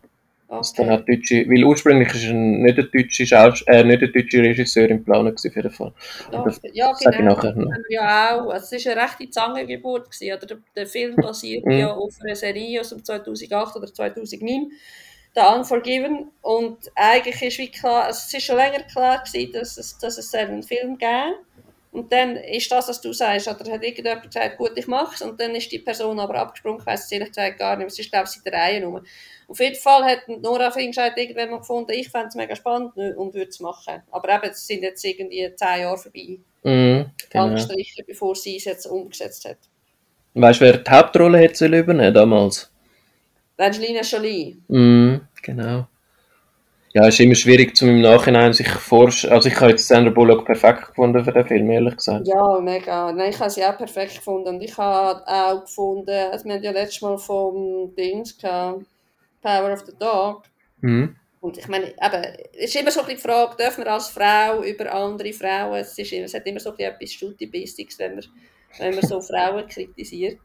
Okay. 0.59 0.73
dann 0.77 0.89
hat 0.91 1.09
deutsche, 1.09 1.47
weil 1.49 1.63
ursprünglich 1.63 2.13
ist 2.13 2.25
ein, 2.25 2.61
nicht 2.61 2.77
ein 2.77 2.89
deutscher 2.93 3.25
Schaus 3.25 3.63
äh, 3.67 3.83
nicht 3.83 4.03
ein 4.03 4.11
deutscher 4.13 4.39
Regisseur 4.39 4.89
im 4.89 5.03
Plan 5.03 5.25
gewesen, 5.25 5.51
jeden 5.55 5.71
Fall. 5.71 5.93
Das 6.31 6.61
ja 6.73 6.91
genau. 6.91 7.11
Ich 7.11 7.19
nachher 7.19 7.55
noch. 7.55 7.71
Ja 7.89 8.39
auch. 8.39 8.53
Es 8.53 8.71
war 8.71 8.91
eine 8.91 9.01
rechte 9.01 9.29
Zangengeburt 9.29 10.11
gewesen, 10.11 10.37
oder? 10.37 10.45
Der, 10.45 10.57
der 10.75 10.87
Film 10.87 11.15
basiert 11.15 11.65
ja 11.67 11.91
auf 11.91 12.13
einer 12.21 12.35
Serie 12.35 12.81
aus 12.81 12.89
dem 12.89 13.03
2008 13.03 13.75
oder 13.75 13.91
2009. 13.91 14.71
The 15.35 15.41
Unforgiven 15.55 16.29
und 16.43 16.91
eigentlich 16.93 17.41
ist 17.41 17.57
wie 17.57 17.71
klar, 17.71 18.03
also 18.03 18.21
es 18.23 18.31
ist 18.31 18.45
schon 18.45 18.55
länger 18.55 18.83
klar 18.83 19.23
gewesen, 19.23 19.53
dass 19.53 19.77
es, 19.77 19.97
dass 19.97 20.19
es 20.19 20.31
einen 20.35 20.61
Film 20.61 20.99
geben 20.99 21.33
und 21.91 22.11
dann 22.11 22.35
ist 22.37 22.71
das, 22.71 22.87
was 22.87 23.01
du 23.01 23.13
sagst, 23.13 23.47
oder 23.47 23.71
hat 23.71 23.83
irgendjemand 23.83 24.23
gesagt, 24.23 24.57
gut, 24.57 24.71
ich 24.75 24.87
mache 24.87 25.13
es, 25.15 25.21
und 25.21 25.39
dann 25.39 25.55
ist 25.55 25.71
die 25.71 25.79
Person 25.79 26.19
aber 26.19 26.35
abgesprungen, 26.35 26.79
ich 26.79 26.85
weiß 26.85 27.05
es 27.05 27.11
ehrlich 27.11 27.29
gesagt 27.29 27.59
gar 27.59 27.75
nicht, 27.77 27.87
es 27.87 27.99
ist 27.99 28.11
glaube 28.11 28.27
ich 28.29 28.37
in 28.37 28.43
der 28.43 28.53
Reihe 28.53 28.81
nur. 28.81 29.03
Auf 29.47 29.59
jeden 29.59 29.75
Fall 29.75 30.03
hat 30.03 30.27
Nora 30.27 30.71
Fingscheid 30.71 31.13
irgendwann 31.15 31.51
mal 31.51 31.59
gefunden, 31.59 31.91
ich 31.91 32.09
fände 32.09 32.27
es 32.27 32.35
mega 32.35 32.55
spannend 32.55 32.95
und 32.95 33.33
würde 33.33 33.49
es 33.49 33.59
machen. 33.59 34.01
Aber 34.11 34.29
eben, 34.29 34.51
es 34.51 34.65
sind 34.65 34.83
jetzt 34.83 35.03
irgendwie 35.03 35.51
zehn 35.55 35.81
Jahre 35.81 35.97
vorbei. 35.97 36.39
Mhm, 36.63 37.11
genau. 37.29 37.45
Angestrichen, 37.45 38.05
bevor 38.07 38.35
sie 38.35 38.57
es 38.57 38.65
jetzt 38.65 38.85
umgesetzt 38.85 39.45
hat. 39.45 39.57
Weißt 40.33 40.61
du, 40.61 40.65
wer 40.65 40.77
die 40.77 40.91
Hauptrolle 40.91 41.37
hätte 41.37 41.65
übernehmen 41.65 42.13
damals? 42.13 42.71
Angelina 43.57 44.01
Jolie. 44.01 44.57
Mhm, 44.67 45.21
genau 45.41 45.87
ja, 46.93 47.07
es 47.07 47.15
ist 47.15 47.21
immer 47.21 47.35
schwierig, 47.35 47.75
zum 47.75 47.89
im 47.89 48.01
Nachhinein 48.01 48.53
sich 48.53 48.69
vorstellen. 48.69 49.33
Also 49.33 49.49
ich 49.49 49.59
habe 49.59 49.71
jetzt 49.71 49.87
Sandra 49.87 50.11
Bullock 50.11 50.45
perfekt 50.45 50.89
gefunden 50.89 51.25
für 51.25 51.31
den 51.31 51.47
Film, 51.47 51.71
ehrlich 51.71 51.95
gesagt. 51.95 52.27
Ja, 52.27 52.59
mega. 52.59 53.11
Nein, 53.11 53.31
ich 53.31 53.39
habe 53.39 53.49
sie 53.49 53.65
auch 53.65 53.75
perfekt 53.75 54.15
gefunden. 54.15 54.49
Und 54.49 54.61
ich 54.61 54.77
habe 54.77 55.23
auch 55.25 55.61
gefunden, 55.61 56.31
also 56.31 56.45
wir 56.45 56.53
haben 56.53 56.63
ja 56.63 56.71
letztes 56.71 57.01
Mal 57.01 57.17
vom 57.17 57.95
Dings 57.95 58.37
gehabt, 58.37 58.85
Power 59.43 59.73
of 59.73 59.81
the 59.85 59.93
Dog. 59.99 60.43
Mhm. 60.81 61.15
Und 61.41 61.57
ich 61.57 61.67
meine, 61.67 61.87
eben, 61.87 62.23
es 62.53 62.73
ist 62.73 62.75
immer 62.77 62.91
so 62.91 63.03
die 63.03 63.17
Frage, 63.17 63.57
dürfen 63.57 63.83
wir 63.83 63.91
als 63.91 64.07
Frau 64.07 64.63
über 64.63 64.91
andere 64.93 65.33
Frauen, 65.33 65.75
es, 65.75 65.97
ist, 65.97 66.13
es 66.13 66.33
hat 66.33 66.47
immer 66.47 66.59
so 66.59 66.73
etwas 66.77 67.11
Studibistiges, 67.11 67.99
wenn 67.99 68.15
man, 68.15 68.25
wenn 68.79 68.95
man 68.95 69.05
so 69.05 69.19
Frauen 69.21 69.67
kritisiert. 69.67 70.39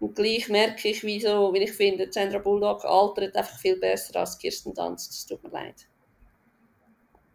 Und 0.00 0.16
gleich 0.16 0.48
merke 0.48 0.88
ich, 0.88 1.04
wie, 1.04 1.20
so, 1.20 1.52
wie 1.54 1.62
ich 1.62 1.72
finde, 1.72 2.10
Sandra 2.10 2.38
Bullock 2.38 2.84
altert 2.84 3.36
einfach 3.36 3.58
viel 3.58 3.76
besser 3.76 4.18
als 4.18 4.38
Kirsten 4.38 4.74
Dunst. 4.74 5.10
Das 5.10 5.26
tut 5.26 5.42
mir 5.44 5.50
leid 5.50 5.86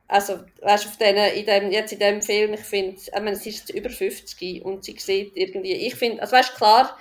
also, 0.08 0.40
weißt, 0.62 0.88
auf 0.88 0.98
den, 0.98 1.16
in 1.16 1.46
dem, 1.46 1.72
jetzt 1.72 1.94
in 1.94 2.00
dem 2.00 2.22
Film, 2.22 2.54
ich 2.54 2.62
finde, 2.62 2.98
ich 2.98 3.12
meine, 3.14 3.36
sie 3.36 3.50
ist 3.50 3.70
über 3.72 3.90
50 3.90 4.64
und 4.64 4.84
sie 4.84 4.96
sieht 4.98 5.36
irgendwie, 5.36 5.74
ich 5.74 5.96
finde, 5.96 6.22
also 6.22 6.36
weißt, 6.36 6.56
klar, 6.56 6.98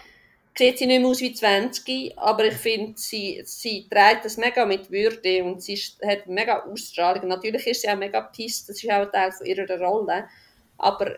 sieht 0.56 0.78
sie 0.78 0.86
nicht 0.86 1.00
mehr 1.00 1.10
aus 1.10 1.20
wie 1.20 1.32
20, 1.32 2.16
aber 2.16 2.44
ich 2.46 2.54
finde, 2.54 2.94
sie, 2.96 3.42
sie 3.44 3.88
trägt 3.88 4.24
das 4.24 4.36
mega 4.36 4.64
mit 4.64 4.90
Würde 4.90 5.42
und 5.42 5.62
sie 5.62 5.76
hat 6.06 6.26
mega 6.26 6.64
Ausstrahlung. 6.64 7.28
Natürlich 7.28 7.66
ist 7.66 7.82
sie 7.82 7.88
auch 7.88 7.96
mega 7.96 8.20
pisst, 8.20 8.68
das 8.68 8.82
ist 8.82 8.90
auch 8.90 9.02
ein 9.02 9.10
Teil 9.10 9.32
von 9.32 9.46
ihrer 9.46 9.78
Rolle, 9.78 10.24
aber 10.78 11.16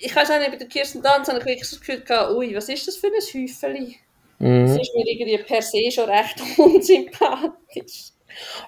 ich 0.00 0.14
weiß 0.14 0.30
auch 0.30 0.38
nicht, 0.38 0.50
bei 0.50 0.56
der 0.56 0.68
Kirsten 0.68 1.02
Dunst 1.02 1.28
habe 1.28 1.38
ich 1.38 1.46
wirklich 1.46 1.70
das 1.70 1.78
Gefühl 1.78 2.00
gehabt, 2.00 2.32
ui, 2.32 2.54
was 2.54 2.68
ist 2.68 2.86
das 2.88 2.96
für 2.96 3.06
ein 3.06 3.12
Häufeli? 3.12 3.96
Mhm. 4.38 4.66
Das 4.66 4.76
ist 4.76 4.94
mir 4.94 5.06
irgendwie 5.06 5.38
per 5.38 5.62
se 5.62 5.90
schon 5.90 6.10
recht 6.10 6.36
unsympathisch. 6.58 8.10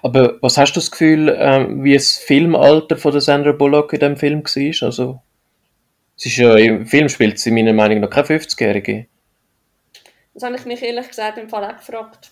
Aber 0.01 0.41
was 0.41 0.57
hast 0.57 0.73
du 0.73 0.79
das 0.79 0.91
Gefühl, 0.91 1.35
ähm, 1.37 1.83
wie 1.83 1.93
das 1.93 2.15
Filmalter 2.15 2.95
von 2.95 3.11
der 3.11 3.19
Sandra 3.19 3.51
Bullock 3.51 3.91
in 3.91 3.99
dem 3.99 4.17
Film 4.17 4.43
war? 4.43 4.87
Also, 4.87 5.19
sie 6.15 6.29
ist 6.29 6.37
ja, 6.37 6.55
im 6.55 6.87
Film 6.87 7.09
spielt 7.09 7.37
sie 7.37 7.51
meiner 7.51 7.73
Meinung 7.73 7.99
nach 7.99 8.09
keine 8.09 8.27
50-Jährige. 8.27 9.07
Das 10.37 10.43
habe 10.43 10.55
ich 10.55 10.65
mich 10.65 10.83
ehrlich 10.83 11.07
gesagt 11.07 11.39
im 11.39 11.49
Fall 11.49 11.65
auch 11.65 11.77
gefragt. 11.77 12.29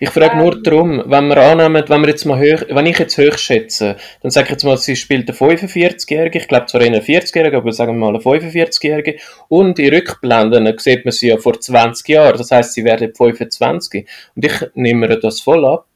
Ich 0.00 0.08
frage 0.08 0.38
nur 0.38 0.54
ähm. 0.54 0.62
darum, 0.62 1.02
wenn 1.04 1.28
wir 1.28 1.36
annehmen, 1.36 1.84
wenn 1.86 2.00
wir 2.00 2.08
jetzt 2.08 2.24
mal 2.24 2.38
hoch, 2.38 2.62
wenn 2.70 2.86
ich 2.86 2.98
jetzt 2.98 3.18
hoch 3.18 3.36
schätze, 3.36 3.96
dann 4.22 4.30
sage 4.30 4.46
ich 4.46 4.50
jetzt 4.52 4.64
mal, 4.64 4.78
sie 4.78 4.96
spielt 4.96 5.28
eine 5.28 5.36
45-Jährige, 5.36 6.38
ich 6.38 6.48
glaube 6.48 6.64
zwar 6.64 6.80
eine 6.80 7.00
40-Jährige, 7.00 7.58
aber 7.58 7.72
sagen 7.72 7.92
wir 7.92 7.98
mal 7.98 8.08
eine 8.08 8.24
45-Jährige, 8.24 9.18
und 9.48 9.78
in 9.78 9.92
Rückblenden 9.92 10.78
sieht 10.78 11.04
man 11.04 11.12
sie 11.12 11.28
ja 11.28 11.36
vor 11.36 11.60
20 11.60 12.08
Jahren, 12.08 12.38
das 12.38 12.50
heißt, 12.50 12.72
sie 12.72 12.84
werden 12.84 13.14
25. 13.14 14.08
Und 14.34 14.44
ich 14.46 14.54
nehme 14.72 15.06
mir 15.06 15.18
das 15.18 15.42
voll 15.42 15.66
ab. 15.66 15.86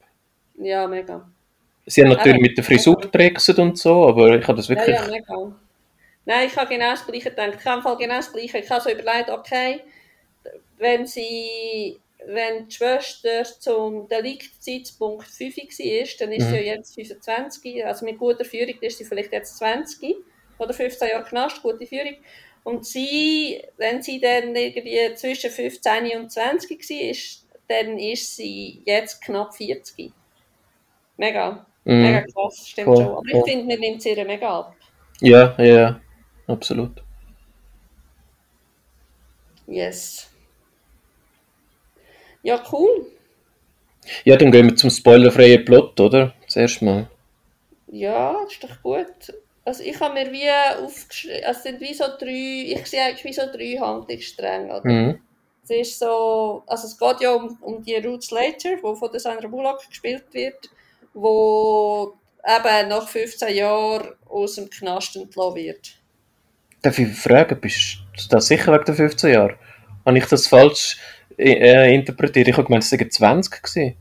Ja, 0.59 0.87
mega. 0.87 1.27
Sie 1.87 2.03
haben 2.03 2.09
natürlich 2.09 2.39
mit 2.39 2.55
der 2.55 2.63
Frisur 2.63 2.97
getrickst 2.99 3.57
und 3.57 3.79
so, 3.79 4.09
aber 4.09 4.37
ich 4.37 4.47
habe 4.47 4.57
das 4.57 4.69
wirklich... 4.69 4.95
Ja, 4.95 5.05
ja, 5.05 5.09
mega. 5.09 5.51
Nein, 6.25 6.45
ich 6.45 6.55
habe 6.55 6.69
genau 6.69 6.91
das 6.91 7.03
Gleiche 7.03 7.31
gedacht. 7.31 7.57
Ich 7.59 7.65
habe 7.65 7.97
genau 7.97 8.15
das 8.17 8.31
Gleiche. 8.31 8.59
Ich 8.59 8.69
habe 8.69 8.81
so 8.81 8.91
überlegt, 8.91 9.31
okay, 9.31 9.81
wenn 10.79 11.05
sie, 11.05 11.99
wenn 12.25 12.67
die 12.67 12.75
Schwester 12.75 13.43
zum 13.43 14.07
Deliktzeitpunkt 14.07 15.27
5 15.27 15.57
war, 15.57 16.07
dann 16.19 16.31
ist 16.31 16.45
mhm. 16.45 16.49
sie 16.49 16.55
ja 16.55 16.75
jetzt 16.75 16.95
25. 16.95 17.85
Also 17.85 18.05
mit 18.05 18.17
guter 18.17 18.45
Führung 18.45 18.75
ist 18.81 18.97
sie 18.97 19.05
vielleicht 19.05 19.31
jetzt 19.31 19.57
20 19.57 20.15
oder 20.57 20.73
15 20.73 21.09
Jahre 21.09 21.25
Knast, 21.25 21.61
gute 21.61 21.85
Führung. 21.85 22.15
Und 22.63 22.85
sie, 22.85 23.61
wenn 23.77 24.01
sie 24.01 24.19
dann 24.19 24.55
irgendwie 24.55 25.13
zwischen 25.15 25.49
15 25.49 26.17
und 26.17 26.31
20 26.31 26.89
war, 26.89 27.49
dann 27.67 27.97
ist 27.97 28.35
sie 28.35 28.81
jetzt 28.85 29.21
knapp 29.21 29.55
40. 29.55 30.11
Mega. 31.17 31.65
Mm. 31.83 32.01
Mega 32.01 32.21
krass, 32.21 32.67
stimmt 32.67 32.87
voll, 32.87 32.97
schon. 32.97 33.05
Aber 33.05 33.21
voll. 33.29 33.43
ich 33.45 33.51
finde, 33.51 33.65
mir 33.65 33.79
nimmt 33.79 33.99
es 33.99 34.05
ihr 34.05 34.25
mega 34.25 34.59
ab. 34.59 34.75
Ja, 35.21 35.55
ja, 35.57 35.63
ja, 35.63 36.01
absolut. 36.47 37.03
Yes. 39.67 40.28
Ja, 42.43 42.63
cool. 42.71 43.07
Ja, 44.23 44.37
dann 44.37 44.51
gehen 44.51 44.69
wir 44.69 44.75
zum 44.75 44.89
spoilerfreien 44.89 45.65
Plot, 45.65 45.99
oder? 45.99 46.33
Zuerst 46.47 46.81
mal. 46.81 47.09
Ja, 47.87 48.35
das 48.43 48.53
ist 48.53 48.63
doch 48.63 48.81
gut. 48.81 49.33
Also 49.65 49.83
ich 49.83 49.99
habe 49.99 50.13
mir 50.13 50.31
wie 50.31 50.49
aufgeschrieben, 50.83 51.43
also 51.43 51.57
es 51.57 51.63
sind 51.63 51.81
wie 51.81 51.93
so 51.93 52.05
drei, 52.05 52.73
ich 52.73 52.87
sehe 52.87 53.03
eigentlich 53.03 53.23
wie 53.23 53.33
so 53.33 53.43
drei 53.45 53.77
Handlungsstränge, 53.79 54.79
oder? 54.79 54.89
Mhm. 54.89 55.19
Es 55.63 55.69
ist 55.69 55.99
so, 55.99 56.63
also 56.65 56.87
es 56.87 56.97
geht 56.97 57.21
ja 57.21 57.33
um, 57.33 57.57
um 57.61 57.83
die 57.83 57.95
Ruth 57.95 58.23
Slater, 58.23 58.77
die 58.77 58.95
von 58.95 59.11
der 59.11 59.19
Sandra 59.19 59.47
Bullock 59.47 59.87
gespielt 59.87 60.25
wird, 60.31 60.69
wo 61.13 62.13
eben 62.43 62.89
nach 62.89 63.07
15 63.07 63.55
Jahren 63.55 64.13
aus 64.27 64.55
dem 64.55 64.69
Knast 64.69 65.15
entlassen 65.15 65.55
wird. 65.55 65.91
Darf 66.81 66.97
ich 66.97 67.09
fragen, 67.09 67.59
bist 67.59 67.99
du 68.17 68.29
da 68.29 68.41
sicher 68.41 68.73
wegen 68.73 68.85
der 68.85 68.95
15 68.95 69.33
Jahren? 69.33 69.55
Habe 70.05 70.17
ich 70.17 70.25
das 70.25 70.47
falsch 70.47 70.97
äh, 71.39 71.93
interpretiert? 71.93 72.47
Ich 72.47 72.53
habe 72.53 72.65
gemeint, 72.65 72.83
es 72.83 72.91
waren 72.91 73.09
20 73.09 73.63
gewesen. 73.63 73.95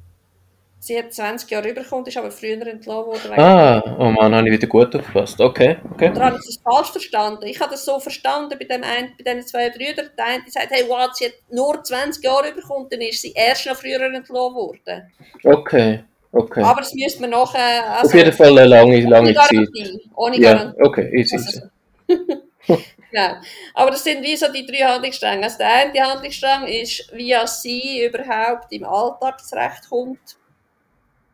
Sie 0.81 0.97
hat 0.97 1.13
20 1.13 1.51
Jahre 1.51 1.69
überkommen, 1.71 2.07
ist 2.07 2.17
aber 2.17 2.31
früher 2.31 2.67
entlassen 2.67 3.07
worden. 3.07 3.33
Ah, 3.37 3.83
oh 3.99 4.11
Mann, 4.11 4.35
habe 4.35 4.49
ich 4.49 4.55
wieder 4.55 4.69
gut 4.69 4.95
aufgepasst. 4.95 5.41
Okay, 5.41 5.77
okay. 5.93 6.11
Oder 6.11 6.27
habe 6.27 6.39
ich 6.41 6.49
es 6.49 6.61
falsch 6.63 6.93
verstanden? 6.93 7.45
Ich 7.47 7.61
habe 7.61 7.73
das 7.73 7.85
so 7.85 7.99
verstanden 7.99 8.57
bei, 8.59 8.65
dem 8.65 8.85
ein, 8.85 9.13
bei 9.19 9.25
diesen 9.35 9.47
zwei 9.47 9.71
Brüdern. 9.71 10.09
Der 10.17 10.25
eine 10.25 10.43
sagt, 10.47 10.71
hey, 10.71 10.85
wow, 10.89 11.11
sie 11.13 11.27
hat 11.27 11.33
nur 11.51 11.83
20 11.83 12.25
Jahre 12.25 12.51
überkommen, 12.51 12.87
dann 12.91 13.01
ist 13.01 13.21
sie 13.21 13.33
erst 13.33 13.67
noch 13.67 13.77
früher 13.77 14.01
entlassen 14.01 14.35
worden. 14.35 15.13
Okay, 15.43 16.05
okay. 16.33 16.63
Aber 16.63 16.81
das 16.81 16.95
müsste 16.95 17.21
man 17.23 17.31
nachher... 17.31 17.91
Also, 17.97 18.07
Auf 18.07 18.15
jeden 18.15 18.33
Fall 18.33 18.59
eine 18.59 18.65
lange, 18.67 19.01
lange 19.01 19.35
Zeit. 19.35 19.69
Ohne 20.15 20.39
Garantie. 20.39 20.79
Ja, 20.79 20.87
okay, 20.87 21.11
easy. 21.13 21.37
Also, 21.37 21.61
genau. 23.11 23.35
Aber 23.75 23.91
das 23.91 24.05
sind 24.05 24.23
wie 24.23 24.37
so 24.37 24.53
die 24.53 24.67
drei 24.67 24.85
Handlungsstränge. 24.85 25.45
Also 25.45 25.59
der 25.59 25.69
eine 25.69 26.01
Handlungsstrang 26.01 26.67
ist, 26.67 27.11
wie 27.13 27.35
sie 27.47 28.05
überhaupt 28.05 28.73
im 28.73 28.85
Alltagsrecht 28.85 29.89
kommt 29.89 30.39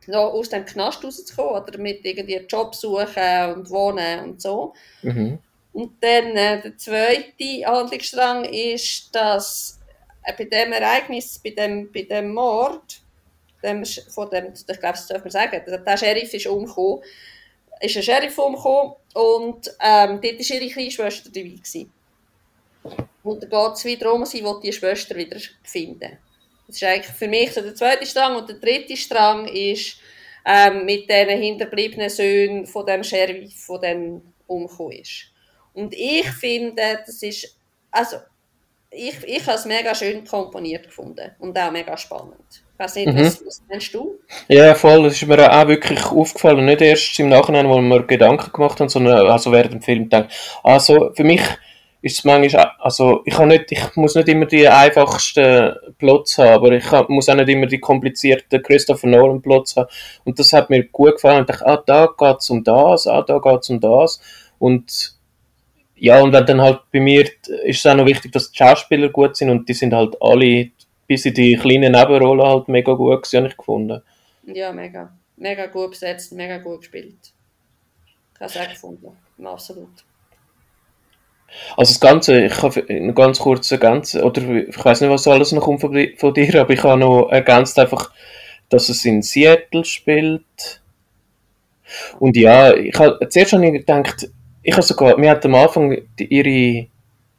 noch 0.08 0.32
aus 0.32 0.48
dem 0.48 0.64
Knast 0.64 1.04
rauszukommen 1.04 1.62
oder 1.62 1.78
mit 1.78 2.04
irgendwie 2.04 2.36
Job 2.48 2.74
suchen 2.74 3.54
und 3.54 3.70
wohnen 3.70 4.24
und 4.24 4.42
so. 4.42 4.74
Mhm. 5.02 5.38
Und 5.72 5.92
dann 6.02 6.36
äh, 6.36 6.62
der 6.62 6.76
zweite 6.76 7.66
Handlungsstrang 7.66 8.44
ist, 8.44 9.14
dass 9.14 9.80
äh, 10.22 10.32
bei 10.36 10.44
dem 10.44 10.72
Ereignis, 10.72 11.40
bei 11.42 11.50
dem, 11.50 11.90
bei 11.92 12.02
dem 12.02 12.32
Mord, 12.32 13.00
dem, 13.62 13.84
von 13.84 14.30
dem, 14.30 14.52
ich 14.52 14.66
glaube, 14.66 14.78
das 14.82 15.08
darf 15.08 15.22
man 15.22 15.30
sagen, 15.30 15.62
der 15.66 15.96
Sheriff 15.96 16.32
ist 16.34 16.46
umgekommen, 16.46 17.02
ist 17.84 17.96
ein 17.96 18.02
Sheriff 18.02 18.38
umgekommen 18.38 18.94
und 19.14 19.68
ähm, 19.80 20.20
dort 20.20 20.38
war 20.38 20.56
ihre 20.56 20.70
kleine 20.70 20.90
Schwester 20.90 21.30
dabei. 21.30 21.48
Gewesen. 21.48 21.92
Und 23.22 23.42
da 23.42 23.46
geht 23.46 23.76
es 23.76 23.84
wieder 23.84 24.04
darum, 24.04 24.24
sie 24.26 24.44
will 24.44 24.60
die 24.62 24.72
Schwester 24.72 25.16
wieder 25.16 25.38
finden. 25.62 26.18
Das 26.66 26.76
ist 26.76 26.84
eigentlich 26.84 27.14
für 27.14 27.28
mich 27.28 27.52
so 27.52 27.60
der 27.60 27.74
zweite 27.74 28.06
Strang. 28.06 28.36
Und 28.36 28.48
der 28.48 28.56
dritte 28.56 28.96
Strang 28.96 29.46
ist 29.48 29.98
ähm, 30.44 30.84
mit 30.84 31.08
den 31.08 31.28
hinterbliebenen 31.28 32.10
Söhnen 32.10 32.66
von 32.66 32.86
dem 32.86 33.02
Sheriff, 33.02 33.54
von 33.64 33.80
dem 33.80 34.22
umgekommen 34.46 34.92
ist. 34.92 35.30
Und 35.72 35.94
ich 35.94 36.28
finde, 36.28 37.02
das 37.04 37.22
ist, 37.22 37.56
also, 37.90 38.16
ich, 38.90 39.22
ich 39.24 39.46
habe 39.46 39.58
es 39.58 39.64
mega 39.64 39.94
schön 39.94 40.24
komponiert 40.24 40.86
gefunden 40.86 41.34
und 41.38 41.58
auch 41.58 41.70
mega 41.70 41.96
spannend. 41.96 42.63
Weiß 42.76 42.96
nicht, 42.96 43.06
mhm. 43.06 43.20
was, 43.20 43.46
was 43.46 43.62
meinst 43.68 43.94
du? 43.94 44.18
Ja, 44.48 44.74
voll. 44.74 45.04
Das 45.04 45.14
ist 45.14 45.26
mir 45.26 45.52
auch 45.52 45.68
wirklich 45.68 46.04
aufgefallen. 46.06 46.64
Nicht 46.64 46.80
erst 46.80 47.18
im 47.20 47.28
Nachhinein, 47.28 47.68
wo 47.68 47.80
wir 47.80 48.02
Gedanken 48.02 48.52
gemacht 48.52 48.80
haben, 48.80 48.88
sondern 48.88 49.26
also 49.26 49.52
während 49.52 49.74
dem 49.74 49.82
Film 49.82 50.04
gedacht. 50.04 50.30
Also, 50.64 51.10
für 51.14 51.22
mich 51.22 51.42
ist 52.02 52.18
es 52.18 52.24
manchmal, 52.24 52.72
also 52.80 53.22
ich, 53.24 53.38
habe 53.38 53.46
nicht, 53.46 53.72
ich 53.72 53.96
muss 53.96 54.14
nicht 54.14 54.28
immer 54.28 54.44
die 54.44 54.68
einfachsten 54.68 55.74
Plots 55.98 56.36
haben, 56.36 56.52
aber 56.52 56.72
ich 56.72 56.84
muss 57.08 57.30
auch 57.30 57.34
nicht 57.34 57.48
immer 57.48 57.66
die 57.66 57.78
komplizierten 57.78 58.62
Christopher 58.62 59.06
Nolan 59.06 59.40
Plots 59.40 59.76
haben. 59.76 59.88
Und 60.24 60.38
das 60.38 60.52
hat 60.52 60.68
mir 60.68 60.84
gut 60.84 61.14
gefallen. 61.14 61.42
Ich 61.42 61.46
dachte, 61.46 61.66
ah, 61.66 61.82
da 61.86 62.08
geht 62.18 62.36
es 62.40 62.50
um 62.50 62.62
das, 62.62 63.06
ah, 63.06 63.22
da 63.22 63.38
geht 63.38 63.60
es 63.62 63.70
um 63.70 63.80
das. 63.80 64.20
Und 64.58 65.14
ja, 65.94 66.20
und 66.20 66.32
dann 66.32 66.60
halt 66.60 66.80
bei 66.92 67.00
mir 67.00 67.22
ist 67.64 67.78
es 67.78 67.86
auch 67.86 67.94
noch 67.94 68.04
wichtig, 68.04 68.32
dass 68.32 68.50
die 68.50 68.58
Schauspieler 68.58 69.08
gut 69.08 69.36
sind 69.36 69.48
und 69.48 69.68
die 69.68 69.74
sind 69.74 69.94
halt 69.94 70.16
alle 70.20 70.70
bis 71.06 71.24
in 71.26 71.34
die 71.34 71.56
kleinen 71.56 71.92
Nebenrollen 71.92 72.46
halt 72.46 72.68
mega 72.68 72.92
gut 72.94 73.22
gewesen, 73.22 73.36
habe 73.38 73.48
ich 73.48 73.56
gefunden. 73.56 74.02
Ja, 74.46 74.72
mega. 74.72 75.12
Mega 75.36 75.66
gut 75.66 75.90
besetzt, 75.90 76.32
mega 76.32 76.58
gut 76.58 76.80
gespielt. 76.80 77.32
Ich 78.34 78.40
habe 78.40 78.50
es 78.50 78.56
auch 78.56 78.68
gefunden. 78.68 79.16
Absolut. 79.44 80.04
Also 81.76 81.92
das 81.92 82.00
Ganze, 82.00 82.46
ich 82.46 82.62
habe 82.62 83.00
noch 83.00 83.14
ganz 83.14 83.38
kurz 83.38 83.70
ergänzen, 83.70 84.22
oder 84.22 84.42
ich 84.42 84.84
weiß 84.84 85.00
nicht, 85.00 85.10
was 85.10 85.28
alles 85.28 85.52
noch 85.52 85.62
kommt 85.62 85.80
von, 85.80 85.92
dir, 86.34 86.60
aber 86.60 86.72
ich 86.72 86.82
habe 86.82 86.98
noch 86.98 87.28
ergänzt 87.30 87.78
einfach, 87.78 88.12
dass 88.68 88.88
es 88.88 89.04
in 89.04 89.22
Seattle 89.22 89.84
spielt. 89.84 90.82
Und 92.18 92.36
ja, 92.36 92.74
ich 92.74 92.98
habe, 92.98 93.28
zuerst 93.28 93.52
habe 93.52 93.66
ich 93.66 93.72
gedacht, 93.72 94.28
ich 94.62 94.72
habe 94.72 94.82
sogar, 94.82 95.16
wir 95.18 95.30
hatten 95.30 95.54
am 95.54 95.62
Anfang 95.62 95.96
die, 96.18 96.26
ihre 96.26 96.88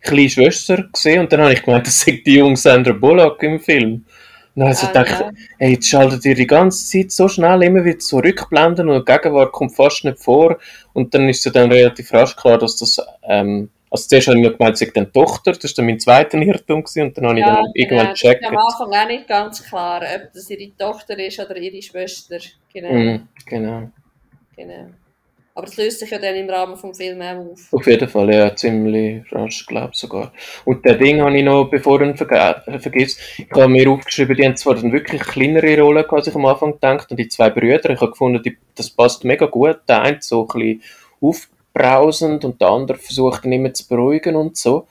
kleine 0.05 0.29
Schwester 0.29 0.83
gesehen 0.91 1.21
und 1.21 1.31
dann 1.31 1.41
habe 1.41 1.53
ich 1.53 1.63
gemeint, 1.63 1.87
das 1.87 2.07
ist 2.07 2.25
die 2.25 2.35
junge 2.35 2.57
Sandra 2.57 2.93
Bullock 2.93 3.41
im 3.43 3.59
Film. 3.59 4.05
Und 4.55 4.61
dann 4.61 4.69
habe 4.69 4.73
ich 4.73 4.83
ah, 4.83 4.87
gedacht, 4.87 5.33
ja. 5.59 5.67
jetzt 5.67 5.89
schaltet 5.89 6.23
ihr 6.25 6.35
die 6.35 6.47
ganze 6.47 6.85
Zeit 6.85 7.11
so 7.11 7.27
schnell 7.27 7.61
immer 7.63 7.83
wieder 7.83 7.99
zurückblenden 7.99 8.87
und 8.89 9.07
die 9.07 9.11
Gegenwart 9.11 9.51
kommt 9.51 9.75
fast 9.75 10.05
nicht 10.05 10.19
vor. 10.19 10.57
Und 10.93 11.13
dann 11.13 11.27
ist 11.27 11.45
es 11.45 11.51
dann 11.51 11.71
relativ 11.71 12.13
rasch 12.13 12.35
klar, 12.37 12.57
dass 12.57 12.77
das 12.77 13.01
ähm, 13.23 13.69
also 13.95 14.09
zuerst 14.09 14.27
habe 14.27 14.37
ich 14.39 14.43
noch 14.45 14.57
gemeint, 14.57 14.73
es 14.73 14.79
sei 14.79 14.91
eine 14.93 15.11
Tochter, 15.11 15.53
das 15.53 15.63
war 15.63 15.69
dann 15.77 15.85
mein 15.85 15.99
zweiter 15.99 16.37
Irrtum 16.37 16.83
gewesen, 16.83 17.03
und 17.03 17.17
dann 17.17 17.27
habe 17.27 17.39
ich 17.39 17.45
dann 17.45 17.65
irgendwann 17.73 18.09
gecheckt. 18.09 18.41
Ist 18.41 18.49
am 18.49 18.57
Anfang 18.57 18.93
auch 18.93 19.07
nicht 19.07 19.27
ganz 19.27 19.63
klar, 19.63 20.01
ob 20.01 20.33
das 20.33 20.49
ihre 20.49 20.75
Tochter 20.77 21.17
ist 21.17 21.39
oder 21.39 21.55
ihre 21.55 21.81
Schwester. 21.81 22.39
Genau. 22.73 22.91
Mm, 22.91 23.27
genau. 23.45 23.91
genau. 24.55 24.89
Aber 25.57 25.67
es 25.67 25.77
löst 25.77 25.99
sich 25.99 26.09
ja 26.09 26.19
dann 26.19 26.35
im 26.35 26.49
Rahmen 26.49 26.73
des 26.73 26.97
Films 26.97 27.23
auch 27.23 27.51
auf. 27.51 27.73
Auf 27.73 27.87
jeden 27.87 28.09
Fall, 28.09 28.33
ja, 28.33 28.53
ziemlich 28.53 29.23
rasch, 29.31 29.65
glaube 29.65 29.91
ich 29.93 29.99
sogar. 29.99 30.33
Und 30.65 30.83
der 30.83 30.95
Ding 30.95 31.21
habe 31.21 31.37
ich 31.37 31.45
noch, 31.45 31.69
bevor 31.69 32.01
ich 32.01 32.09
ihn 32.09 32.17
verge 32.17 32.61
vergisst, 32.79 33.21
ich 33.37 33.49
habe 33.51 33.69
mir 33.69 33.89
aufgeschrieben, 33.89 34.35
die 34.35 34.45
haben 34.45 34.57
zwar 34.57 34.75
dann 34.75 34.91
wirklich 34.91 35.21
kleinere 35.21 35.79
Rollen 35.79 36.03
gehabt, 36.03 36.11
als 36.11 36.27
ich 36.27 36.35
am 36.35 36.45
Anfang 36.45 36.73
gedacht 36.73 37.09
und 37.09 37.17
die 37.17 37.29
zwei 37.29 37.49
Brüder, 37.49 37.89
ich 37.89 38.01
habe 38.01 38.11
gefunden, 38.11 38.43
die, 38.43 38.57
das 38.75 38.89
passt 38.89 39.23
mega 39.23 39.45
gut. 39.45 39.79
Der 39.87 40.01
eine 40.01 40.17
so 40.19 40.41
ein 40.41 40.59
bisschen 40.59 40.81
auf, 41.21 41.47
brausend 41.73 42.43
und 42.43 42.59
der 42.59 42.67
andere 42.67 42.97
versucht 42.97 43.45
ihn 43.45 43.53
immer 43.53 43.73
zu 43.73 43.87
beruhigen 43.87 44.35
und 44.35 44.57
so. 44.57 44.87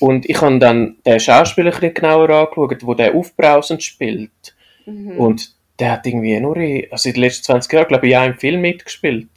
Und 0.00 0.28
ich 0.28 0.40
habe 0.40 0.58
dann 0.58 0.96
den 1.06 1.20
Schauspieler 1.20 1.72
ein 1.80 1.94
genauer 1.94 2.30
angeschaut, 2.30 2.82
der 2.82 2.94
den 2.94 3.16
aufbrausend 3.16 3.84
spielt. 3.84 4.56
Mhm. 4.86 5.16
Und 5.16 5.54
der 5.78 5.92
hat 5.92 6.06
irgendwie 6.06 6.40
nur 6.40 6.56
in, 6.56 6.90
also 6.90 7.08
in 7.08 7.14
den 7.14 7.22
letzten 7.22 7.44
20 7.44 7.72
Jahren, 7.72 7.88
glaube 7.88 8.08
ich, 8.08 8.16
auch 8.16 8.24
im 8.24 8.38
Film 8.38 8.62
mitgespielt. 8.62 9.28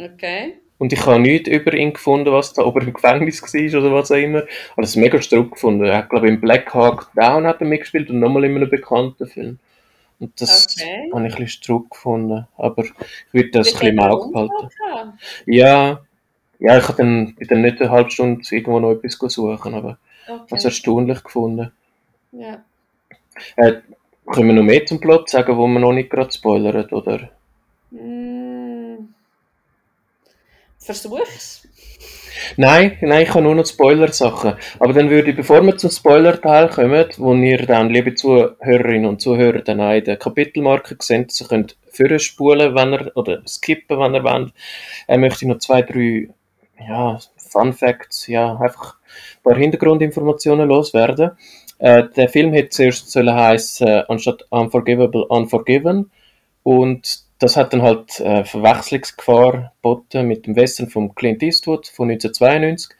Okay. 0.00 0.54
Und 0.78 0.94
ich 0.94 1.04
habe 1.04 1.20
nichts 1.20 1.48
über 1.48 1.74
ihn 1.74 1.92
gefunden, 1.92 2.32
was 2.32 2.54
da, 2.54 2.62
ob 2.66 2.76
er 2.76 2.82
im 2.82 2.94
Gefängnis 2.94 3.42
war 3.42 3.80
oder 3.80 3.92
was 3.94 4.10
auch 4.10 4.16
immer. 4.16 4.44
Aber 4.72 4.82
das 4.82 4.90
ist 4.90 4.96
mega 4.96 5.20
strupp 5.20 5.52
gefunden. 5.52 5.84
Er 5.84 5.98
hat, 5.98 6.10
glaube 6.10 6.26
ich, 6.26 6.34
im 6.34 6.40
Black 6.40 6.72
Hawk 6.72 7.10
Down 7.14 7.46
hat 7.46 7.60
er 7.60 7.66
mitgespielt 7.66 8.08
und 8.10 8.18
nochmal 8.18 8.44
in 8.44 8.56
einem 8.56 8.70
bekannten 8.70 9.26
Film. 9.26 9.58
Und 10.18 10.40
das 10.40 10.76
okay. 10.76 11.10
habe 11.12 11.26
ich 11.26 11.34
ein 11.34 11.44
bisschen 11.44 11.62
Druck 11.66 11.90
gefunden. 11.90 12.46
Aber 12.56 12.84
ich 12.84 12.92
würde 13.32 13.50
das 13.50 13.68
ein 13.68 13.72
bisschen 13.72 13.88
im 13.88 14.00
Auge 14.00 14.32
behalten. 14.32 14.70
Ja, 15.46 16.00
ja, 16.58 16.78
ich 16.78 16.88
habe 16.88 16.96
dann, 16.98 17.34
bin 17.34 17.48
dann 17.48 17.62
nicht 17.62 17.80
eine 17.80 17.90
halbe 17.90 18.10
Stunde 18.10 18.42
irgendwo 18.50 18.80
noch 18.80 18.92
etwas 18.92 19.32
suchen, 19.32 19.74
aber 19.74 19.98
okay. 20.28 20.56
es 20.56 20.64
erstaunlich 20.64 21.22
gefunden. 21.22 21.72
Ja. 22.32 22.62
Äh, 23.56 23.80
können 24.26 24.48
wir 24.48 24.54
noch 24.54 24.62
mehr 24.62 24.84
zum 24.84 25.00
Plot 25.00 25.30
sagen, 25.30 25.56
wo 25.56 25.66
man 25.66 25.82
noch 25.82 25.92
nicht 25.92 26.10
gerade 26.10 26.32
spoilern, 26.32 26.86
oder? 26.90 27.30
Mm. 27.90 28.39
Versuch's. 30.80 31.68
Nein, 32.56 32.96
nein, 33.02 33.22
ich 33.22 33.30
habe 33.30 33.42
nur 33.42 33.54
noch 33.54 33.66
Spoiler-Sachen. 33.66 34.54
Aber 34.78 34.92
dann 34.92 35.10
würde 35.10 35.30
ich, 35.30 35.36
bevor 35.36 35.62
wir 35.62 35.76
zum 35.76 35.90
Spoiler-Teil 35.90 36.70
kommen, 36.70 37.06
wo 37.18 37.34
ihr 37.34 37.66
dann, 37.66 37.90
liebe 37.90 38.14
Zuhörerinnen 38.14 39.06
und 39.06 39.20
Zuhörer, 39.20 39.60
dann 39.60 39.80
auch 39.80 39.92
in 39.92 40.04
der 40.04 40.16
Kapitelmarke 40.16 40.96
seht, 41.00 41.32
Sie 41.32 41.44
könnt 41.44 41.76
vorspulen, 41.90 42.74
wenn 42.74 42.94
ihr, 42.94 43.12
oder 43.14 43.42
skippen, 43.46 43.98
wenn 43.98 44.14
ihr 44.14 44.24
wollt, 44.24 44.52
äh, 45.06 45.18
möchte 45.18 45.44
ich 45.44 45.48
noch 45.48 45.58
zwei, 45.58 45.82
drei, 45.82 46.30
ja, 46.88 47.18
Fun 47.36 47.72
Facts, 47.72 48.26
ja, 48.26 48.56
einfach 48.56 48.94
ein 48.94 49.42
paar 49.42 49.56
Hintergrundinformationen 49.56 50.68
loswerden. 50.68 51.32
Äh, 51.78 52.04
der 52.16 52.28
Film 52.28 52.52
hätte 52.52 52.70
zuerst 52.70 53.14
heißen, 53.14 53.86
äh, 53.86 54.04
anstatt 54.08 54.46
Unforgivable, 54.50 55.26
Unforgiven. 55.26 56.10
Und 56.62 57.24
das 57.40 57.56
hat 57.56 57.72
dann 57.72 57.82
halt 57.82 58.20
äh, 58.20 58.44
Verwechslungsgefahr 58.44 59.72
geboten 59.76 60.26
mit 60.28 60.46
dem 60.46 60.54
Western 60.56 60.88
von 60.88 61.14
Clint 61.14 61.42
Eastwood 61.42 61.88
von 61.88 62.10
1992. 62.10 62.96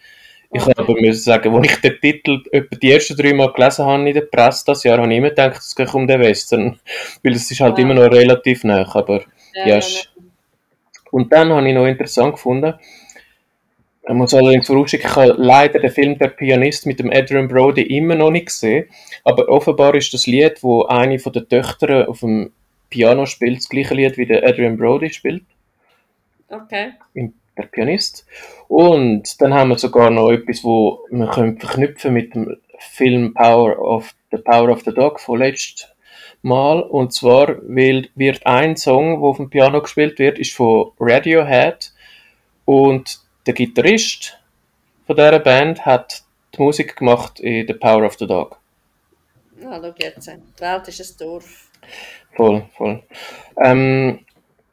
Ich 0.52 0.62
okay. 0.62 0.72
aber 0.76 0.94
müssen 0.94 1.22
sagen, 1.22 1.54
als 1.54 1.70
ich 1.70 1.80
den 1.80 2.00
Titel 2.00 2.42
etwa 2.50 2.76
die 2.76 2.90
ersten 2.90 3.16
drei 3.16 3.32
Mal 3.32 3.52
gelesen 3.52 3.84
habe 3.84 4.08
in 4.08 4.14
der 4.14 4.22
Presse 4.22 4.64
das 4.66 4.82
Jahr, 4.82 4.98
habe 4.98 5.12
ich 5.12 5.18
immer 5.18 5.28
gedacht, 5.28 5.58
es 5.58 5.76
geht 5.76 5.94
um 5.94 6.08
den 6.08 6.20
Western. 6.20 6.80
Weil 7.22 7.34
es 7.34 7.48
ist 7.48 7.60
halt 7.60 7.76
ah. 7.76 7.80
immer 7.80 7.94
noch 7.94 8.10
relativ 8.10 8.64
nah. 8.64 8.84
Aber 8.94 9.22
Ja, 9.54 9.78
ja, 9.78 9.80
und 11.12 11.32
dann 11.32 11.52
habe 11.52 11.68
ich 11.68 11.74
noch 11.74 11.86
interessant 11.86 12.34
gefunden, 12.34 12.74
ich 14.08 14.14
muss 14.14 14.34
allerdings 14.34 14.66
vorausschicken, 14.66 15.08
ich 15.08 15.16
habe 15.16 15.34
leider 15.36 15.78
den 15.78 15.90
Film 15.90 16.18
Der 16.18 16.28
Pianist 16.28 16.86
mit 16.86 16.98
dem 16.98 17.12
Adrian 17.12 17.46
Brody 17.46 17.82
immer 17.82 18.16
noch 18.16 18.30
nicht 18.30 18.46
gesehen, 18.46 18.86
aber 19.24 19.48
offenbar 19.48 19.94
ist 19.94 20.12
das 20.12 20.26
Lied, 20.26 20.62
wo 20.62 20.84
eine 20.84 21.18
von 21.18 21.32
den 21.32 21.48
Töchtern 21.48 22.06
auf 22.06 22.20
dem 22.20 22.52
Piano 22.90 23.24
spielt, 23.26 23.58
das 23.58 23.68
gleiche 23.68 23.94
Lied 23.94 24.18
wie 24.18 24.26
der 24.26 24.44
Adrian 24.44 24.76
Brody 24.76 25.10
spielt. 25.10 25.44
Okay. 26.48 26.92
Der 27.56 27.62
Pianist. 27.64 28.26
Und 28.68 29.40
dann 29.40 29.54
haben 29.54 29.70
wir 29.70 29.78
sogar 29.78 30.10
noch 30.10 30.30
etwas, 30.30 30.64
wo 30.64 31.06
wir 31.10 31.28
können 31.28 31.58
verknüpfen 31.58 32.12
mit 32.12 32.34
dem 32.34 32.56
Film 32.78 33.34
Power 33.34 33.78
of 33.78 34.14
the 34.30 34.38
Power 34.38 34.70
of 34.70 34.82
the 34.82 34.92
Dog 34.92 35.20
von 35.20 35.38
letztem 35.38 35.88
Mal. 36.42 36.80
Und 36.82 37.12
zwar 37.12 37.56
wird 37.62 38.46
ein 38.46 38.76
Song, 38.76 39.20
der 39.20 39.28
auf 39.28 39.36
dem 39.36 39.50
Piano 39.50 39.82
gespielt 39.82 40.18
wird, 40.18 40.38
ist 40.38 40.54
von 40.54 40.92
Radiohead. 40.98 41.92
Und 42.64 43.20
der 43.46 43.54
Gitarrist 43.54 44.38
von 45.06 45.16
dieser 45.16 45.38
Band 45.38 45.84
hat 45.84 46.22
die 46.54 46.62
Musik 46.62 46.96
gemacht 46.96 47.40
in 47.40 47.66
The 47.66 47.74
Power 47.74 48.04
of 48.06 48.16
the 48.18 48.26
Dog. 48.26 48.58
Ah, 49.64 49.78
schau 49.82 49.94
jetzt. 49.98 50.26
Die 50.28 50.60
Welt 50.60 50.88
ist 50.88 51.00
ein 51.00 51.26
Dorf. 51.26 51.70
Voll, 52.36 52.64
voll. 52.76 53.02
Ähm, 53.56 54.20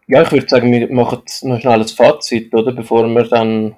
ja, 0.08 0.22
ich 0.22 0.32
würde 0.32 0.48
sagen, 0.48 0.72
wir 0.72 0.92
machen 0.94 1.24
noch 1.44 1.60
schnell 1.60 1.82
ein 1.82 1.88
Fazit, 1.88 2.54
oder? 2.54 2.72
Bevor 2.72 3.08
wir 3.08 3.24
dann, 3.24 3.76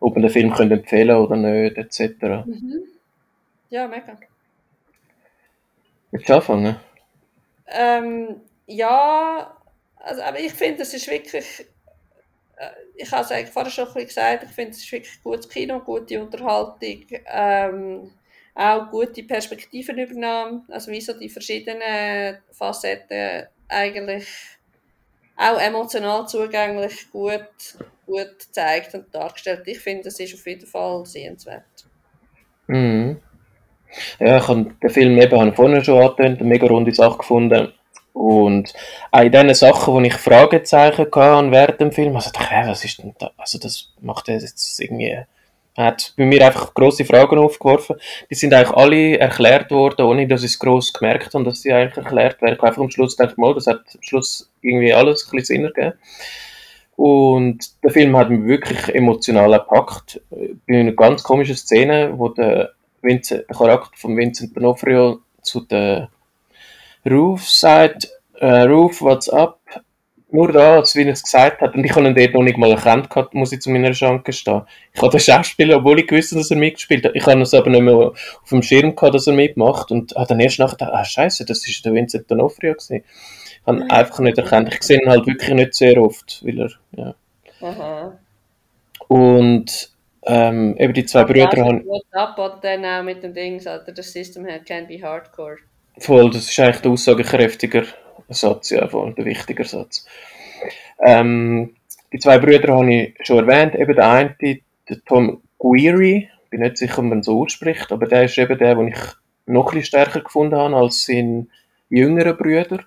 ob 0.00 0.14
wir 0.16 0.22
den 0.22 0.30
Film 0.30 0.52
können 0.52 0.72
empfehlen 0.72 1.16
oder 1.16 1.36
nicht, 1.36 1.76
etc. 1.76 2.46
Mhm. 2.46 2.82
Ja, 3.68 3.86
mega. 3.86 4.18
Willst 6.10 6.28
du 6.28 6.34
anfangen? 6.34 6.76
Ähm, 7.66 8.40
ja, 8.66 9.56
also, 9.96 10.22
aber 10.22 10.40
ich 10.40 10.52
finde, 10.52 10.82
es 10.82 10.92
ist 10.92 11.08
wirklich, 11.08 11.66
äh, 12.56 12.70
ich 12.96 13.10
habe 13.10 13.22
es 13.22 13.32
eigentlich 13.32 13.50
vorher 13.50 13.70
schon 13.70 13.86
ein 13.88 13.94
bisschen 13.94 14.08
gesagt, 14.08 14.44
ich 14.44 14.50
finde, 14.50 14.72
es 14.72 14.78
ist 14.78 14.92
wirklich 14.92 15.22
gutes 15.22 15.48
Kino, 15.48 15.80
gute 15.80 16.22
Unterhaltung, 16.22 17.04
ähm, 17.26 18.10
auch 18.54 18.90
gute 18.90 19.22
Perspektivenübernahme, 19.22 20.62
also 20.68 20.90
wie 20.90 21.00
so 21.00 21.18
die 21.18 21.28
verschiedenen 21.28 22.38
Facetten 22.52 23.46
eigentlich 23.68 24.26
auch 25.36 25.58
emotional 25.58 26.26
zugänglich 26.26 27.10
gut, 27.10 27.46
gut 28.06 28.38
gezeigt 28.38 28.94
und 28.94 29.14
dargestellt. 29.14 29.62
Ich 29.66 29.80
finde, 29.80 30.08
es 30.08 30.20
ist 30.20 30.34
auf 30.34 30.46
jeden 30.46 30.66
Fall 30.66 31.06
sehenswert. 31.06 31.64
Mhm. 32.66 33.20
Ja, 34.18 34.38
ich 34.38 34.48
habe 34.48 34.74
den 34.82 34.90
Film 34.90 35.18
eben 35.18 35.38
habe 35.40 35.52
vorhin 35.52 35.84
schon 35.84 36.02
angetönt, 36.02 36.40
eine 36.40 36.48
mega 36.48 36.66
runde 36.66 36.94
Sache 36.94 37.18
gefunden. 37.18 37.72
Und 38.12 38.72
auch 39.10 39.20
in 39.22 39.32
diesen 39.32 39.54
Sachen, 39.54 39.94
wo 39.94 40.00
ich 40.00 40.14
Fragezeichen 40.14 40.98
hatte 40.98 41.50
während 41.50 41.80
dem 41.80 41.92
Film, 41.92 42.14
also 42.14 42.30
dachte 42.30 42.54
ich, 42.62 42.68
was 42.68 42.84
ist 42.84 42.98
denn 42.98 43.14
da? 43.18 43.30
Also 43.38 43.58
das 43.58 43.92
macht 44.00 44.28
jetzt 44.28 44.80
irgendwie 44.80 45.18
hat 45.76 46.12
bei 46.16 46.24
mir 46.24 46.44
einfach 46.46 46.74
grosse 46.74 47.04
Fragen 47.04 47.38
aufgeworfen. 47.38 47.96
Die 48.30 48.34
sind 48.34 48.52
eigentlich 48.52 48.76
alle 48.76 49.18
erklärt 49.18 49.70
worden, 49.70 50.02
ohne 50.02 50.26
dass 50.28 50.42
ich 50.42 50.52
es 50.52 50.58
gross 50.58 50.92
gemerkt 50.92 51.34
habe, 51.34 51.44
dass 51.44 51.62
sie 51.62 51.72
eigentlich 51.72 51.96
erklärt 51.96 52.42
werden. 52.42 52.56
Ich 52.56 52.62
einfach 52.62 52.82
am 52.82 52.90
Schluss 52.90 53.16
dachte, 53.16 53.40
mal, 53.40 53.54
das 53.54 53.66
hat 53.66 53.80
am 53.94 54.02
Schluss 54.02 54.50
irgendwie 54.60 54.92
alles 54.92 55.26
ein 55.26 55.36
bisschen 55.36 55.56
Sinn 55.56 55.64
ergeben. 55.64 55.98
Und 56.96 57.82
der 57.82 57.90
Film 57.90 58.16
hat 58.16 58.30
mich 58.30 58.44
wirklich 58.44 58.94
emotional 58.94 59.50
gepackt. 59.52 60.20
Bei 60.30 60.78
einer 60.78 60.92
ganz 60.92 61.22
komischen 61.22 61.56
Szene, 61.56 62.12
wo 62.16 62.28
der, 62.28 62.72
Vincent, 63.00 63.48
der 63.48 63.56
Charakter 63.56 63.96
von 63.96 64.16
Vincent 64.16 64.56
D'Onofrio 64.56 65.18
zu 65.40 65.60
der 65.60 66.10
Ruf 67.08 67.48
sagt, 67.48 68.08
äh, 68.38 68.62
Ruf, 68.62 69.00
what's 69.00 69.28
up? 69.28 69.61
Nur 70.32 70.52
da, 70.52 70.76
als 70.76 70.94
wie 70.96 71.02
er 71.02 71.12
es 71.12 71.22
gesagt 71.22 71.60
hat, 71.60 71.74
und 71.74 71.84
ich 71.84 71.94
habe 71.94 72.06
ihn 72.06 72.14
dort 72.14 72.34
noch 72.34 72.42
nicht 72.42 72.58
mal 72.58 72.70
erkannt 72.70 73.10
gehabt, 73.10 73.34
muss 73.34 73.52
ich 73.52 73.60
zu 73.60 73.70
meiner 73.70 73.94
Schranke 73.94 74.32
stehen. 74.32 74.62
Ich 74.92 75.00
habe 75.00 75.10
den 75.10 75.20
Schauspieler, 75.20 75.76
obwohl 75.76 76.00
ich 76.00 76.06
gewusst 76.06 76.34
dass 76.34 76.50
er 76.50 76.56
mitgespielt 76.56 77.04
hat, 77.04 77.14
ich 77.14 77.26
habe 77.26 77.40
es 77.42 77.54
aber 77.54 77.70
nicht 77.70 77.82
mehr 77.82 77.94
auf 77.94 78.48
dem 78.50 78.62
Schirm 78.62 78.94
gehabt, 78.94 79.14
dass 79.14 79.26
er 79.26 79.34
mitmacht, 79.34 79.90
und 79.90 80.14
habe 80.14 80.26
dann 80.28 80.40
erst 80.40 80.58
nachher 80.58 80.76
gedacht, 80.76 80.92
ah, 80.94 81.04
scheiße, 81.04 81.44
das 81.44 81.66
ist 81.66 81.84
der 81.84 81.94
Vincent 81.94 82.30
D'Onofrio 82.30 82.72
gewesen. 82.72 83.02
Ich 83.04 83.66
habe 83.66 83.78
ihn 83.78 83.90
einfach 83.90 84.18
nicht 84.20 84.38
erkannt. 84.38 84.74
Ich 84.74 84.82
sehe 84.82 85.00
ihn 85.00 85.08
halt 85.08 85.26
wirklich 85.26 85.54
nicht 85.54 85.74
sehr 85.74 86.00
oft, 86.00 86.42
weil 86.44 86.60
er, 86.60 86.70
ja. 86.96 87.14
Aha. 87.60 88.18
Und, 89.08 89.90
ähm, 90.24 90.76
eben 90.78 90.94
die 90.94 91.04
zwei 91.04 91.24
Brüder 91.24 91.50
haben... 91.64 91.84
Oder 91.86 92.58
dann 92.60 92.84
auch 92.84 93.02
mit 93.02 93.22
dem 93.22 93.34
Ding, 93.34 93.64
Alter, 93.66 93.92
das 93.92 94.12
System 94.12 94.46
can 94.66 94.86
be 94.86 95.00
hardcore. 95.02 95.58
Voll, 95.98 96.30
das 96.30 96.48
ist 96.48 96.58
eigentlich 96.58 96.80
der 96.80 96.90
aussagekräftiger 96.90 97.84
Satz, 98.32 98.70
ja, 98.70 98.86
voll, 98.88 99.14
der 99.14 99.24
wichtige 99.24 99.64
Satz. 99.64 100.06
Ähm, 101.00 101.74
die 102.12 102.18
zwei 102.18 102.38
Brüder 102.38 102.74
habe 102.74 102.92
ich 102.92 103.14
schon 103.22 103.48
erwähnt, 103.48 103.74
eben 103.74 103.94
der 103.94 104.10
eine, 104.10 104.36
der 104.40 105.04
Tom 105.06 105.42
Guiri, 105.58 106.28
bin 106.50 106.60
nicht 106.60 106.76
sicher, 106.76 106.98
ob 106.98 107.06
man 107.06 107.22
so 107.22 107.42
ausspricht, 107.42 107.90
aber 107.90 108.06
der 108.06 108.24
ist 108.24 108.38
eben 108.38 108.58
der, 108.58 108.74
den 108.74 108.88
ich 108.88 108.98
noch 109.46 109.72
ein 109.72 109.80
bisschen 109.80 109.86
stärker 109.86 110.20
gefunden 110.20 110.56
habe 110.56 110.76
als 110.76 111.06
seine 111.06 111.46
jüngeren 111.88 112.36
Brüder. 112.36 112.80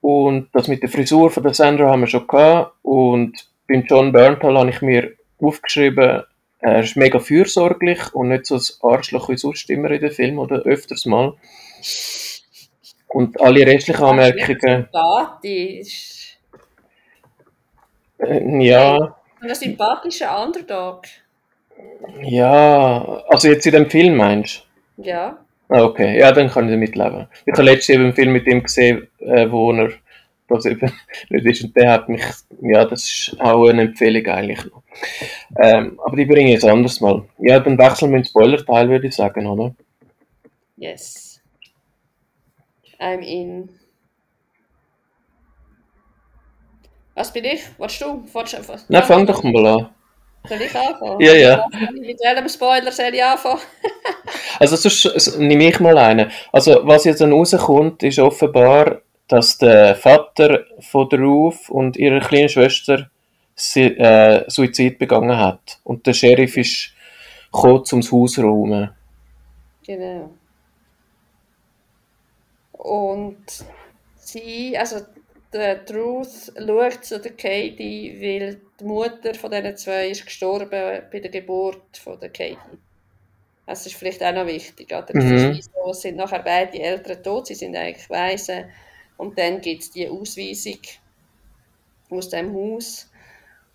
Und 0.00 0.48
das 0.52 0.66
mit 0.66 0.82
der 0.82 0.88
Frisur 0.88 1.30
von 1.30 1.42
der 1.42 1.54
Sandra 1.54 1.90
haben 1.90 2.00
wir 2.00 2.06
schon 2.06 2.26
gehabt. 2.26 2.74
Und 2.82 3.46
beim 3.68 3.84
John 3.84 4.12
Berntal 4.12 4.58
habe 4.58 4.70
ich 4.70 4.80
mir 4.80 5.12
aufgeschrieben, 5.38 6.22
er 6.62 6.80
ist 6.80 6.96
mega 6.96 7.18
fürsorglich 7.18 8.14
und 8.14 8.28
nicht 8.28 8.46
so 8.46 8.56
ein 8.56 8.90
Arschloch 8.90 9.28
wie 9.28 9.36
sonst 9.36 9.70
immer 9.70 9.90
in 9.90 10.00
den 10.00 10.10
Film 10.10 10.38
oder 10.38 10.60
öfters 10.62 11.06
mal. 11.06 11.34
Und 13.12 13.40
alle 13.40 13.66
restlichen 13.66 14.04
Anmerkungen. 14.04 14.88
Sympathisch. 14.92 16.38
Äh, 18.18 18.66
ja. 18.66 19.16
Ein 19.40 19.54
sympathischer 19.54 20.44
Underdog. 20.44 21.02
Ja, 22.22 23.22
also 23.28 23.48
jetzt 23.48 23.66
in 23.66 23.72
dem 23.72 23.90
Film 23.90 24.16
meinst 24.16 24.66
du? 24.96 25.02
Ja. 25.02 25.38
Ah, 25.68 25.84
okay, 25.84 26.18
ja, 26.18 26.32
dann 26.32 26.50
kann 26.50 26.66
ich 26.66 26.72
damit 26.72 26.96
leben. 26.96 27.28
Ich 27.46 27.52
habe 27.52 27.62
letztens 27.62 27.88
eben 27.90 28.04
einen 28.04 28.14
Film 28.14 28.32
mit 28.32 28.46
ihm 28.46 28.62
gesehen, 28.62 29.08
äh, 29.20 29.50
wo 29.50 29.72
er 29.72 29.90
das 30.48 30.66
eben 30.66 30.92
nicht 31.30 31.46
ist. 31.46 31.64
Und 31.64 31.76
der 31.76 31.92
hat 31.92 32.08
mich, 32.08 32.22
ja, 32.60 32.84
das 32.84 33.04
ist 33.04 33.40
auch 33.40 33.68
eine 33.68 33.82
Empfehlung 33.82 34.26
eigentlich 34.26 34.64
noch. 34.66 34.82
Ähm, 35.58 35.98
aber 36.04 36.16
die 36.16 36.26
bringe 36.26 36.48
ich 36.48 36.54
jetzt 36.54 36.64
anders 36.64 37.00
mal. 37.00 37.24
Ja, 37.38 37.60
dann 37.60 37.78
wechseln 37.78 38.10
wir 38.10 38.18
ins 38.18 38.30
Spoiler-Teil, 38.30 38.88
würde 38.88 39.06
ich 39.06 39.14
sagen, 39.14 39.46
oder? 39.46 39.74
Yes. 40.76 41.29
I'm 43.00 43.22
in. 43.22 43.68
Was 47.14 47.32
bin 47.32 47.44
ich? 47.44 47.62
Willst 47.78 48.00
du? 48.00 48.22
Willst 48.32 48.52
du 48.52 48.74
Na, 48.88 49.02
fang 49.02 49.26
doch 49.26 49.42
mal 49.42 49.66
an. 49.66 49.88
Soll 50.48 50.60
ich 50.60 50.74
anfangen? 50.74 51.20
Ja, 51.20 51.34
ja. 51.34 51.66
Mit 51.92 52.18
welchem 52.20 52.48
Spoiler 52.48 52.92
soll 52.92 53.14
ich 53.14 53.22
anfangen? 53.22 53.60
also 54.58 54.76
sonst 54.76 55.38
nehme 55.38 55.68
ich 55.68 55.80
mal 55.80 55.98
einen. 55.98 56.30
Also 56.52 56.80
was 56.84 57.04
jetzt 57.04 57.20
dann 57.20 57.32
rauskommt, 57.32 58.02
ist 58.02 58.18
offenbar, 58.18 59.02
dass 59.28 59.58
der 59.58 59.94
Vater 59.96 60.64
von 60.80 61.08
der 61.08 61.20
Ruth 61.20 61.68
und 61.68 61.96
ihrer 61.96 62.20
kleinen 62.20 62.48
Schwester 62.48 63.10
äh, 63.74 64.44
Suizid 64.48 64.98
begangen 64.98 65.36
hat. 65.36 65.78
Und 65.84 66.06
der 66.06 66.14
Sheriff 66.14 66.56
ist 66.56 66.92
gekommen, 67.52 67.84
um 67.92 68.00
das 68.00 68.12
Haus 68.12 68.32
zu 68.32 68.42
räumen. 68.42 68.90
Genau. 69.86 70.30
Und 72.80 73.44
sie, 74.16 74.76
also 74.78 75.00
der 75.52 75.84
Truth 75.84 76.50
schaut 76.56 77.04
zu 77.04 77.20
der 77.20 77.32
Katie, 77.32 78.16
weil 78.18 78.60
die 78.80 78.84
Mutter 78.84 79.34
von 79.34 79.50
diesen 79.50 79.76
zwei 79.76 80.08
ist 80.08 80.24
gestorben 80.24 81.02
bei 81.12 81.20
der 81.20 81.30
Geburt 81.30 81.98
von 81.98 82.18
der 82.18 82.30
Katie. 82.30 82.56
Das 83.66 83.84
ist 83.84 83.96
vielleicht 83.96 84.22
auch 84.22 84.32
noch 84.32 84.46
wichtig. 84.46 84.86
Oder? 84.88 85.10
Mhm. 85.12 85.58
Es, 85.58 85.66
so, 85.66 85.92
sind 85.92 86.16
nachher 86.16 86.42
beide 86.42 86.80
Eltern 86.80 87.22
tot, 87.22 87.48
sie 87.48 87.54
sind 87.54 87.76
eigentlich 87.76 88.08
Waisen. 88.08 88.64
Und 89.18 89.38
dann 89.38 89.60
gibt 89.60 89.82
es 89.82 89.90
die 89.90 90.08
Ausweisung 90.08 90.78
aus 92.08 92.30
dem 92.30 92.54
Haus. 92.54 93.10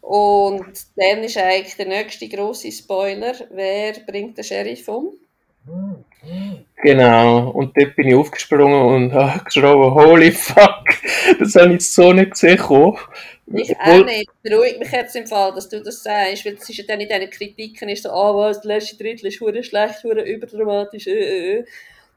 Und 0.01 0.73
dann 0.95 1.23
ist 1.23 1.37
eigentlich 1.37 1.75
der 1.75 1.85
nächste 1.85 2.27
große 2.27 2.71
Spoiler, 2.71 3.35
wer 3.51 3.93
bringt 3.99 4.37
den 4.37 4.43
Sheriff 4.43 4.87
um? 4.87 5.13
Genau, 6.81 7.49
und 7.49 7.75
dort 7.77 7.95
bin 7.95 8.07
ich 8.07 8.15
aufgesprungen 8.15 8.81
und 8.81 9.13
habe 9.13 9.43
geschrien, 9.43 9.65
holy 9.65 10.31
fuck, 10.31 10.85
das 11.39 11.55
habe 11.55 11.73
ich 11.73 11.91
so 11.91 12.13
nicht 12.13 12.31
gesehen. 12.31 12.59
Ich 13.53 13.79
auch 13.79 14.05
nicht. 14.05 14.29
Beruhigt 14.41 14.79
mich 14.79 14.91
jetzt 14.91 15.15
im 15.15 15.27
Fall, 15.27 15.53
dass 15.53 15.69
du 15.69 15.81
das 15.81 16.03
sagst, 16.03 16.45
weil 16.45 16.53
es 16.53 16.69
ist 16.69 16.77
ja 16.77 16.83
dann 16.87 16.99
in 16.99 17.07
diesen 17.07 17.29
Kritiken 17.29 17.89
ist 17.89 18.03
so, 18.03 18.09
ah 18.09 18.31
oh, 18.31 18.37
was, 18.37 18.61
der 18.61 18.75
letzte 18.75 18.97
Drittel 18.97 19.27
ist 19.27 19.39
hure 19.39 19.63
schlecht, 19.63 20.03
hure 20.03 20.21
überdramatisch, 20.21 21.07
äh, 21.07 21.57
äh. 21.57 21.65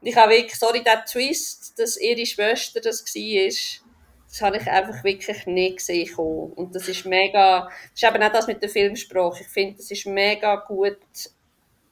Und 0.01 0.07
ich 0.07 0.15
habe 0.15 0.31
wirklich, 0.31 0.55
sorry, 0.55 0.83
der 0.83 1.03
Twist, 1.05 1.77
dass 1.77 1.99
ihre 1.99 2.25
Schwester 2.25 2.79
das 2.79 3.03
war, 3.03 3.81
das 4.27 4.41
habe 4.41 4.57
ich 4.57 4.67
einfach 4.67 5.03
wirklich 5.03 5.45
nicht 5.45 5.77
gesehen 5.77 6.15
Und 6.15 6.73
das 6.73 6.87
ist 6.87 7.05
mega, 7.05 7.69
das 7.93 8.03
ist 8.03 8.03
eben 8.03 8.23
auch 8.23 8.31
das 8.31 8.47
mit 8.47 8.61
der 8.61 8.69
Filmsprache. 8.69 9.41
Ich 9.41 9.47
finde, 9.47 9.77
das 9.77 9.91
ist 9.91 10.05
mega 10.05 10.55
gut 10.55 10.97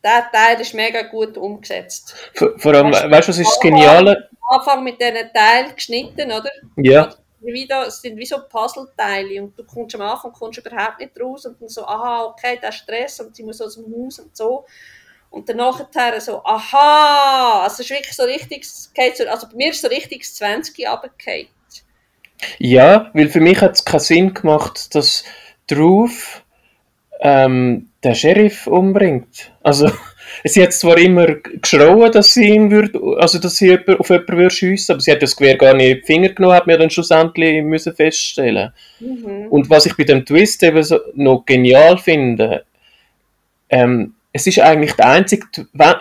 der 0.03 0.29
Teil 0.31 0.59
ist 0.61 0.73
mega 0.73 1.03
gut 1.03 1.37
umgesetzt. 1.37 2.15
Vor, 2.33 2.57
vor 2.57 2.73
allem, 2.73 2.91
weißt 2.91 3.27
du, 3.27 3.31
was 3.31 3.37
ist 3.39 3.47
das 3.47 3.59
Geniale? 3.59 4.29
Am 4.49 4.59
Anfang 4.59 4.83
mit 4.83 5.01
diesen 5.01 5.15
Teilen 5.33 5.75
geschnitten, 5.75 6.31
oder? 6.31 6.49
Ja. 6.77 7.13
wie 7.41 7.67
da, 7.67 7.85
es 7.85 8.01
sind 8.01 8.17
wie 8.17 8.25
so 8.25 8.37
Puzzleteile 8.49 9.41
und 9.41 9.57
du 9.57 9.63
kommst 9.63 9.95
am 9.95 10.01
Anfang 10.01 10.31
kommst 10.31 10.59
überhaupt 10.59 10.99
nicht 10.99 11.19
raus 11.19 11.45
und 11.45 11.61
dann 11.61 11.69
so, 11.69 11.85
aha, 11.85 12.25
okay, 12.25 12.57
der 12.61 12.71
Stress 12.71 13.19
und 13.19 13.35
sie 13.35 13.43
muss 13.43 13.61
aus 13.61 13.75
dem 13.75 13.85
Haus 13.85 14.19
und 14.19 14.35
so. 14.35 14.65
Und 15.29 15.49
dann 15.49 15.57
nachher 15.57 16.21
so, 16.21 16.43
aha, 16.43 17.63
also 17.63 17.73
es 17.73 17.79
ist 17.81 17.89
wirklich 17.89 18.15
so 18.15 18.23
richtig, 18.23 18.65
also 19.29 19.47
bei 19.47 19.55
mir 19.55 19.69
ist 19.71 19.81
so 19.81 19.87
richtig 19.87 20.21
das 20.21 20.35
20 20.35 20.87
runtergefallen. 20.87 21.47
Ja, 22.59 23.09
weil 23.13 23.29
für 23.29 23.39
mich 23.39 23.59
hat 23.61 23.73
es 23.73 23.85
keinen 23.85 23.99
Sinn 23.99 24.33
gemacht, 24.33 24.93
dass 24.95 25.23
drauf 25.67 26.43
ähm, 27.19 27.86
der 28.03 28.13
Sheriff 28.13 28.67
umbringt. 28.67 29.51
Also, 29.63 29.89
sie 30.43 30.63
hat 30.63 30.73
zwar 30.73 30.97
immer 30.97 31.35
geschrauen, 31.61 32.11
dass 32.11 32.33
sie 32.33 32.47
ihn 32.47 32.71
würde, 32.71 32.99
also 33.19 33.39
dass 33.39 33.57
sie 33.57 33.77
auf 33.77 34.09
jemanden 34.09 34.37
würde 34.37 34.49
schiessen, 34.51 34.93
aber 34.93 35.01
sie 35.01 35.11
hat 35.11 35.21
das 35.21 35.35
Gewehr 35.35 35.57
gar 35.57 35.73
nicht 35.73 35.89
in 35.89 35.97
die 35.97 36.05
Finger 36.05 36.29
genommen, 36.29 36.55
hat 36.55 36.67
mir 36.67 36.77
dann 36.77 36.89
schlussendlich 36.89 37.63
müssen 37.63 37.95
feststellen. 37.95 38.71
Mhm. 38.99 39.47
Und 39.49 39.69
was 39.69 39.85
ich 39.85 39.95
bei 39.95 40.03
dem 40.03 40.25
Twist 40.25 40.63
eben 40.63 40.83
so 40.83 40.99
noch 41.15 41.45
genial 41.45 41.97
finde, 41.97 42.63
ähm, 43.69 44.13
es 44.33 44.45
ist 44.45 44.59
eigentlich 44.59 44.93
der 44.93 45.09
einzige, 45.09 45.47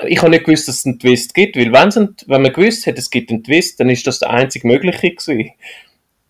ich 0.06 0.20
habe 0.20 0.30
nicht 0.30 0.44
gewusst, 0.44 0.68
dass 0.68 0.78
es 0.78 0.86
einen 0.86 0.98
Twist 0.98 1.32
gibt, 1.32 1.56
weil 1.56 1.72
wenn 1.72 2.42
man 2.42 2.52
gewusst 2.52 2.84
hätte, 2.84 2.98
es 2.98 3.10
gibt 3.10 3.30
einen 3.30 3.42
Twist, 3.42 3.80
dann 3.80 3.88
ist 3.88 4.06
das 4.06 4.18
der 4.18 4.30
einzige 4.30 4.66
mögliche 4.66 5.10
gewesen. 5.10 5.52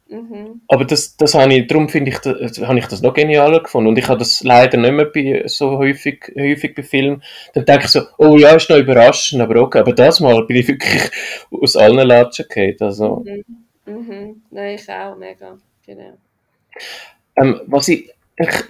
Mhm. 0.09 0.61
Aber 0.69 0.85
das, 0.85 1.17
das 1.17 1.35
habe 1.35 1.53
ich, 1.53 1.67
darum 1.67 1.89
finde 1.89 2.11
ich, 2.11 2.19
das, 2.19 2.61
habe 2.61 2.79
ich 2.79 2.87
das 2.87 3.03
noch 3.03 3.15
genialer 3.15 3.63
gefunden. 3.63 3.89
Und 3.89 3.99
ich 3.99 4.07
habe 4.07 4.19
das 4.19 4.43
leider 4.45 4.79
nicht 4.79 4.93
mehr 4.93 5.07
bei, 5.07 5.43
so 5.47 5.79
häufig, 5.79 6.33
häufig 6.39 6.75
bei 6.75 6.83
Filmen. 6.83 7.23
Dann 7.55 7.65
denke 7.65 7.87
ich 7.87 7.91
so, 7.91 8.03
oh 8.19 8.37
ja, 8.37 8.51
ist 8.51 8.71
noch 8.71 8.77
überraschend, 8.77 9.43
aber 9.43 9.61
okay. 9.61 9.81
Aber 9.81 9.93
das 9.93 10.21
Mal 10.21 10.45
bin 10.47 10.59
ich 10.59 10.69
wirklich 10.69 11.11
aus 11.51 11.77
allen 11.77 12.07
Latschen 12.07 12.47
gefallen. 12.49 12.77
Also. 12.81 13.25
Mhm. 13.25 13.45
Mhm. 13.87 14.43
Nein, 14.51 14.77
ich 14.77 14.89
auch, 14.89 15.17
mega. 15.17 15.59
Genau. 15.85 16.19
Ähm, 17.37 17.61
was 17.67 17.89
ich, 17.89 18.11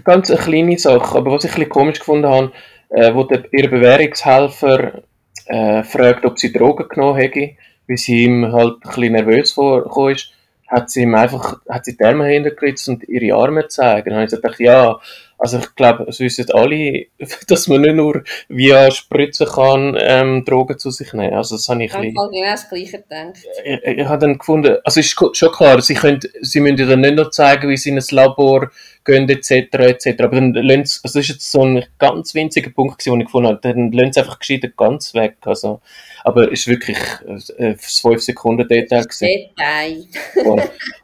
ganz 0.04 0.30
eine 0.30 0.40
kleine 0.40 0.78
Sache, 0.78 1.18
aber 1.18 1.32
was 1.32 1.44
ich 1.44 1.50
ein 1.50 1.56
bisschen 1.56 1.70
komisch 1.70 1.98
gefunden 1.98 2.28
habe, 2.28 2.52
äh, 2.90 3.14
wo 3.14 3.24
der, 3.24 3.44
ihr 3.52 3.68
Bewährungshelfer 3.68 5.02
äh, 5.46 5.82
fragt, 5.82 6.24
ob 6.24 6.38
sie 6.38 6.52
Drogen 6.52 6.88
genommen 6.88 7.18
hätte, 7.18 7.56
weil 7.88 7.96
sie 7.96 8.24
ihm 8.24 8.52
halt 8.52 8.74
ein 8.74 8.80
bisschen 8.80 9.12
nervös 9.12 9.52
vorgekommen 9.52 10.14
ist 10.14 10.32
hat 10.68 10.90
sie 10.90 11.02
ihm 11.02 11.14
einfach, 11.14 11.60
hat 11.68 11.84
sie 11.84 11.96
die 11.96 12.04
Arme 12.04 12.26
hintergeritzt 12.26 12.88
und 12.88 13.08
ihre 13.08 13.36
Arme 13.36 13.62
gezeigt. 13.62 14.06
Und 14.06 14.12
dann 14.12 14.22
habe 14.22 14.24
ich 14.26 14.30
gedacht, 14.30 14.60
ja, 14.60 14.98
also 15.38 15.58
ich 15.58 15.74
glaube, 15.74 16.04
es 16.08 16.18
wissen 16.18 16.46
alle, 16.52 17.06
dass 17.48 17.68
man 17.68 17.82
nicht 17.82 17.94
nur 17.94 18.22
via 18.48 18.90
Spritzen 18.90 19.46
kann 19.46 19.96
ähm, 19.98 20.44
Drogen 20.44 20.78
zu 20.78 20.90
sich 20.90 21.12
nehmen. 21.12 21.34
Also 21.34 21.56
das 21.56 21.68
habe 21.68 21.84
ich, 21.84 21.90
ich 21.90 21.94
habe 21.94 22.10
genau 22.10 22.30
das 22.32 22.68
Gleiche 22.68 23.02
gedacht. 23.02 23.38
Ich, 23.64 23.80
ich, 23.84 23.98
ich 23.98 24.06
habe 24.06 24.18
dann 24.18 24.38
gefunden, 24.38 24.76
also 24.82 25.00
ist 25.00 25.10
schon 25.10 25.52
klar, 25.52 25.80
sie, 25.82 25.94
können, 25.94 26.20
sie 26.40 26.60
müssen 26.60 26.88
dann 26.88 27.00
nicht 27.00 27.16
nur 27.16 27.30
zeigen, 27.30 27.68
wie 27.68 27.76
sie 27.76 27.90
in 27.90 27.98
ein 27.98 28.04
Labor 28.10 28.70
gehen 29.04 29.28
etc. 29.28 29.50
etc. 29.50 30.22
Aber 30.22 30.36
dann 30.36 30.54
lassen 30.54 30.84
sie, 30.86 31.00
also 31.02 31.02
das 31.02 31.16
ist 31.16 31.28
jetzt 31.28 31.52
so 31.52 31.64
ein 31.64 31.84
ganz 31.98 32.34
winziger 32.34 32.70
Punkt, 32.70 33.04
den 33.04 33.20
ich 33.20 33.26
gefunden 33.26 33.48
habe, 33.48 33.60
dann 33.60 33.92
lassen 33.92 34.12
sie 34.14 34.20
einfach 34.20 34.38
gescheiter 34.38 34.68
ganz 34.68 35.12
weg. 35.14 35.36
Also 35.44 35.80
aber 36.26 36.50
es 36.50 36.66
ist 36.66 36.66
wirklich 36.66 36.98
äh, 37.56 37.74
das 37.74 38.02
5-Sekunden-Detail. 38.02 39.06
Detail. 39.20 40.06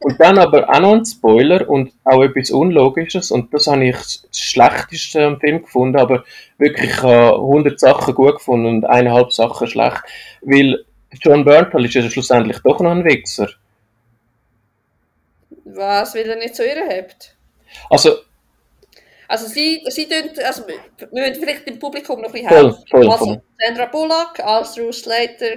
und 0.01 0.21
dann 0.21 0.37
aber 0.37 0.69
auch 0.69 0.81
noch 0.81 0.95
ein 0.95 1.05
Spoiler 1.07 1.71
und 1.71 1.93
auch 2.03 2.25
etwas 2.25 2.51
Unlogisches 2.51 3.31
und 3.31 3.55
das 3.55 3.69
habe 3.69 3.85
ich 3.85 3.95
das 3.95 4.27
Schlechteste 4.33 5.25
am 5.25 5.39
Film 5.39 5.63
gefunden, 5.63 5.97
aber 5.97 6.25
wirklich 6.59 6.91
ich 6.91 7.03
habe 7.05 7.37
100 7.37 7.79
Sachen 7.79 8.17
gut 8.17 8.35
gefunden 8.35 8.67
und 8.67 8.85
eineinhalb 8.85 9.33
Sachen 9.33 9.69
schlecht, 9.69 10.03
weil 10.41 10.85
John 11.13 11.45
Berntal 11.45 11.85
ist 11.85 11.95
ja 11.95 12.03
schlussendlich 12.03 12.59
doch 12.65 12.81
noch 12.81 12.91
ein 12.91 13.05
Wichser. 13.05 13.49
Was, 15.67 16.17
weil 16.17 16.29
er 16.29 16.37
nicht 16.37 16.57
zu 16.57 16.67
ihr 16.67 16.83
habt? 16.85 17.37
Also, 17.89 18.17
also 19.33 19.47
sie, 19.47 19.83
sie 19.89 20.07
tun, 20.07 20.29
also 20.45 20.63
wir 20.69 21.09
müssen 21.11 21.43
vielleicht 21.43 21.67
dem 21.67 21.79
Publikum 21.79 22.21
noch 22.21 22.29
ein 22.29 22.33
bisschen 22.33 22.49
helfen. 22.49 22.85
Voll, 22.91 23.03
voll, 23.03 23.11
also 23.11 23.25
voll. 23.25 23.43
Sandra 23.59 23.87
Bullock 23.87 24.41
als 24.41 24.79
Ruth 24.79 24.95
Slater 24.95 25.57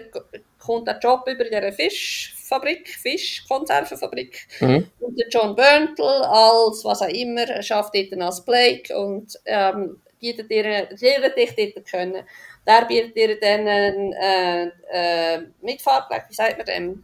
kommt 0.57 0.88
der 0.88 0.97
Job 0.97 1.28
über 1.28 1.43
in 1.45 1.51
dieser 1.51 1.73
Fischfabrik, 1.73 2.88
Fischkonservenfabrik. 2.88 4.47
Mhm. 4.61 4.88
Und 5.01 5.19
der 5.19 5.28
John 5.28 5.57
Berntal 5.57 6.23
als, 6.23 6.86
was 6.86 7.01
auch 7.01 7.09
immer, 7.09 7.61
schafft 7.61 7.93
dort 7.95 8.21
als 8.21 8.45
Blake 8.45 8.97
und 8.97 9.38
ähm, 9.43 9.97
bietet 10.21 10.49
ihr, 10.51 10.63
lernt 10.63 11.38
dich 11.38 11.73
dort 11.76 11.86
können. 11.86 12.23
Der 12.65 12.86
bietet 12.86 13.17
ihr 13.17 13.38
dann 13.38 13.67
äh, 14.13 14.71
äh, 14.93 15.41
Mitfahrgelegenheit, 15.61 16.30
wie 16.30 16.34
sagt 16.34 16.57
man 16.57 16.65
dem? 16.65 17.03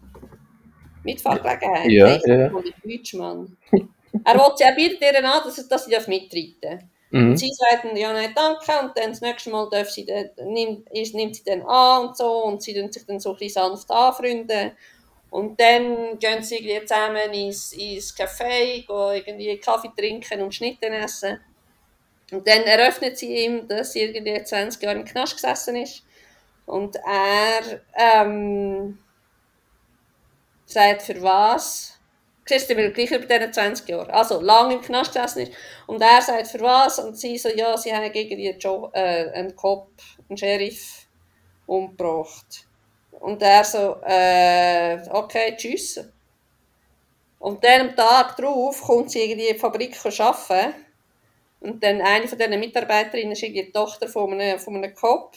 Mitfahrgelegenheit? 1.04 1.92
Ja, 1.92 2.18
ja. 2.26 2.50
Deutschmann. 2.86 3.58
Er, 4.24 4.36
will, 4.36 4.54
er 4.60 4.76
bietet 4.76 5.02
ihr 5.02 5.18
an, 5.18 5.42
dass, 5.44 5.68
dass 5.68 5.86
sie 5.86 5.98
mitreiten 6.08 6.90
mhm. 7.12 7.38
Sie 7.38 7.52
sagt 7.54 7.86
dann, 7.86 7.96
ja, 7.96 8.12
nein, 8.14 8.34
danke. 8.36 8.72
Und 8.86 8.98
dann 8.98 9.10
das 9.10 9.22
nächste 9.22 9.50
Mal 9.50 9.70
darf 9.70 9.90
sie 9.90 10.06
dann, 10.06 10.30
nimmt, 10.52 10.92
nimmt 10.92 11.36
sie 11.36 11.44
dann 11.44 11.62
an 11.64 12.08
und 12.08 12.18
so. 12.18 12.44
Und 12.44 12.62
sie 12.62 12.74
sich 12.74 13.06
dann 13.06 13.20
so 13.20 13.32
ein 13.32 13.38
bisschen 13.38 13.64
sanft 13.64 13.90
anfreunden. 13.90 14.72
Und 15.30 15.60
dann 15.60 16.20
gehen 16.20 16.44
sie 16.44 16.58
irgendwie 16.58 16.86
zusammen 16.86 17.32
ins, 17.34 17.72
ins 17.74 18.16
Café, 18.18 18.86
gehen 18.86 19.40
irgendwie 19.40 19.58
Kaffee 19.58 19.92
trinken 19.98 20.42
und 20.42 20.54
Schnitten 20.54 20.92
essen. 20.92 21.40
Und 22.32 22.48
dann 22.48 22.64
eröffnet 22.64 23.18
sie 23.18 23.46
ihm, 23.46 23.68
dass 23.68 23.94
sie 23.94 24.02
irgendwie 24.02 24.44
20 24.44 24.82
Jahre 24.82 25.00
im 25.00 25.06
Knast 25.06 25.36
gesessen 25.36 25.76
ist. 25.78 26.04
Und 26.66 26.96
er 26.98 27.82
ähm, 27.96 28.98
sagt, 30.66 31.02
für 31.02 31.22
was? 31.22 32.00
Siehst 32.46 32.70
du, 32.70 32.78
weil 32.78 32.92
gleich 32.92 33.12
über 33.12 33.26
diesen 33.26 33.54
20 33.54 33.88
Jahren, 33.90 34.10
also 34.12 34.42
lange 34.42 34.76
im 34.76 34.82
Knast 34.82 35.14
gesessen 35.14 35.44
ist. 35.44 35.52
Und 35.88 36.02
er 36.02 36.22
sagt, 36.22 36.48
für 36.48 36.62
was? 36.62 37.00
Und 37.00 37.18
sie 37.18 37.38
so, 37.38 37.50
ja, 37.50 37.78
sie 37.78 37.94
haben 37.94 38.12
gegen 38.12 38.38
die 38.38 38.56
jo 38.60 38.90
äh, 38.94 39.32
einen 39.32 39.56
Cop, 39.56 39.90
einen 40.28 40.38
Sheriff 40.38 41.08
umgebracht. 41.66 42.68
Und 43.12 43.42
er 43.42 43.64
so, 43.64 43.98
äh, 44.04 45.00
okay, 45.10 45.56
tschüss. 45.56 46.04
Und 47.40 47.64
dann 47.64 47.90
am 47.90 47.96
Tag 47.96 48.36
darauf 48.38 48.82
kommt 48.82 49.12
sie 49.12 49.32
in 49.32 49.38
die 49.38 49.58
Fabrik 49.58 49.98
arbeiten. 50.06 50.76
Und 51.60 51.84
dann 51.84 52.02
eine 52.02 52.28
von 52.28 52.38
diesen 52.38 52.60
Mitarbeiterinnen 52.60 53.34
ist 53.34 53.42
die 53.42 53.72
Tochter 53.72 54.08
von 54.08 54.34
einem, 54.34 54.60
von 54.60 54.76
einem 54.76 54.94
Cop. 54.96 55.36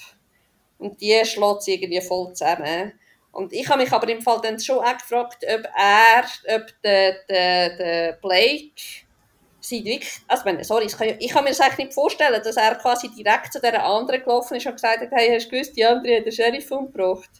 Und 0.78 1.00
die 1.00 1.24
schlägt 1.24 1.62
sie 1.62 1.74
irgendwie 1.74 2.00
voll 2.00 2.32
zusammen. 2.32 2.92
Und 3.34 3.52
ich 3.52 3.68
habe 3.68 3.82
mich 3.82 3.92
aber 3.92 4.08
im 4.08 4.22
Fall 4.22 4.40
dann 4.42 4.60
schon 4.60 4.78
auch 4.78 4.96
gefragt, 4.96 5.44
ob 5.44 5.64
er, 5.76 6.24
ob 6.54 6.82
der, 6.82 7.16
der, 7.28 7.76
der 7.76 8.12
Blake 8.22 9.04
sie 9.60 9.84
wirklich, 9.84 10.20
also 10.28 10.44
meine, 10.44 10.62
sorry, 10.62 10.84
ich 10.84 10.96
kann, 10.96 11.16
ich 11.18 11.32
kann 11.32 11.42
mir 11.42 11.50
das 11.50 11.60
eigentlich 11.60 11.86
nicht 11.86 11.94
vorstellen, 11.94 12.40
dass 12.42 12.56
er 12.56 12.76
quasi 12.76 13.08
direkt 13.08 13.52
zu 13.52 13.60
dieser 13.60 13.84
anderen 13.84 14.22
gelaufen 14.22 14.56
ist 14.56 14.66
und 14.66 14.74
gesagt 14.74 15.00
hat, 15.00 15.08
hey, 15.10 15.34
hast 15.34 15.46
du 15.46 15.50
gewusst, 15.50 15.76
die 15.76 15.84
andere 15.84 16.18
hat 16.18 16.26
den 16.26 16.32
Sheriff 16.32 16.70
umgebracht. 16.70 17.30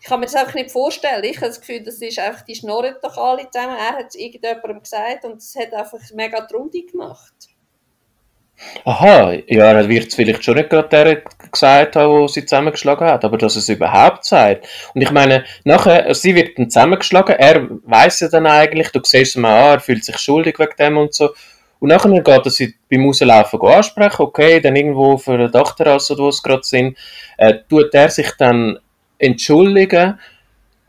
Ich 0.00 0.06
kann 0.06 0.20
mir 0.20 0.26
das 0.26 0.36
einfach 0.36 0.54
nicht 0.54 0.70
vorstellen. 0.70 1.24
Ich 1.24 1.36
habe 1.36 1.48
das 1.48 1.60
Gefühl, 1.60 1.82
das 1.82 1.96
ist 1.96 2.18
einfach, 2.18 2.42
die 2.42 2.54
schnurren 2.54 2.94
doch 3.02 3.16
alle 3.18 3.50
zusammen. 3.50 3.76
Er 3.76 3.96
hat 3.96 4.06
es 4.08 4.14
irgendjemandem 4.14 4.80
gesagt 4.80 5.24
und 5.24 5.38
es 5.38 5.56
hat 5.56 5.74
einfach 5.74 5.98
mega 6.14 6.40
die 6.40 6.54
Runde 6.54 6.82
gemacht. 6.84 7.47
Aha, 8.84 9.34
ja, 9.46 9.72
er 9.72 9.88
wird 9.88 10.08
es 10.08 10.14
vielleicht 10.14 10.44
schon 10.44 10.56
nicht 10.56 10.70
gerade 10.70 10.88
der 10.88 11.22
gesagt 11.50 11.96
haben, 11.96 12.12
wo 12.12 12.28
sie 12.28 12.44
zusammengeschlagen 12.44 13.06
hat, 13.06 13.24
aber 13.24 13.38
dass 13.38 13.56
es 13.56 13.68
überhaupt 13.68 14.24
sagt. 14.24 14.66
Und 14.94 15.02
ich 15.02 15.10
meine, 15.10 15.44
nachher, 15.64 16.14
sie 16.14 16.34
wird 16.34 16.58
dann 16.58 16.70
zusammengeschlagen, 16.70 17.36
er 17.36 17.68
weiß 17.84 18.20
ja 18.20 18.28
dann 18.28 18.46
eigentlich, 18.46 18.90
du 18.90 19.00
siehst 19.02 19.36
mal 19.36 19.52
an, 19.52 19.76
er 19.76 19.80
fühlt 19.80 20.04
sich 20.04 20.18
schuldig 20.18 20.58
wegen 20.58 20.76
dem 20.78 20.98
und 20.98 21.14
so. 21.14 21.30
Und 21.80 21.88
nachher 21.90 22.10
geht 22.10 22.44
er 22.44 22.50
sie 22.50 22.74
beim 22.90 23.04
Rauslaufen 23.06 23.60
ansprechen, 23.62 24.22
okay, 24.22 24.60
dann 24.60 24.76
irgendwo 24.76 25.16
für 25.16 25.34
eine 25.34 25.50
Dachterrasse, 25.50 26.18
wo 26.18 26.30
sie 26.30 26.42
gerade 26.42 26.64
sind, 26.64 26.98
äh, 27.36 27.54
tut 27.68 27.94
er 27.94 28.10
sich 28.10 28.32
dann 28.36 28.78
entschuldigen 29.18 30.18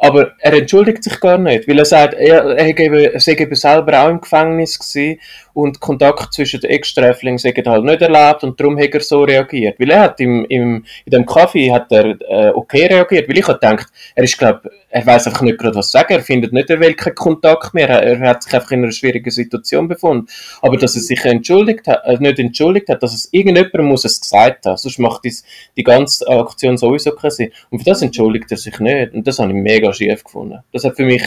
aber 0.02 0.32
er 0.40 0.54
entschuldigt 0.54 1.04
sich 1.04 1.20
gar 1.20 1.38
nicht, 1.38 1.68
weil 1.68 1.78
er 1.78 1.86
sagt, 1.86 2.14
er, 2.14 2.58
er, 2.58 3.14
er 3.14 3.20
sei 3.20 3.34
eben 3.34 3.56
selber 3.56 4.02
auch 4.02 4.10
im 4.10 4.22
Gefängnis 4.22 4.80
gewesen 4.80 5.20
und 5.62 5.80
Kontakt 5.80 6.34
zwischen 6.34 6.62
den 6.62 6.70
Ex-Sträflingen 6.70 7.40
halt 7.40 7.84
nicht 7.84 8.02
erlaubt 8.02 8.44
und 8.44 8.60
darum 8.60 8.80
hat 8.80 8.94
er 8.94 9.02
so 9.02 9.24
reagiert. 9.24 9.80
Weil 9.80 9.92
er 9.92 10.02
hat 10.02 10.20
im, 10.20 10.46
im, 10.46 10.86
in 11.06 11.12
dem 11.12 11.26
Kaffee 11.26 11.72
hat 11.72 11.92
er 11.92 12.16
äh, 12.22 12.52
okay 12.54 12.86
reagiert, 12.86 13.28
weil 13.28 13.38
ich 13.38 13.48
habe 13.48 13.60
gedacht, 13.60 13.88
er 14.16 14.24
ist 14.24 14.38
glaub, 14.38 14.62
er 14.90 15.06
weiß 15.06 15.28
einfach 15.28 15.42
nicht 15.42 15.58
gerade 15.58 15.76
was 15.76 15.92
sagen, 15.92 16.14
er 16.14 16.22
findet 16.22 16.54
nicht, 16.54 16.70
er 16.70 16.80
will 16.80 16.96
Kontakt 16.96 17.74
mehr, 17.74 17.90
er, 17.90 18.20
hat 18.22 18.44
sich 18.44 18.54
einfach 18.54 18.72
in 18.72 18.84
einer 18.84 18.92
schwierigen 18.92 19.30
Situation 19.30 19.88
befunden. 19.88 20.28
Aber 20.62 20.78
dass 20.78 20.96
er 20.96 21.02
sich 21.02 21.24
entschuldigt 21.26 21.88
hat, 21.88 22.06
äh, 22.06 22.18
nicht 22.20 22.40
entschuldigt 22.40 22.88
hat, 22.88 23.04
dass 23.04 23.14
es 23.14 23.28
irgendjemand 23.32 23.90
muss 23.90 24.06
es 24.06 24.22
gesagt 24.22 24.66
haben, 24.66 24.78
sonst 24.78 25.00
macht 25.00 25.26
dies, 25.26 25.44
die 25.76 25.84
ganze 25.84 26.28
Aktion 26.28 26.78
sowieso 26.78 27.12
keinen 27.12 27.32
Sinn. 27.32 27.52
Und 27.70 27.80
für 27.80 27.86
das 27.86 28.02
entschuldigt 28.02 28.50
er 28.52 28.58
sich 28.58 28.80
nicht 28.80 29.14
und 29.14 29.28
das 29.28 29.40
habe 29.40 29.50
ich 29.50 29.56
mega 29.56 29.92
schief 29.94 30.24
gefunden. 30.24 30.60
Das 30.72 30.86
hat 30.86 30.96
für 30.96 31.06
mich 31.06 31.24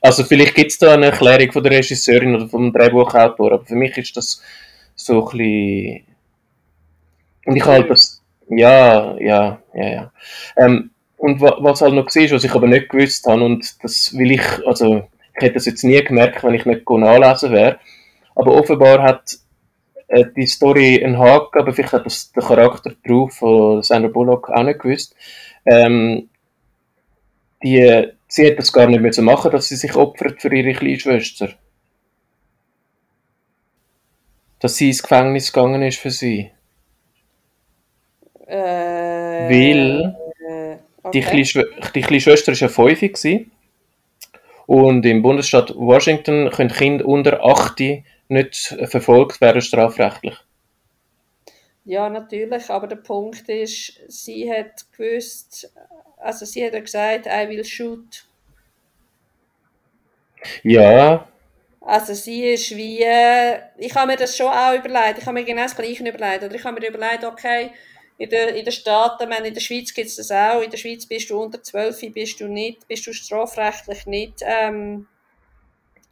also 0.00 0.24
vielleicht 0.24 0.54
gibt 0.54 0.70
es 0.70 0.78
da 0.78 0.94
eine 0.94 1.06
Erklärung 1.06 1.52
von 1.52 1.62
der 1.62 1.72
Regisseurin 1.72 2.34
oder 2.34 2.48
vom 2.48 2.72
Drehbuchautor, 2.72 3.52
aber 3.52 3.64
für 3.64 3.74
mich 3.74 3.96
ist 3.98 4.16
das 4.16 4.42
so 4.94 5.28
ein 5.28 5.36
bisschen... 5.36 6.04
Und 7.46 7.56
ich 7.56 7.64
halt 7.64 7.90
das... 7.90 8.22
Ja, 8.48 9.16
ja, 9.18 9.62
ja, 9.74 9.88
ja. 9.88 10.12
Ähm, 10.56 10.90
und 11.16 11.40
was 11.40 11.82
halt 11.82 11.94
noch 11.94 12.06
war, 12.06 12.30
was 12.30 12.44
ich 12.44 12.54
aber 12.54 12.66
nicht 12.66 12.88
gewusst 12.88 13.26
habe, 13.26 13.44
und 13.44 13.84
das 13.84 14.16
will 14.16 14.32
ich, 14.32 14.66
also 14.66 15.06
Ich 15.40 15.42
hätte 15.42 15.54
das 15.54 15.66
jetzt 15.66 15.84
nie 15.84 16.02
gemerkt, 16.02 16.44
wenn 16.44 16.54
ich 16.54 16.66
nicht 16.66 16.88
nachlesen 16.88 17.52
wäre. 17.52 17.78
Aber 18.34 18.52
offenbar 18.52 19.02
hat 19.02 19.38
äh, 20.08 20.24
die 20.36 20.46
Story 20.46 21.02
einen 21.02 21.18
Haken, 21.18 21.60
aber 21.60 21.72
vielleicht 21.72 21.94
hat 21.94 22.06
das 22.06 22.32
der 22.32 22.42
Charakter 22.42 22.92
drauf 23.06 23.34
von 23.34 23.82
Sandra 23.82 24.10
Bullock 24.10 24.50
auch 24.50 24.62
nicht 24.62 24.80
gewusst. 24.80 25.14
Ähm, 25.64 26.28
die, 27.62 28.08
sie 28.30 28.44
hätte 28.46 28.56
das 28.56 28.72
gar 28.72 28.86
nicht 28.86 29.00
mehr 29.02 29.22
machen 29.22 29.50
dass 29.50 29.68
sie 29.68 29.76
sich 29.76 29.94
opfert 29.94 30.40
für 30.40 30.54
ihre 30.54 30.72
kleine 30.72 30.98
Schwester. 30.98 31.50
Dass 34.60 34.76
sie 34.76 34.88
ins 34.88 35.02
Gefängnis 35.02 35.52
gegangen 35.52 35.82
ist 35.82 35.98
für 35.98 36.10
sie. 36.10 36.50
Äh, 38.46 39.48
Weil 39.48 40.16
äh, 40.48 40.76
die, 41.12 41.18
okay. 41.18 41.20
kleine, 41.22 41.44
Schw- 41.44 41.92
die 41.92 42.00
kleine 42.02 42.20
Schwester 42.20 42.52
war 42.52 42.58
ja 42.58 42.68
5 42.68 43.00
gewesen. 43.00 43.50
und 44.66 45.04
im 45.06 45.22
Bundesstaat 45.22 45.74
Washington 45.76 46.50
können 46.50 46.70
Kinder 46.70 47.06
unter 47.06 47.44
8 47.44 48.04
nicht 48.28 48.76
verfolgt 48.86 49.40
werden 49.40 49.62
strafrechtlich. 49.62 50.36
Ja, 51.90 52.08
natürlich, 52.08 52.70
aber 52.70 52.86
der 52.86 53.02
Punkt 53.02 53.48
ist, 53.48 53.98
sie 54.06 54.48
hat 54.48 54.84
gewusst, 54.96 55.72
also 56.18 56.46
sie 56.46 56.64
hat 56.64 56.72
ja 56.72 56.78
gesagt, 56.78 57.26
I 57.26 57.48
will 57.48 57.64
shoot. 57.64 58.28
Ja, 60.62 61.26
Also 61.80 62.14
sie 62.14 62.44
ist 62.44 62.70
wie, 62.76 63.04
ich 63.78 63.94
habe 63.96 64.06
mir 64.06 64.16
das 64.16 64.36
schon 64.36 64.46
auch 64.46 64.72
überlegt, 64.72 65.18
ich 65.18 65.26
habe 65.26 65.32
mir 65.32 65.44
genau 65.44 65.64
das 65.64 65.74
Gleiche 65.74 66.08
überlegt, 66.08 66.44
oder 66.44 66.54
ich 66.54 66.62
habe 66.62 66.80
mir 66.80 66.86
überlegt, 66.86 67.24
okay, 67.24 67.72
in 68.18 68.30
den, 68.30 68.54
in 68.54 68.64
den 68.64 68.72
Staaten, 68.72 69.28
meine, 69.28 69.48
in 69.48 69.54
der 69.54 69.60
Schweiz 69.60 69.92
gibt 69.92 70.10
es 70.10 70.14
das 70.14 70.30
auch, 70.30 70.60
in 70.60 70.70
der 70.70 70.78
Schweiz 70.78 71.06
bist 71.06 71.28
du 71.28 71.42
unter 71.42 71.60
12, 71.60 72.12
bist 72.12 72.38
du 72.40 72.46
nicht, 72.46 72.86
bist 72.86 73.04
du 73.04 73.12
strafrechtlich 73.12 74.06
nicht, 74.06 74.42
ähm, 74.42 75.08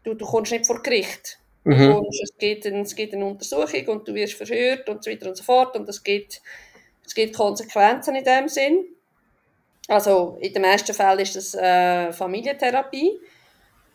du, 0.03 0.15
du 0.15 0.27
kommst 0.27 0.51
nicht 0.51 0.67
vor 0.67 0.83
Gericht. 0.83 1.39
Mhm. 1.69 1.93
kommst, 1.93 2.23
es, 2.23 2.39
gibt 2.39 2.67
ein, 2.67 2.81
es 2.81 2.97
gibt 2.97 3.13
eine 3.13 3.27
Untersuchung 3.27 3.87
und 3.89 4.09
du 4.09 4.15
wirst 4.15 4.35
verhört 4.35 4.89
und 4.89 5.05
so 5.05 5.11
weiter 5.11 5.29
und 5.29 5.37
so 5.37 5.45
fort 5.45 5.77
und 5.77 5.87
es 5.89 6.03
gibt, 6.03 6.41
es 7.05 7.15
gibt 7.15 7.37
Konsequenzen 7.37 8.17
in 8.17 8.25
dem 8.25 8.49
Sinn. 8.49 8.87
Also 9.87 10.39
in 10.41 10.53
den 10.53 10.63
meisten 10.63 10.95
Fällen 10.95 11.19
ist 11.19 11.37
das 11.37 11.55
äh, 11.55 12.13
Familientherapie. 12.13 13.19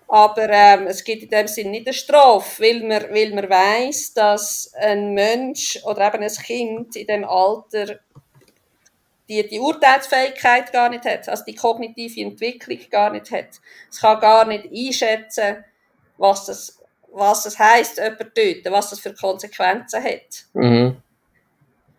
Aber 0.08 0.48
ähm, 0.50 0.86
es 0.86 1.04
gibt 1.04 1.24
in 1.24 1.30
dem 1.30 1.48
Sinn 1.48 1.72
nicht 1.72 1.88
eine 1.88 1.94
Strafe, 1.94 2.62
weil 2.62 2.84
man, 2.84 3.04
weil 3.12 3.34
man 3.34 3.50
weiss, 3.50 4.14
dass 4.14 4.72
ein 4.76 5.14
Mensch 5.16 5.80
oder 5.84 6.08
eben 6.08 6.22
ein 6.22 6.30
Kind 6.30 6.96
in 6.96 7.08
dem 7.08 7.24
Alter 7.24 8.00
die, 9.28 9.48
die 9.48 9.60
Urteilsfähigkeit 9.60 10.72
gar 10.72 10.90
nicht 10.90 11.06
hat, 11.06 11.28
also 11.30 11.44
die 11.46 11.56
kognitive 11.56 12.22
Entwicklung 12.22 12.78
gar 12.92 13.10
nicht 13.10 13.32
hat. 13.32 13.62
Es 13.90 14.02
kann 14.02 14.20
gar 14.20 14.46
nicht 14.46 14.66
einschätzen, 14.72 15.64
was 16.18 16.46
das, 16.46 16.83
was 17.14 17.44
das 17.44 17.60
heisst, 17.60 17.98
jemanden 17.98 18.34
töten, 18.34 18.72
was 18.72 18.90
das 18.90 19.00
für 19.00 19.14
Konsequenzen 19.14 20.04
hat. 20.04 20.46
Mhm. 20.54 20.98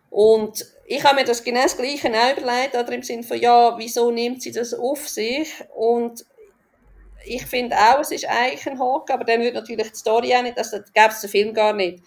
Und 0.09 0.65
ich 0.85 1.03
habe 1.03 1.15
mir 1.15 1.25
das 1.25 1.43
genau 1.43 1.63
das 1.63 1.77
Gleiche 1.77 2.09
auch 2.09 2.37
überlegt, 2.37 2.75
oder 2.75 2.91
im 2.91 3.03
Sinne 3.03 3.23
von, 3.23 3.37
ja, 3.39 3.77
wieso 3.77 4.11
nimmt 4.11 4.41
sie 4.41 4.51
das 4.51 4.73
auf 4.73 5.07
sich? 5.07 5.49
Und 5.75 6.25
ich 7.25 7.45
finde 7.45 7.75
auch, 7.75 7.99
es 7.99 8.11
ist 8.11 8.27
eigentlich 8.27 8.67
ein 8.67 8.79
Haken, 8.79 9.13
aber 9.13 9.23
dann 9.23 9.41
würde 9.41 9.59
natürlich 9.59 9.91
die 9.91 9.97
Story 9.97 10.35
auch 10.35 10.43
nicht, 10.43 10.57
also 10.57 10.77
gäbe 10.93 11.09
es 11.09 11.21
den 11.21 11.29
Film 11.29 11.53
gar 11.53 11.73
nicht. 11.73 12.03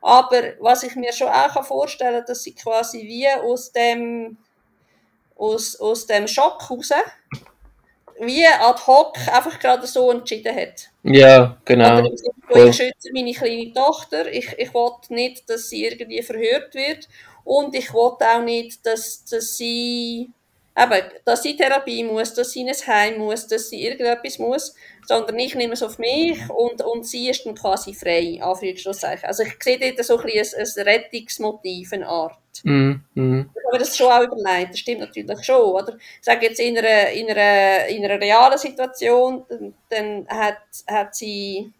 Aber 0.00 0.42
was 0.58 0.82
ich 0.82 0.96
mir 0.96 1.12
schon 1.12 1.28
auch 1.28 1.64
vorstellen 1.64 2.16
kann, 2.16 2.26
dass 2.26 2.42
sie 2.42 2.54
quasi 2.54 3.02
wie 3.02 3.28
aus 3.28 3.70
dem, 3.70 4.38
aus, 5.36 5.78
aus 5.78 6.06
dem 6.06 6.26
Schock 6.26 6.68
raus, 6.70 6.90
wie 8.22 8.46
ad 8.46 8.80
hoc 8.86 9.16
einfach 9.28 9.58
gerade 9.58 9.86
so 9.86 10.10
entschieden 10.10 10.54
hat. 10.54 10.88
Ja, 11.02 11.56
genau. 11.64 12.08
Oder 12.48 12.66
ich 12.66 12.76
schütze 12.76 13.10
meine 13.12 13.32
kleine 13.32 13.72
Tochter, 13.72 14.30
ich, 14.32 14.48
ich 14.58 14.72
will 14.72 14.92
nicht, 15.10 15.48
dass 15.50 15.68
sie 15.68 15.84
irgendwie 15.84 16.22
verhört 16.22 16.74
wird 16.74 17.08
und 17.44 17.74
ich 17.74 17.92
will 17.92 18.12
auch 18.20 18.42
nicht, 18.42 18.86
dass, 18.86 19.24
dass 19.24 19.56
sie 19.56 20.30
eben, 20.76 21.02
dass 21.24 21.42
sie 21.42 21.56
Therapie 21.56 22.04
muss, 22.04 22.34
dass 22.34 22.52
sie 22.52 22.60
in 22.62 22.68
ein 22.68 22.86
Heim 22.86 23.18
muss, 23.18 23.46
dass 23.46 23.70
sie 23.70 23.84
irgendetwas 23.84 24.38
muss, 24.38 24.74
sondern 25.06 25.38
ich 25.38 25.54
nehme 25.54 25.74
es 25.74 25.82
auf 25.82 25.98
mich 25.98 26.38
und, 26.48 26.82
und 26.82 27.06
sie 27.06 27.28
ist 27.28 27.44
dann 27.44 27.54
quasi 27.54 27.94
frei, 27.94 28.38
Anführungszeichen. 28.40 29.26
Also 29.26 29.42
ich 29.42 29.54
sehe 29.62 29.78
dort 29.78 30.04
so 30.04 30.18
ein, 30.18 30.24
bisschen 30.24 30.60
ein, 30.60 30.66
ein 30.76 30.88
Rettungsmotiv, 30.88 31.92
eine 31.92 32.06
Art. 32.06 32.38
Mhm. 32.64 33.02
Mhm. 33.14 33.50
Ich 33.54 33.64
habe 33.64 33.72
mir 33.72 33.78
das 33.78 33.96
schon 33.96 34.10
auch 34.10 34.22
überlegt, 34.22 34.70
das 34.70 34.78
stimmt 34.78 35.00
natürlich 35.00 35.44
schon, 35.44 35.60
oder? 35.60 35.96
Ich 35.96 36.24
sage 36.24 36.46
jetzt 36.46 36.60
in 36.60 36.78
einer, 36.78 37.08
in 37.10 37.30
einer, 37.30 37.86
in 37.88 38.04
einer 38.04 38.20
realen 38.20 38.58
Situation, 38.58 39.44
dann, 39.48 39.74
dann 39.88 40.28
hat, 40.28 40.58
hat, 40.86 41.14
sie, 41.14 41.72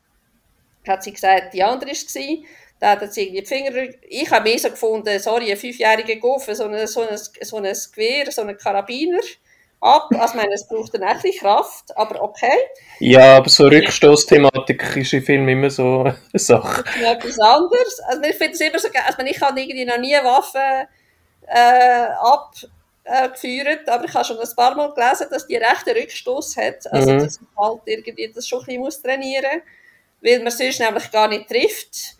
hat 0.86 1.02
sie 1.02 1.12
gesagt, 1.12 1.54
die 1.54 1.62
andere 1.62 1.90
war 1.90 2.44
da 2.82 3.00
hat 3.00 3.14
sie 3.14 3.22
irgendwie 3.22 3.42
die 3.42 3.46
Finger, 3.46 3.94
ich 4.08 4.28
habe 4.28 4.50
mir 4.50 4.58
so 4.58 4.68
gefunden, 4.68 5.16
sorry, 5.20 5.52
ein 5.52 5.56
fünfjähriger 5.56 6.16
Guff, 6.16 6.46
so 6.50 6.64
ein, 6.64 6.86
so 6.88 7.02
ein, 7.02 7.16
so 7.16 7.56
ein 7.58 7.62
Gewehr, 7.62 8.32
so 8.32 8.42
ein 8.42 8.58
Karabiner 8.58 9.20
ab, 9.80 10.08
also 10.10 10.24
ich 10.24 10.34
meine, 10.34 10.52
es 10.52 10.66
braucht 10.66 10.92
dann 10.92 11.04
auch 11.04 11.10
ein 11.10 11.20
bisschen 11.22 11.40
Kraft, 11.42 11.96
aber 11.96 12.20
okay. 12.20 12.58
Ja, 12.98 13.36
aber 13.36 13.48
so 13.48 13.68
Rückstoßthematik 13.68 14.96
ist 14.96 15.12
im 15.12 15.22
Film 15.22 15.48
immer 15.48 15.70
so 15.70 16.02
eine 16.02 16.18
Sache. 16.34 16.82
Das 16.82 16.96
ist 16.96 17.02
etwas 17.02 17.38
anderes. 17.38 18.00
Also 18.08 18.22
ich 18.22 18.34
finde 18.36 18.52
es 18.52 18.60
immer 18.60 18.78
so 18.80 18.88
geil. 18.90 19.02
Also 19.06 19.22
ich 19.22 19.40
habe 19.40 19.60
irgendwie 19.60 19.84
noch 19.84 19.98
nie 19.98 20.14
Waffen 20.14 20.88
äh, 21.46 22.08
abgeführt, 23.14 23.88
aber 23.88 24.06
ich 24.06 24.14
habe 24.14 24.24
schon 24.24 24.40
ein 24.40 24.56
paar 24.56 24.74
Mal 24.74 24.92
gelesen, 24.92 25.28
dass 25.30 25.46
die 25.46 25.56
recht 25.56 25.86
einen 25.86 25.98
Rückstoß 25.98 26.56
hat. 26.56 26.92
Also 26.92 27.12
Mhm. 27.12 27.18
dass 27.20 27.40
man 27.40 27.68
halt 27.68 27.82
irgendwie 27.86 28.32
das 28.32 28.48
schon 28.48 28.58
ein 28.60 28.66
bisschen 28.66 28.80
muss 28.80 29.02
trainieren 29.02 29.62
weil 30.22 30.38
man 30.42 30.52
sonst 30.52 30.78
nämlich 30.78 31.10
gar 31.10 31.28
nicht 31.28 31.48
trifft. 31.48 32.16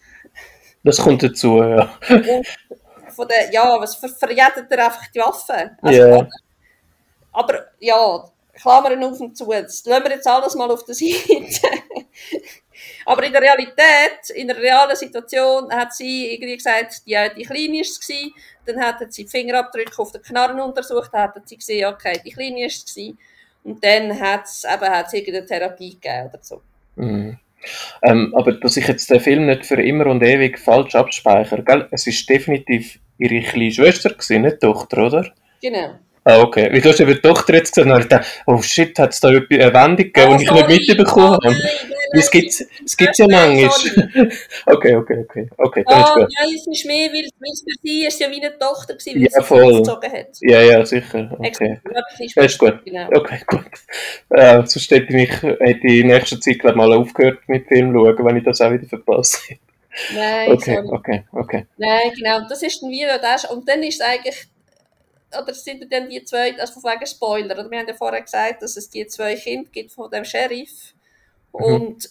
Das 0.84 0.98
kommt 0.98 1.22
dazu, 1.22 1.62
ja. 1.62 1.98
Von 3.08 3.28
der, 3.28 3.52
ja, 3.52 3.80
was 3.80 3.94
ver 3.96 4.08
verjettet 4.08 4.70
er 4.70 4.86
einfach 4.86 5.06
die 5.08 5.18
Waffe. 5.20 5.76
Also, 5.80 6.00
Ja. 6.00 6.28
Aber 7.32 7.66
ja, 7.78 8.24
Klammern 8.54 9.02
auf 9.04 9.20
und 9.20 9.36
zu. 9.36 9.46
Das 9.46 9.84
lassen 9.84 10.04
wir 10.04 10.10
jetzt 10.10 10.26
alles 10.26 10.54
mal 10.54 10.70
auf 10.70 10.84
der 10.84 10.94
Seite. 10.94 11.66
Aber 13.06 13.24
in 13.24 13.32
der 13.32 13.42
Realität, 13.42 14.30
in 14.34 14.48
der 14.48 14.56
realen 14.56 14.96
Situation, 14.96 15.72
hat 15.72 15.94
sie 15.94 16.34
irgendwie 16.34 16.56
gesagt, 16.56 17.02
die, 17.06 17.16
die 17.36 17.44
Kleine 17.44 17.78
war 17.78 17.80
es. 17.80 18.10
Dann 18.64 18.80
hat 18.80 19.12
sie 19.12 19.24
die 19.24 19.30
Fingerabdrücke 19.30 19.98
auf 20.00 20.12
den 20.12 20.22
Knarren 20.22 20.60
untersucht, 20.60 21.10
dann 21.12 21.22
hat 21.22 21.48
sie 21.48 21.56
gesehen, 21.56 21.92
okay, 21.92 22.20
die 22.24 22.30
Kleine 22.30 22.60
war 22.60 22.66
es. 22.66 22.96
Und 23.64 23.84
dann 23.84 24.20
hat 24.20 24.44
es 24.44 24.64
eben 24.64 24.88
hat's 24.88 25.12
irgendeine 25.12 25.46
Therapie 25.46 25.90
gegeben 25.90 26.28
oder 26.28 26.38
so. 26.42 26.62
Mhm. 26.96 27.38
Ähm, 28.02 28.34
aber 28.36 28.52
dass 28.52 28.76
ich 28.76 28.86
jetzt 28.88 29.10
den 29.10 29.20
Film 29.20 29.46
nicht 29.46 29.66
für 29.66 29.80
immer 29.80 30.06
und 30.06 30.22
ewig 30.22 30.58
falsch 30.58 30.94
abspeichere, 30.94 31.62
gell? 31.62 31.88
Es 31.90 32.06
ist 32.06 32.28
definitiv 32.28 32.98
ihre 33.18 33.40
kleine 33.42 33.70
Schwester 33.70 34.10
gewesen, 34.10 34.42
nicht 34.42 34.56
die 34.62 34.66
Tochter, 34.66 35.06
oder? 35.06 35.32
Genau. 35.60 35.98
Ah, 36.24 36.40
okay. 36.40 36.68
Wie 36.72 36.80
du 36.80 36.88
hast 36.88 37.00
eben 37.00 37.14
die 37.14 37.20
Tochter 37.20 37.54
jetzt 37.54 37.74
gesagt, 37.74 37.92
und 37.92 38.00
ich 38.00 38.08
dachte, 38.08 38.26
oh 38.46 38.62
shit, 38.62 38.96
hat 38.98 39.12
es 39.12 39.20
da 39.20 39.28
eine 39.28 39.40
Wendung 39.48 39.96
gegeben, 39.96 40.38
die 40.38 40.44
ich 40.44 40.50
nicht 40.50 40.88
mitbekommen 40.88 41.38
Oh, 41.42 41.44
habe? 41.44 41.56
Es 42.12 42.30
gibt 42.30 42.48
es 42.50 42.96
gibt's 42.96 43.18
ja 43.18 43.26
manchmal. 43.28 44.30
Okay, 44.66 44.96
okay, 44.96 45.18
okay. 45.28 45.48
Okay, 45.56 45.84
dann 45.88 46.00
ist 46.00 46.08
Ah, 46.10 46.14
gut. 46.14 46.28
nein, 46.40 46.54
es 46.54 46.66
ist 46.66 46.84
mehr, 46.86 47.10
weil, 47.12 47.24
es 47.24 47.60
für 47.62 47.80
sie 47.82 48.06
ist 48.06 48.20
ja 48.20 48.30
wie 48.30 48.44
eine 48.44 48.58
Tochter 48.58 48.94
gewesen, 48.94 49.14
weil 49.16 49.22
Ja, 49.22 49.30
sie 49.30 49.42
voll. 49.42 49.72
sie 49.72 49.78
gezogen 49.82 50.12
hat. 50.12 50.26
Ja, 50.40 50.60
ja, 50.62 50.84
sicher. 50.86 51.36
Okay. 51.38 51.80
Das 51.84 52.20
ist 52.20 52.36
Das 52.36 52.44
ist 52.46 52.58
gut. 52.58 52.84
Genau. 52.84 53.08
Okay, 53.14 53.40
gut. 53.46 53.64
Äh, 54.30 54.66
sonst 54.66 54.90
hätte 54.90 55.04
ich, 55.08 55.10
mich, 55.10 55.42
hätte 55.42 55.86
ich 55.86 56.00
in 56.00 56.06
nächster 56.08 56.40
Zeit 56.40 56.58
glaub, 56.60 56.76
mal 56.76 56.92
aufgehört 56.92 57.38
mit 57.48 57.66
Film 57.68 57.92
schauen, 57.92 58.24
wenn 58.24 58.36
ich 58.36 58.44
das 58.44 58.60
auch 58.60 58.70
wieder 58.72 58.86
verpasse. 58.86 59.54
Nein, 60.14 60.52
Okay, 60.52 60.74
sorry. 60.76 60.88
okay, 60.90 61.24
okay. 61.32 61.66
Nein, 61.76 62.12
genau. 62.16 62.46
Das 62.48 62.62
ist 62.62 62.82
dann 62.82 62.90
wieder 62.90 63.18
das. 63.18 63.44
Und 63.44 63.68
dann 63.68 63.82
ist 63.82 64.00
es 64.00 64.06
eigentlich, 64.06 64.46
oder 65.38 65.52
sind 65.54 65.90
dann 65.92 66.08
die 66.08 66.22
zwei, 66.24 66.58
also 66.58 66.80
von 66.80 66.92
wegen 66.92 67.06
Spoiler, 67.06 67.58
oder 67.58 67.70
wir 67.70 67.78
haben 67.78 67.88
ja 67.88 67.94
vorher 67.94 68.22
gesagt, 68.22 68.62
dass 68.62 68.76
es 68.76 68.88
die 68.90 69.06
zwei 69.06 69.34
Kinder 69.34 69.68
gibt 69.72 69.92
von 69.92 70.10
dem 70.10 70.24
Sheriff. 70.24 70.94
Mhm. 71.58 71.64
Und 71.64 72.10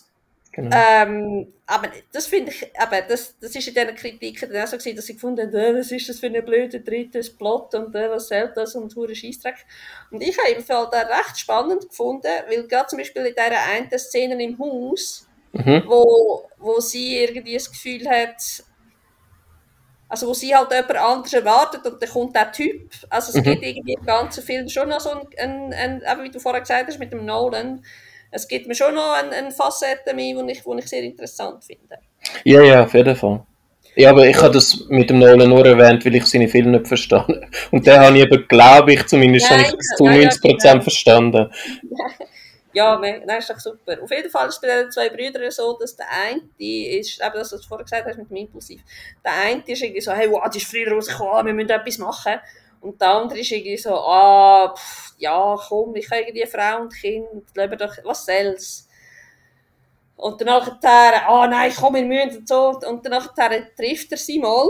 Genau. 0.54 0.76
ähm, 0.76 1.54
aber 1.66 1.88
das 2.12 2.28
finde 2.28 2.52
ich, 2.52 2.70
aber 2.78 3.02
das, 3.04 3.36
das 3.40 3.56
ist 3.56 3.70
in 3.70 3.74
diesen 3.74 3.96
Kritiken 3.96 4.52
dann 4.52 4.64
auch 4.64 4.68
so 4.68 4.78
gewesen, 4.78 4.98
dass 4.98 5.06
sie 5.06 5.14
gefunden 5.14 5.48
haben, 5.48 5.56
äh, 5.56 5.80
was 5.80 5.92
ist 5.94 6.10
das 6.10 6.20
für 6.20 6.26
ein 6.28 6.44
blöder 6.44 6.80
drittes 6.80 7.30
Plot 7.30 7.74
und 7.76 7.96
äh, 7.96 8.10
was 8.10 8.28
zählt 8.28 8.58
das 8.58 8.76
und 8.76 8.94
hure 8.98 9.16
Scheissdreck. 9.16 9.66
Und 10.12 10.22
ich 10.22 10.38
habe 10.38 10.52
im 10.52 10.62
Fall 10.62 10.90
da 10.92 11.04
recht 11.04 11.40
spannend 11.40 11.88
gefunden, 11.88 12.28
weil 12.50 12.68
gerade 12.68 12.88
zum 12.88 12.98
Beispiel 13.00 13.28
in 13.28 13.34
dieser 13.34 13.62
einen 13.70 13.98
Szene 13.98 14.44
im 14.44 14.60
Haus, 14.60 15.26
Mhm. 15.54 15.84
wo, 15.86 16.50
wo 16.58 16.80
sie 16.82 17.18
irgendwie 17.20 17.54
das 17.54 17.70
Gefühl 17.70 18.08
hat, 18.10 18.64
also 20.10 20.28
wo 20.28 20.34
sie 20.34 20.54
halt 20.56 20.72
jemand 20.72 20.96
anderes 20.98 21.34
erwartet 21.34 21.86
und 21.86 22.02
dann 22.02 22.10
kommt 22.10 22.36
der 22.36 22.52
Typ. 22.52 22.92
Also 23.10 23.32
es 23.32 23.38
Mhm. 23.38 23.44
gibt 23.44 23.64
irgendwie 23.64 23.94
im 23.94 24.06
ganzen 24.06 24.44
Film 24.44 24.68
schon 24.68 24.90
noch 24.90 25.00
so 25.00 25.12
ein, 25.12 25.28
ein, 25.38 25.74
ein 25.74 26.02
eben 26.02 26.24
wie 26.24 26.30
du 26.32 26.40
vorher 26.40 26.62
gesagt 26.62 26.88
hast 26.88 27.00
mit 27.00 27.14
dem 27.14 27.26
Nolan, 27.26 27.84
es 28.32 28.48
gibt 28.48 28.68
mir 28.68 28.76
schon 28.76 28.96
noch 28.96 29.14
eine, 29.14 29.32
eine 29.32 29.52
Facette 29.52 30.14
mehr, 30.14 30.44
die 30.44 30.52
ich, 30.52 30.66
ich 30.66 30.88
sehr 30.88 31.04
interessant 31.04 31.64
finde. 31.64 31.98
Ja, 32.44 32.62
ja, 32.62 32.84
auf 32.84 32.94
jeden 32.94 33.16
Fall. 33.16 33.46
Ja, 33.96 34.12
aber 34.12 34.26
ich 34.26 34.38
habe 34.38 34.54
das 34.54 34.86
mit 34.88 35.10
dem 35.10 35.20
Nolan 35.20 35.50
nur 35.50 35.66
erwähnt, 35.66 36.06
weil 36.06 36.16
ich 36.16 36.26
seine 36.26 36.48
Filme 36.48 36.72
nicht 36.72 36.88
verstanden 36.88 37.46
Und 37.72 37.86
den 37.86 38.00
habe 38.00 38.18
ich 38.18 38.24
eben, 38.24 38.48
glaube 38.48 38.94
ich, 38.94 39.06
zumindest 39.06 39.52
Nein, 39.52 39.66
habe 39.66 39.78
das 39.78 39.98
zu 39.98 40.06
ja, 40.06 40.14
ja, 40.14 40.30
90% 40.30 40.40
genau. 40.42 40.82
verstanden. 40.82 41.52
Ja, 42.74 42.98
nein, 42.98 43.24
ist 43.38 43.50
doch 43.50 43.60
super. 43.60 44.02
Auf 44.02 44.12
jeden 44.12 44.30
Fall 44.30 44.48
ist 44.48 44.56
es 44.56 44.62
bei 44.62 44.68
den 44.68 44.92
zwei 44.92 45.10
Brüdern 45.10 45.52
so, 45.52 45.78
dass 45.78 45.98
der 45.98 46.06
eine 46.10 46.42
ist, 46.58 47.20
eben 47.20 47.34
das, 47.34 47.52
was 47.52 47.62
du 47.62 47.68
vorher 47.68 47.84
gesagt 47.84 48.08
hast 48.08 48.18
mit 48.18 48.30
dem 48.30 48.38
Impulsiv, 48.38 48.82
der 49.26 49.34
eine 49.34 49.64
ist 49.66 49.82
irgendwie 49.82 50.00
so, 50.00 50.14
hey, 50.14 50.32
wow, 50.32 50.50
die 50.50 50.60
ist 50.60 50.72
früher 50.72 50.90
rausgekommen, 50.94 51.48
wir 51.48 51.54
müssen 51.54 51.70
etwas 51.70 51.98
machen. 51.98 52.40
Und 52.82 53.00
der 53.00 53.10
andere 53.10 53.40
ist 53.40 53.52
irgendwie 53.52 53.78
so, 53.78 53.94
ah, 53.96 54.74
pff, 54.76 55.14
ja, 55.18 55.56
komm, 55.68 55.96
ich 55.96 56.10
habe 56.10 56.22
irgendwie 56.22 56.48
Frau 56.48 56.82
und 56.82 56.94
Kind, 56.94 57.28
lebe 57.56 57.78
doch, 57.78 57.96
was 58.04 58.26
soll's. 58.26 58.88
Und 60.16 60.42
dann 60.42 60.48
nachher, 60.48 61.30
ah, 61.30 61.48
nein, 61.48 61.72
komm, 61.80 61.96
wir 61.96 62.04
müssen 62.04 62.40
und 62.40 62.48
so. 62.48 62.80
Und 62.88 63.06
dann 63.06 63.12
nachher 63.12 63.76
trifft 63.76 64.12
er 64.12 64.18
sie 64.18 64.40
mal. 64.40 64.68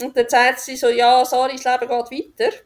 Und 0.00 0.16
dann 0.16 0.28
sagt 0.28 0.60
sie 0.60 0.76
so, 0.76 0.88
ja, 0.88 1.24
sorry, 1.24 1.56
das 1.56 1.64
Leben 1.64 1.88
geht 1.88 2.38
weiter. 2.40 2.56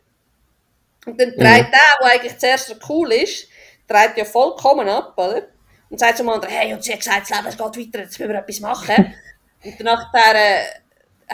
Und 1.07 1.21
dann 1.21 1.31
dreht 1.31 1.39
mhm. 1.39 1.71
der, 1.73 1.99
der 2.01 2.07
eigentlich 2.07 2.39
zuerst 2.39 2.77
cool 2.89 3.13
ist, 3.13 3.49
dreht 3.89 4.17
ja 4.17 4.25
vollkommen 4.25 4.89
ab, 4.89 5.15
oder? 5.17 5.49
Und 5.91 5.99
sagt 5.99 6.19
zum 6.19 6.29
anderen, 6.29 6.53
hey, 6.55 6.73
und 6.73 6.85
sie 6.85 6.93
hat 6.93 7.01
gesagt, 7.01 7.31
das 7.31 7.39
Leben 7.39 7.51
geht 7.51 7.61
weiter, 7.61 8.05
jetzt 8.05 8.19
müssen 8.19 8.33
wir 8.33 8.39
etwas 8.39 8.61
machen. 8.61 9.15
und 9.65 9.81
dann 9.81 9.85
nachher, 9.85 10.35
äh, 10.35 10.65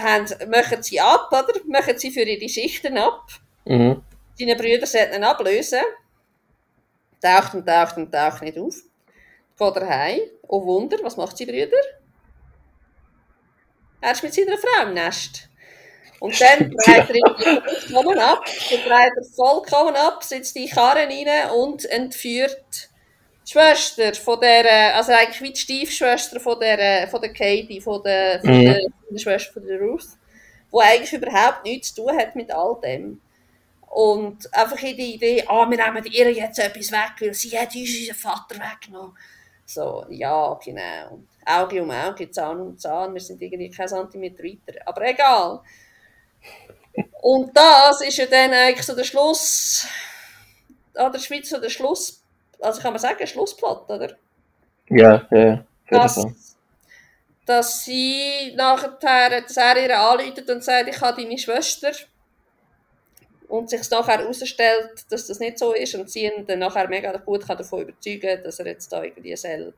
haben, 0.03 0.27
machen 0.51 0.83
sie 0.83 1.01
ab, 1.01 1.29
oder? 1.31 1.61
Machen 1.67 1.99
sie 1.99 2.11
für 2.11 2.23
ihre 2.23 2.49
Schichten 2.49 2.99
ab. 2.99 3.25
Mhm. 3.65 4.03
Deine 4.39 4.57
Brüder 4.57 4.87
sollten 4.87 5.17
ihn 5.17 5.25
ablösen. 5.25 5.81
Taucht 7.21 7.55
und 7.55 7.67
taucht 7.67 7.97
und 7.97 8.13
taucht 8.13 8.43
nicht 8.43 8.59
auf. 8.59 8.77
Geht 9.59 9.77
er 9.77 9.89
heim. 9.89 10.21
Oh 10.47 10.65
Wunder, 10.65 10.99
was 11.03 11.17
macht 11.17 11.37
sie 11.37 11.47
Brüder? 11.47 11.77
Er 14.01 14.13
ist 14.13 14.23
mit 14.23 14.33
seiner 14.33 14.57
Frau 14.57 14.87
im 14.87 14.95
Nest. 14.95 15.49
Und 16.21 16.41
dann 16.41 16.71
dreht 16.71 17.11
er 17.11 17.63
vollkommen 17.91 18.19
ab. 18.19 18.45
Dann 18.71 18.81
dreht 18.81 19.13
er 19.17 19.25
vollkommen 19.35 19.97
ab, 19.97 20.23
sitzt 20.23 20.55
die 20.57 20.69
Karre 20.69 21.07
rein 21.07 21.51
und 21.51 21.85
entführt 21.87 22.88
die 23.49 23.53
Schwester 23.53 24.15
von 24.15 24.41
der, 24.41 24.95
also 24.95 25.13
eigentlich 25.13 25.41
wie 25.41 25.53
die 25.53 25.61
Stiefschwester 25.61 26.39
von 26.39 26.61
der, 26.61 27.09
von 27.09 27.21
der 27.21 27.33
Katie, 27.33 27.81
von 27.81 28.03
der, 28.03 28.41
von 28.41 28.51
der, 28.51 28.81
von 28.83 29.15
der 29.15 29.19
Schwester 29.19 29.53
von 29.55 29.67
der 29.67 29.81
Ruth, 29.81 30.07
die 30.71 30.79
eigentlich 30.79 31.13
überhaupt 31.15 31.65
nichts 31.65 31.95
zu 31.95 32.03
tun 32.03 32.19
hat 32.19 32.37
mit 32.37 32.53
all 32.53 32.79
dem. 32.83 33.21
Und 33.89 34.53
einfach 34.53 34.83
in 34.83 34.97
die 34.97 35.15
Idee, 35.15 35.45
ah, 35.47 35.69
wir 35.69 35.79
nehmen 35.79 36.05
ihr 36.13 36.31
jetzt 36.31 36.59
etwas 36.59 36.93
weg, 36.93 37.13
weil 37.21 37.33
sie 37.33 37.59
hat 37.59 37.75
uns 37.75 37.99
unseren 37.99 38.17
Vater 38.17 38.57
weggenommen. 38.57 39.17
So, 39.65 40.05
ja, 40.11 40.59
genau. 40.63 41.21
Auge 41.47 41.83
um 41.83 41.91
Auge, 41.91 42.31
Zahn 42.31 42.61
um 42.61 42.77
Zahn, 42.77 43.15
wir 43.15 43.21
sind 43.21 43.41
irgendwie 43.41 43.71
kein 43.71 43.89
Zentimeter 43.89 44.45
weiter. 44.45 44.79
Aber 44.85 45.07
egal. 45.07 45.61
Und 47.23 47.57
das 47.57 48.03
ist 48.03 48.19
ja 48.19 48.27
dann 48.27 48.53
eigentlich 48.53 48.85
so 48.85 48.95
der 48.95 49.05
Schluss, 49.05 49.87
an 50.95 51.13
der 51.13 51.19
Schweiz 51.19 51.49
so 51.49 51.59
der 51.59 51.71
Schluss, 51.71 52.18
also 52.61 52.81
kann 52.81 52.93
man 52.93 53.01
sagen, 53.01 53.27
Schlussplot, 53.27 53.89
oder? 53.89 54.17
Ja, 54.89 55.27
ja. 55.31 55.65
Dass, 55.91 56.27
dass 57.47 57.85
sie 57.85 58.55
nachher, 58.57 59.41
dass 59.41 59.57
er 59.57 59.83
ihr 59.83 59.99
anläutet 59.99 60.49
und 60.51 60.63
sagt, 60.63 60.89
ich 60.89 61.01
habe 61.01 61.23
deine 61.23 61.39
Schwester 61.39 61.93
und 63.49 63.71
sich 63.71 63.91
nachher 63.91 64.19
herausstellt, 64.19 65.07
dass 65.11 65.27
das 65.27 65.39
nicht 65.39 65.59
so 65.59 65.73
ist 65.73 65.95
und 65.95 66.11
sie 66.11 66.27
ihn 66.27 66.47
dann 66.47 66.59
nachher 66.59 66.89
mega 66.89 67.17
gut 67.17 67.47
kann 67.47 67.57
davon 67.57 67.83
überzeugen 67.83 68.43
dass 68.43 68.59
er 68.59 68.67
jetzt 68.67 68.93
da 68.93 69.03
irgendwie 69.03 69.35
soll, 69.37 69.73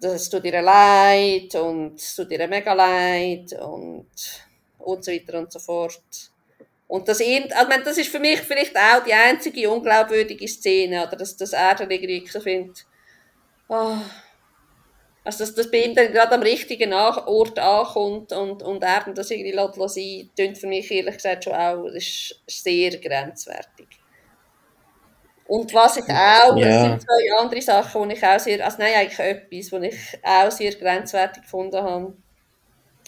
dass 0.00 0.14
es 0.14 0.30
tut 0.30 0.44
ihr 0.44 0.60
leid 0.60 1.54
und 1.54 1.94
es 1.94 2.16
tut 2.16 2.30
ihr 2.32 2.48
mega 2.48 2.72
leid 2.72 3.52
und, 3.60 4.08
und 4.78 5.04
so 5.04 5.12
weiter 5.12 5.38
und 5.38 5.52
so 5.52 5.60
fort. 5.60 6.31
Und 6.92 7.08
das, 7.08 7.22
also 7.22 7.82
das 7.86 7.96
ist 7.96 8.10
für 8.10 8.18
mich 8.18 8.40
vielleicht 8.40 8.76
auch 8.76 9.02
die 9.02 9.14
einzige 9.14 9.70
unglaubwürdige 9.70 10.46
Szene, 10.46 11.06
oder 11.06 11.16
dass, 11.16 11.34
dass 11.34 11.54
er 11.54 11.74
dann 11.74 11.90
irgendwie 11.90 12.26
so 12.30 12.38
findet, 12.38 12.84
oh, 13.68 13.96
also, 15.24 15.38
dass 15.42 15.54
das 15.54 15.70
bei 15.70 15.84
ihm 15.84 15.94
dann 15.94 16.12
gerade 16.12 16.34
am 16.34 16.42
richtigen 16.42 16.92
Ort 16.92 17.58
ankommt 17.58 18.34
und, 18.34 18.62
und 18.62 18.84
er 18.84 19.04
dann 19.04 19.14
das 19.14 19.30
irgendwie 19.30 19.52
lässt 19.52 19.94
sein, 19.94 20.30
klingt 20.36 20.58
für 20.58 20.66
mich 20.66 20.90
ehrlich 20.90 21.16
gesagt 21.16 21.44
schon 21.44 21.54
auch, 21.54 21.86
das 21.86 21.94
ist 21.94 22.34
sehr 22.46 22.90
grenzwertig. 22.98 23.88
Und 25.46 25.72
was 25.72 25.96
ich 25.96 26.04
auch, 26.04 26.58
ja. 26.58 26.68
das 26.68 26.82
sind 26.82 27.02
zwei 27.04 27.40
andere 27.40 27.62
Sachen, 27.62 28.10
die 28.10 28.16
ich 28.16 28.26
auch 28.26 28.38
sehr, 28.38 28.62
also 28.62 28.76
nein, 28.78 28.92
eigentlich 28.96 29.18
etwas, 29.18 29.72
was 29.72 29.82
ich 29.82 30.18
auch 30.22 30.50
sehr 30.50 30.74
grenzwertig 30.74 31.42
gefunden 31.44 31.82
habe. 31.82 32.12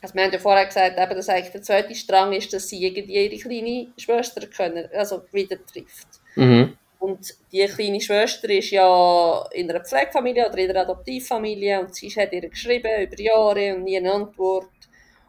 Also 0.05 0.17
wir 0.17 0.25
haben 0.25 0.33
ja 0.33 0.39
vorher 0.39 0.67
gesagt, 0.67 0.99
eben, 0.99 1.17
dass 1.17 1.31
eigentlich 1.31 1.53
der 1.53 1.63
zweite 1.63 1.95
Strang 1.95 2.35
ist, 2.35 2.53
dass 2.53 2.69
sie 2.69 2.85
irgendwie 2.85 3.25
ihre 3.25 3.39
kleine 3.39 3.87
Schwester 3.97 4.47
können, 4.49 4.87
also 4.93 5.23
wieder 5.33 5.57
trifft. 5.65 6.09
Mhm. 6.35 6.77
Und 6.99 7.35
die 7.51 7.65
kleine 7.65 8.03
Schwester 8.03 8.51
ist 8.51 8.71
ja 8.71 9.49
in 9.53 9.71
einer 9.71 9.83
Pflegefamilie 9.83 10.47
oder 10.47 10.59
in 10.59 10.69
einer 10.69 10.83
Adoptivfamilie 10.83 11.81
und 11.81 11.95
sie 11.95 12.11
hat 12.11 12.35
ihr 12.35 12.47
geschrieben 12.51 12.91
über 13.01 13.19
Jahre 13.19 13.77
und 13.77 13.85
nie 13.85 13.97
eine 13.97 14.13
Antwort. 14.13 14.69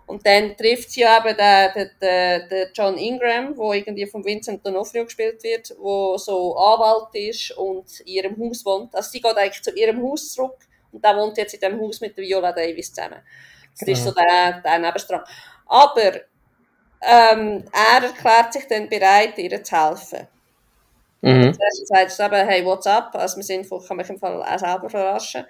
Und 0.07 0.25
dann 0.27 0.57
trifft 0.57 0.91
sie 0.91 1.01
ja 1.01 1.19
eben 1.19 1.37
den, 1.37 1.89
den, 2.01 2.49
den 2.49 2.67
John 2.73 2.97
Ingram, 2.97 3.55
der 3.55 3.73
irgendwie 3.75 4.07
von 4.07 4.25
Vincent 4.25 4.61
D'Onofrio 4.61 5.05
gespielt 5.05 5.41
wird, 5.41 5.69
der 5.69 6.19
so 6.19 6.57
Anwalt 6.57 7.15
ist 7.15 7.51
und 7.51 8.01
in 8.01 8.07
ihrem 8.07 8.37
Haus 8.37 8.65
wohnt. 8.65 8.93
Also 8.93 9.09
sie 9.09 9.21
geht 9.21 9.37
eigentlich 9.37 9.63
zu 9.63 9.73
ihrem 9.73 10.03
Haus 10.03 10.33
zurück 10.33 10.57
und 10.91 11.01
der 11.01 11.15
wohnt 11.15 11.37
jetzt 11.37 11.53
in 11.53 11.61
dem 11.61 11.79
Haus 11.79 12.01
mit 12.01 12.17
der 12.17 12.25
Viola 12.25 12.51
Davis 12.51 12.93
zusammen. 12.93 13.21
Das 13.77 13.85
genau. 13.85 13.97
ist 13.97 14.03
so 14.03 14.11
der, 14.11 14.61
der 14.61 14.79
Nebenstrang. 14.79 15.23
Aber 15.67 16.11
ähm, 17.01 17.65
er 17.71 18.03
erklärt 18.03 18.53
sich 18.53 18.67
dann 18.67 18.89
bereit, 18.89 19.37
ihr 19.37 19.63
zu 19.63 19.75
helfen. 19.75 20.27
Mhm. 21.21 21.53
Zuerst 21.53 21.87
sagt 21.87 22.11
sie 22.11 22.23
eben, 22.23 22.47
hey, 22.47 22.65
what's 22.65 22.87
up? 22.87 23.15
Also 23.15 23.41
von, 23.41 23.81
ich 23.81 23.87
kann 23.87 23.97
mich 23.97 24.09
im 24.09 24.19
Fall 24.19 24.41
auch 24.41 24.59
selber 24.59 24.89
verarschen. 24.89 25.45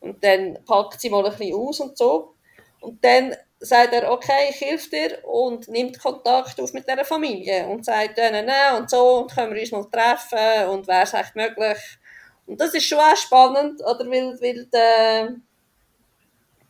Und 0.00 0.22
dann 0.24 0.58
packt 0.64 1.00
sie 1.00 1.10
mal 1.10 1.24
ein 1.24 1.30
bisschen 1.30 1.54
aus 1.54 1.80
und 1.80 1.96
so. 1.96 2.34
Und 2.80 3.04
dann 3.04 3.36
sagt 3.58 3.92
er, 3.92 4.10
okay, 4.10 4.48
ich 4.50 4.60
helfe 4.62 4.88
dir 4.88 5.24
und 5.24 5.68
nimmt 5.68 6.00
Kontakt 6.00 6.58
auf 6.58 6.72
mit 6.72 6.88
dieser 6.88 7.04
Familie 7.04 7.66
und 7.66 7.84
sagt 7.84 8.16
denen, 8.16 8.46
ne, 8.46 8.78
und 8.78 8.88
so, 8.88 9.18
und 9.18 9.34
können 9.34 9.54
wir 9.54 9.60
uns 9.60 9.72
mal 9.72 9.84
treffen 9.90 10.68
und 10.70 10.88
wäre 10.88 11.02
es 11.02 11.12
echt 11.12 11.36
möglich. 11.36 11.78
Und 12.46 12.58
das 12.58 12.72
ist 12.72 12.86
schon 12.86 12.98
auch 12.98 13.16
spannend, 13.16 13.82
oder, 13.82 14.10
weil, 14.10 14.40
weil 14.40 15.40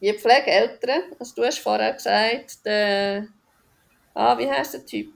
die, 0.00 0.12
die 0.12 0.18
Pflegeeltern, 0.18 1.02
also 1.18 1.34
du 1.36 1.44
hast 1.44 1.58
vorher 1.58 1.92
gesagt, 1.92 2.64
der, 2.64 3.26
ah, 4.14 4.36
wie 4.38 4.50
heißt 4.50 4.74
der 4.74 4.86
Typ? 4.86 5.12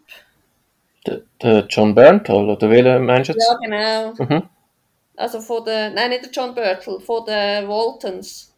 Der, 1.43 1.67
John 1.69 1.95
Berntal, 1.95 2.49
oder 2.49 2.71
welcher 2.71 2.99
meinst 2.99 3.31
du? 3.31 3.35
Ja, 3.39 3.59
genau. 3.63 4.25
Mhm. 4.25 4.49
Also 5.17 5.41
von 5.41 5.65
der, 5.65 5.91
nein, 5.91 6.11
nicht 6.11 6.25
der 6.25 6.31
John 6.33 6.55
Berntal, 6.55 7.01
von 7.01 7.25
den 7.27 7.69
Waltons. 7.69 8.55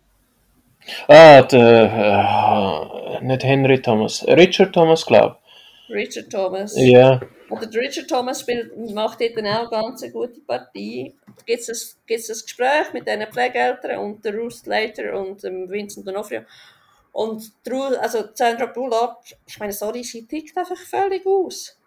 Ah, 1.08 1.42
der, 1.42 3.18
äh, 3.20 3.24
nicht 3.24 3.44
Henry 3.44 3.82
Thomas, 3.82 4.24
Richard 4.28 4.72
Thomas, 4.72 5.04
glaube 5.04 5.36
ich. 5.88 5.94
Richard 5.94 6.30
Thomas. 6.30 6.74
Ja. 6.76 7.20
Oder 7.48 7.66
der 7.66 7.82
Richard 7.82 8.08
Thomas 8.08 8.40
spielt, 8.40 8.76
macht 8.92 9.20
dort 9.20 9.32
auch 9.32 9.38
eine 9.38 9.68
ganz 9.70 10.12
gute 10.12 10.40
Partie. 10.40 11.14
Gibt 11.44 11.68
es 11.68 11.96
ein, 12.08 12.14
ein 12.14 12.22
Gespräch 12.44 12.92
mit 12.92 13.06
diesen 13.06 13.26
Pflegeeltern 13.26 13.98
und 13.98 14.24
der 14.24 14.36
Ruth 14.36 14.54
Slater 14.54 15.18
und 15.18 15.42
dem 15.42 15.70
Vincent 15.70 16.08
D'Onofrio. 16.08 16.44
Und 17.12 17.52
also 18.00 18.24
Sandra 18.34 18.66
Bullock, 18.66 19.18
ich 19.46 19.58
meine, 19.58 19.72
sorry, 19.72 20.02
sie 20.02 20.26
tickt 20.26 20.56
einfach 20.56 20.76
völlig 20.76 21.24
aus. 21.24 21.78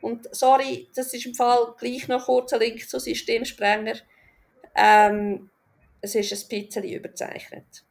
Und 0.00 0.34
sorry, 0.34 0.88
das 0.94 1.12
ist 1.12 1.26
im 1.26 1.34
Fall 1.34 1.74
gleich 1.78 2.06
noch 2.08 2.26
kurz 2.26 2.52
ein 2.52 2.60
Link 2.60 2.88
zu 2.88 2.98
Systemsprenger. 2.98 3.96
Ähm, 4.74 5.50
es 6.00 6.14
ist 6.14 6.32
ein 6.32 6.48
bisschen 6.48 6.84
überzeichnet. 6.84 7.84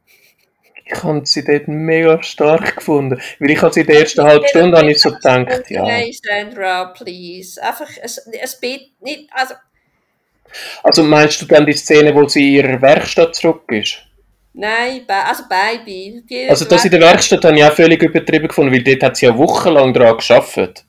Ich 0.90 1.04
habe 1.04 1.26
sie 1.26 1.44
dort 1.44 1.68
mega 1.68 2.22
stark 2.24 2.78
gefunden. 2.78 3.20
Weil 3.40 3.52
ich 3.52 3.62
habe 3.62 3.74
sie 3.74 3.82
in 3.82 3.88
der 3.88 4.00
ersten 4.00 4.24
halben 4.24 4.48
Stunde 4.48 4.78
habe 4.78 4.92
ich 4.92 5.02
so 5.02 5.12
gedacht, 5.12 5.70
ja. 5.70 5.84
Nein, 5.84 6.12
Sandra, 6.14 6.86
please. 6.86 7.62
Einfach 7.62 7.90
ein, 7.90 8.10
ein 8.34 8.80
nicht, 9.02 9.30
also... 9.32 9.56
Also 10.82 11.04
meinst 11.04 11.42
du 11.42 11.46
dann 11.46 11.66
die 11.66 11.74
Szene, 11.74 12.16
wo 12.16 12.28
sie 12.28 12.58
in 12.58 12.66
ihrer 12.66 12.82
Werkstatt 12.82 13.36
zurück 13.36 13.70
ist? 13.72 13.98
Nein, 14.54 15.06
also. 15.08 15.44
Die 15.50 16.48
also 16.50 16.66
das 16.66 16.86
in 16.86 16.92
der 16.92 17.02
Werkstatt 17.02 17.46
habe 17.46 17.56
ich 17.58 17.64
auch 17.64 17.74
völlig 17.74 18.02
übertrieben 18.02 18.48
gefunden, 18.48 18.74
weil 18.74 18.84
dort 18.84 19.04
hat 19.04 19.18
sie 19.18 19.28
ja 19.28 19.38
wochenlang 19.38 19.94
daran 19.94 20.18
gearbeitet. 20.18 20.84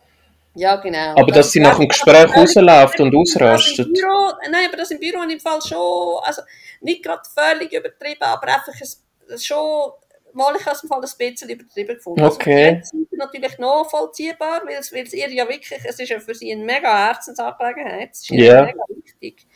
Ja, 0.55 0.77
genau. 0.77 1.15
Aber 1.17 1.33
dass 1.33 1.53
sie 1.53 1.61
nach 1.61 1.77
dem 1.77 1.87
Gespräch 1.87 2.35
rausläuft 2.35 2.99
und 3.01 3.15
ausrastet. 3.15 3.93
Büro, 3.93 4.33
nein, 4.51 4.67
aber 4.69 4.79
das 4.79 4.91
im 4.91 4.99
Büro 4.99 5.23
im 5.23 5.39
Fall 5.39 5.61
schon, 5.61 6.19
also 6.23 6.43
nicht 6.81 7.03
gerade 7.03 7.23
völlig 7.33 7.73
übertrieben, 7.73 8.23
aber 8.23 8.47
einfach 8.47 8.73
ein, 8.73 8.89
schon, 9.37 9.93
mal 10.33 10.55
ich 10.57 10.67
es 10.67 10.83
im 10.83 10.89
Fall 10.89 10.99
ein 10.99 11.19
bisschen 11.19 11.51
übertrieben 11.51 11.95
gefunden. 11.97 12.23
Also, 12.23 12.37
okay. 12.37 12.77
Also, 12.77 12.99
ist 12.99 13.13
natürlich 13.13 13.59
nachvollziehbar, 13.59 14.63
weil 14.65 14.77
es, 14.77 14.93
weil 14.93 15.05
es 15.05 15.13
ihr 15.13 15.31
ja 15.31 15.49
wirklich, 15.49 15.81
es 15.85 15.99
ist 15.99 16.09
ja 16.09 16.21
für 16.21 16.35
sie 16.35 16.53
eine 16.53 16.65
mega 16.65 17.07
Herzensangelegenheit, 17.07 18.11
es 18.13 18.21
ist 18.23 18.31
ihr 18.31 18.45
yeah. 18.45 18.65
mega 18.65 18.85
wichtig. 18.89 19.47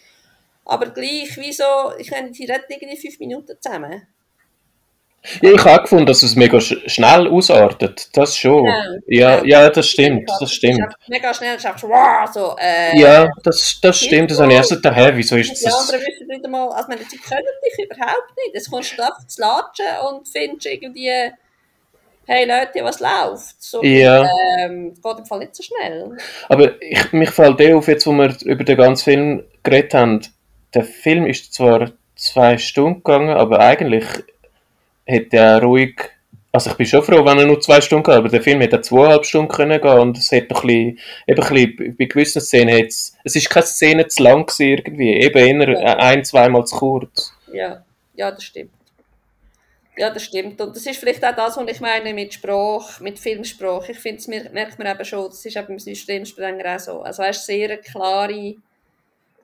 Aber 0.64 0.90
gleich, 0.90 1.36
wieso, 1.36 1.64
ich 1.98 2.10
meine, 2.10 2.30
die 2.30 2.44
reden 2.44 2.64
irgendwie 2.68 2.96
fünf 2.96 3.18
Minuten 3.18 3.56
zusammen. 3.60 4.06
Ja, 5.40 5.52
ich 5.52 5.64
habe 5.64 5.82
gefunden, 5.82 6.06
dass 6.06 6.22
es 6.22 6.34
mega 6.34 6.60
sch 6.60 6.74
schnell 6.86 7.28
ausartet. 7.28 8.08
Das 8.16 8.36
schon. 8.36 8.66
Ja, 8.66 8.84
ja, 9.06 9.44
ja 9.44 9.70
das 9.70 9.88
stimmt. 9.88 10.28
Das 10.40 10.52
stimmt. 10.52 10.82
Mega 11.08 11.32
schnell, 11.32 11.56
du 11.56 11.62
sagst, 11.62 11.84
wow, 11.84 12.28
so, 12.32 12.56
äh, 12.58 12.98
Ja, 12.98 13.28
das, 13.44 13.78
das 13.80 14.00
stimmt. 14.00 14.30
Das 14.32 14.40
habe 14.40 14.50
ich 14.50 14.58
erst 14.58 14.70
gedacht, 14.70 14.96
hä, 14.96 15.10
wieso 15.14 15.36
ist 15.36 15.60
Die 15.60 15.64
das? 15.64 15.74
anderen 15.74 16.00
wissen 16.06 16.26
nicht 16.26 16.44
einmal, 16.44 16.68
also 16.70 16.88
meine, 16.88 17.02
sie 17.08 17.18
können 17.18 17.46
dich 17.64 17.84
überhaupt 17.86 18.36
nicht. 18.36 18.54
Jetzt 18.54 18.70
kommst 18.70 18.98
du 18.98 19.02
einfach 19.02 19.26
zu 19.26 19.40
latschen 19.40 19.86
und 20.10 20.26
findest 20.28 20.66
irgendwie, 20.66 21.10
hey 22.26 22.44
Leute, 22.46 22.84
was 22.84 22.98
läuft? 23.00 23.62
So, 23.62 23.82
Ja. 23.84 24.28
ähm, 24.58 24.94
geht 25.00 25.18
im 25.18 25.24
Fall 25.26 25.38
nicht 25.40 25.54
so 25.54 25.62
schnell. 25.62 26.16
Aber 26.48 26.82
ich, 26.82 27.12
mich 27.12 27.30
fällt 27.30 27.60
eh 27.60 27.74
auf, 27.74 27.86
jetzt 27.86 28.06
wo 28.08 28.12
wir 28.12 28.34
über 28.44 28.64
den 28.64 28.76
ganzen 28.76 29.04
Film 29.04 29.44
geredet 29.62 29.94
haben, 29.94 30.20
der 30.74 30.84
Film 30.84 31.26
ist 31.26 31.54
zwar 31.54 31.92
zwei 32.16 32.58
Stunden 32.58 33.04
gegangen, 33.04 33.30
aber 33.36 33.60
eigentlich 33.60 34.04
hätte 35.04 35.36
er 35.36 35.62
ruhig, 35.62 35.96
also 36.52 36.70
ich 36.70 36.76
bin 36.76 36.86
schon 36.86 37.02
froh, 37.02 37.24
wenn 37.24 37.38
er 37.38 37.46
nur 37.46 37.60
zwei 37.60 37.80
Stunden 37.80 38.04
geht, 38.04 38.14
aber 38.14 38.28
der 38.28 38.42
Film 38.42 38.60
hätte 38.60 38.80
zweieinhalb 38.80 39.24
Stunden 39.24 39.50
können 39.50 39.80
gehen 39.80 39.98
und 39.98 40.18
es 40.18 40.30
hätte 40.30 40.52
noch 40.52 40.64
ein 40.64 40.66
bisschen, 40.66 40.98
eben 41.26 41.42
ein 41.42 41.54
bisschen, 41.76 41.96
bei 41.96 42.04
gewissen 42.04 42.40
Szenen 42.42 42.68
hätte 42.68 42.88
es, 42.88 43.16
es 43.24 43.36
ist 43.36 43.50
keine 43.50 43.66
Szene 43.66 44.06
zu 44.06 44.22
lang 44.22 44.46
gewesen 44.46 44.68
irgendwie, 44.68 45.12
eben 45.14 45.62
eher 45.62 45.98
ein, 45.98 46.24
zweimal 46.24 46.64
zu 46.66 46.76
kurz. 46.76 47.32
Ja, 47.52 47.84
ja, 48.14 48.30
das 48.30 48.44
stimmt. 48.44 48.72
Ja, 49.96 50.08
das 50.08 50.24
stimmt. 50.24 50.58
Und 50.60 50.74
das 50.74 50.86
ist 50.86 50.98
vielleicht 50.98 51.22
auch 51.24 51.36
das, 51.36 51.56
was 51.56 51.70
ich 51.70 51.80
meine 51.80 52.14
mit 52.14 52.32
Sprache, 52.32 53.02
mit 53.02 53.18
Filmsprache. 53.18 53.92
Ich 53.92 53.98
finde, 53.98 54.16
das 54.16 54.28
mer- 54.28 54.50
merkt 54.50 54.78
man 54.78 54.88
eben 54.88 55.04
schon, 55.04 55.26
das 55.26 55.44
ist 55.44 55.56
eben 55.56 55.66
beim 55.66 55.78
Systemsprenger 55.78 56.76
auch 56.76 56.80
so. 56.80 57.02
Also 57.02 57.22
er 57.22 57.30
ist 57.30 57.44
sehr 57.44 57.76
klare, 57.76 58.54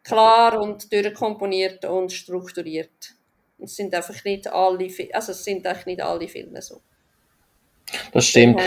klar 0.03 0.59
und 0.61 0.91
durchkomponiert 0.91 1.85
und 1.85 2.13
strukturiert. 2.13 3.15
Es 3.63 3.77
sind 3.77 3.95
einfach 3.95 4.25
nicht 4.25 4.47
alle, 4.47 4.89
also 5.13 5.33
es 5.33 5.45
sind 5.45 5.67
eigentlich 5.67 5.87
nicht 5.87 6.03
alle 6.03 6.29
Filme 6.29 6.63
so. 6.63 6.81
Das 8.13 8.27
stimmt. 8.27 8.61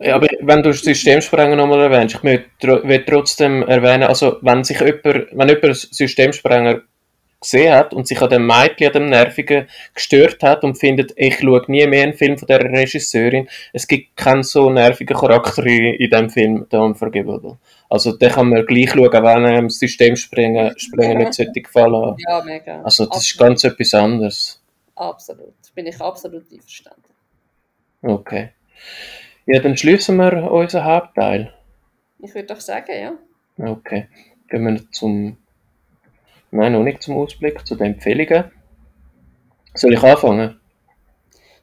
Ja, 0.00 0.16
aber 0.16 0.26
wenn 0.40 0.62
du 0.62 0.72
Systemsprenger 0.72 1.54
nochmal 1.54 1.82
erwähnst, 1.82 2.16
ich 2.16 2.22
möchte 2.22 3.04
trotzdem 3.06 3.62
erwähnen, 3.62 4.04
also 4.04 4.38
wenn 4.42 4.64
sich 4.64 4.80
jemand, 4.80 5.04
wenn 5.04 5.48
jemand 5.48 5.76
Systemsprenger 5.76 6.82
gesehen 7.44 7.74
hat 7.74 7.94
und 7.94 8.08
sich 8.08 8.20
an 8.20 8.30
dem 8.30 8.46
Mädchen, 8.46 8.88
an 8.88 8.92
dem 8.92 9.06
Nervigen 9.06 9.68
gestört 9.94 10.42
hat 10.42 10.64
und 10.64 10.76
findet, 10.76 11.12
ich 11.16 11.38
schaue 11.38 11.62
nie 11.68 11.86
mehr 11.86 12.02
einen 12.02 12.14
Film 12.14 12.36
von 12.36 12.48
der 12.48 12.60
Regisseurin, 12.60 13.48
es 13.72 13.86
gibt 13.86 14.16
keinen 14.16 14.42
so 14.42 14.70
nervigen 14.70 15.16
Charakter 15.16 15.64
in, 15.64 15.94
in 15.94 16.10
dem 16.10 16.30
Film, 16.30 16.66
The 16.70 16.78
Unforgivable. 16.78 17.58
Also 17.88 18.16
den 18.16 18.30
kann 18.30 18.48
man 18.48 18.66
gleich 18.66 18.90
schauen, 18.90 19.12
wenn 19.12 19.46
einem 19.46 19.68
das 19.68 19.78
Systemspringen 19.78 20.78
Springen 20.78 21.18
nicht 21.18 21.34
sollte 21.34 21.60
gefallen. 21.60 22.16
Ja, 22.26 22.42
mega. 22.42 22.82
Also 22.82 23.06
das 23.06 23.18
ist 23.24 23.34
absolut, 23.34 23.38
ganz 23.38 23.64
etwas 23.64 23.94
anderes. 23.94 24.62
absolut. 24.96 25.54
Bin 25.74 25.86
ich 25.86 26.00
absolut 26.00 26.44
einverstanden. 26.52 27.02
Okay. 28.02 28.50
Ja, 29.46 29.60
dann 29.60 29.76
schließen 29.76 30.16
wir 30.16 30.50
unseren 30.50 30.84
Hauptteil. 30.84 31.52
Ich 32.18 32.34
würde 32.34 32.48
doch 32.48 32.60
sagen, 32.60 32.92
ja. 32.98 33.12
Okay. 33.70 34.08
Gehen 34.48 34.64
wir 34.64 34.90
zum. 34.90 35.36
Nein, 36.54 36.70
noch 36.72 36.84
nicht 36.84 37.02
zum 37.02 37.16
Ausblick, 37.16 37.66
zu 37.66 37.74
den 37.74 37.94
Empfehlungen. 37.94 38.44
Soll 39.74 39.92
ich 39.92 40.02
anfangen? 40.04 40.60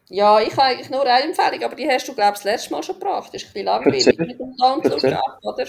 Ja, 0.10 0.42
ich 0.42 0.52
habe 0.52 0.64
eigentlich 0.64 0.89
nur 0.89 1.06
eine 1.06 1.24
Empfehlung, 1.24 1.64
aber 1.64 1.76
die 1.76 1.88
hast 1.88 2.10
du, 2.10 2.14
glaube 2.14 2.34
ich, 2.34 2.39
das 2.39 2.44
letzte 2.44 2.74
Mal 2.74 2.84
schon 2.84 3.00
gebracht. 3.00 3.34
Das 3.34 3.42
ist 3.42 3.48
ein 3.48 3.54
bisschen 3.54 3.66
langweilig 3.68 4.06
Erzähl. 4.06 4.28
mit 4.28 4.38
dem 4.38 4.54
Erzähl. 4.84 5.18
oder? 5.44 5.66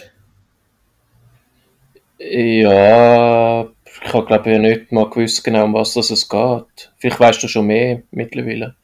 Ja, 2.18 3.68
ich 4.04 4.12
habe 4.12 4.26
glaube 4.26 4.52
ich 4.52 4.58
nicht 4.58 4.90
mal 4.90 5.08
gewusst 5.08 5.44
genau, 5.44 5.66
um 5.66 5.74
was 5.74 5.94
das 5.94 6.10
es 6.10 6.28
geht. 6.28 6.92
Vielleicht 6.98 7.20
weißt 7.20 7.42
du 7.44 7.46
schon 7.46 7.68
mehr 7.68 8.02
mittlerweile. 8.10 8.74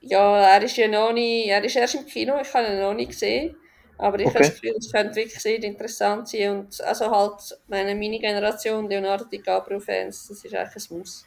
Ja, 0.00 0.36
er 0.56 0.62
ist 0.62 0.76
ja 0.76 0.88
noch 0.88 1.12
nicht, 1.12 1.46
er 1.46 1.62
ist 1.62 1.76
erst 1.76 1.94
im 1.94 2.06
Kino, 2.06 2.34
ich 2.42 2.52
habe 2.52 2.66
ihn 2.66 2.80
noch 2.80 2.94
nicht 2.94 3.10
gesehen. 3.10 3.54
Aber 3.98 4.20
ich 4.20 4.26
Okay. 4.26 4.34
habe 4.34 4.44
das 4.46 4.60
Gefühl, 4.60 4.76
es 4.78 4.92
könnte 4.92 5.16
wirklich 5.16 5.40
sehr 5.40 5.62
interessant 5.62 6.28
sein. 6.28 6.50
Und 6.60 6.80
also 6.82 7.10
halt, 7.10 7.58
meine 7.68 7.94
Mini-Generation 7.94 8.88
Leonardo 8.88 9.24
DiCaprio-Fans, 9.26 10.28
das 10.28 10.44
ist 10.44 10.54
eigentlich 10.54 10.90
ein 10.90 10.98
Muss. 10.98 11.26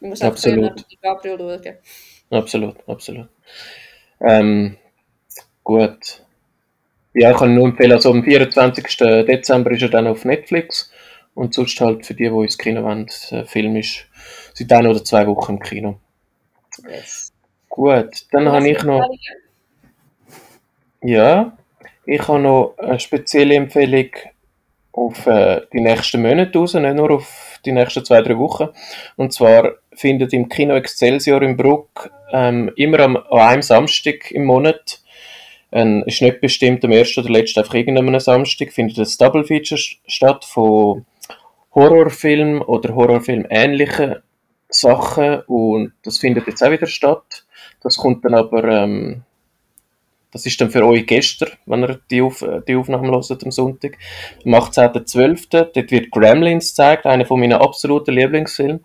Man 0.00 0.10
muss 0.10 0.24
einfach 0.24 0.34
Absolut. 0.34 0.56
Leonardo 0.56 0.84
DiCaprio 0.90 1.38
schauen. 1.38 1.78
Absolut, 2.30 2.76
absolut. 2.88 3.28
Ähm, 4.20 4.76
gut. 5.64 6.22
Ja, 7.14 7.32
ich 7.32 7.36
kann 7.38 7.54
nur 7.54 7.66
empfehlen, 7.68 7.92
also 7.92 8.10
am 8.10 8.24
24. 8.24 8.96
Dezember 9.26 9.70
ist 9.72 9.82
er 9.82 9.88
dann 9.90 10.06
auf 10.06 10.24
Netflix 10.24 10.90
und 11.34 11.54
sonst 11.54 11.80
halt 11.80 12.06
für 12.06 12.14
die, 12.14 12.28
die 12.30 12.42
ins 12.42 12.58
Kino 12.58 12.82
wollen, 12.84 13.08
der 13.30 13.46
Film 13.46 13.76
ist 13.76 14.06
seit 14.54 14.72
ein 14.72 14.86
oder 14.86 15.04
zwei 15.04 15.26
Wochen 15.26 15.54
im 15.54 15.60
Kino. 15.60 16.00
Yes. 16.88 17.32
Gut, 17.70 18.26
dann 18.32 18.48
habe 18.50 18.68
ich 18.68 18.82
noch, 18.84 19.02
ja, 21.02 21.56
ich 22.08 22.26
habe 22.26 22.40
noch 22.40 22.74
eine 22.78 22.98
spezielle 22.98 23.54
Empfehlung 23.54 24.08
auf 24.92 25.26
äh, 25.26 25.60
die 25.72 25.80
nächsten 25.80 26.22
Monate 26.22 26.58
raus, 26.58 26.74
nicht 26.74 26.94
nur 26.94 27.10
auf 27.10 27.60
die 27.64 27.72
nächsten 27.72 28.04
zwei, 28.04 28.22
drei 28.22 28.38
Wochen. 28.38 28.68
Und 29.16 29.32
zwar 29.32 29.74
findet 29.92 30.32
im 30.32 30.48
Kino 30.48 30.74
Excelsior 30.74 31.42
in 31.42 31.56
Bruck 31.56 32.10
ähm, 32.32 32.72
immer 32.76 33.00
am, 33.00 33.16
an 33.16 33.38
einem 33.38 33.62
Samstag 33.62 34.30
im 34.30 34.44
Monat, 34.44 35.02
ähm, 35.70 36.02
ist 36.06 36.22
nicht 36.22 36.40
bestimmt 36.40 36.82
am 36.84 36.92
ersten 36.92 37.20
oder 37.20 37.30
letzten, 37.30 37.60
einfach 37.60 37.74
irgendeinem 37.74 38.18
Samstag, 38.20 38.72
findet 38.72 38.98
ein 38.98 39.06
Double 39.18 39.44
Feature 39.44 39.78
st- 39.78 39.98
statt 40.06 40.46
von 40.46 41.04
Horrorfilm 41.74 42.62
oder 42.62 42.94
Horrorfilm 42.94 43.46
ähnlichen 43.50 44.16
Sachen 44.70 45.42
und 45.42 45.92
das 46.04 46.18
findet 46.18 46.46
jetzt 46.46 46.62
auch 46.62 46.70
wieder 46.70 46.86
statt. 46.86 47.44
Das 47.82 47.98
kommt 47.98 48.24
dann 48.24 48.34
aber, 48.34 48.64
ähm, 48.64 49.24
das 50.30 50.44
ist 50.46 50.60
dann 50.60 50.70
für 50.70 50.84
euch 50.86 51.06
gestern, 51.06 51.50
wenn 51.66 51.82
ihr 51.82 52.00
die, 52.10 52.22
Auf 52.22 52.44
die 52.66 52.76
Aufnahme 52.76 53.10
hört 53.10 53.44
am 53.44 53.50
Sonntag, 53.50 53.96
am 54.44 54.54
18.12. 54.54 55.48
Dort 55.50 55.90
wird 55.90 56.10
Gremlins 56.10 56.70
gezeigt, 56.70 57.06
einer 57.06 57.24
von 57.24 57.40
meinen 57.40 57.54
absoluten 57.54 58.14
Lieblingsfilmen. 58.14 58.84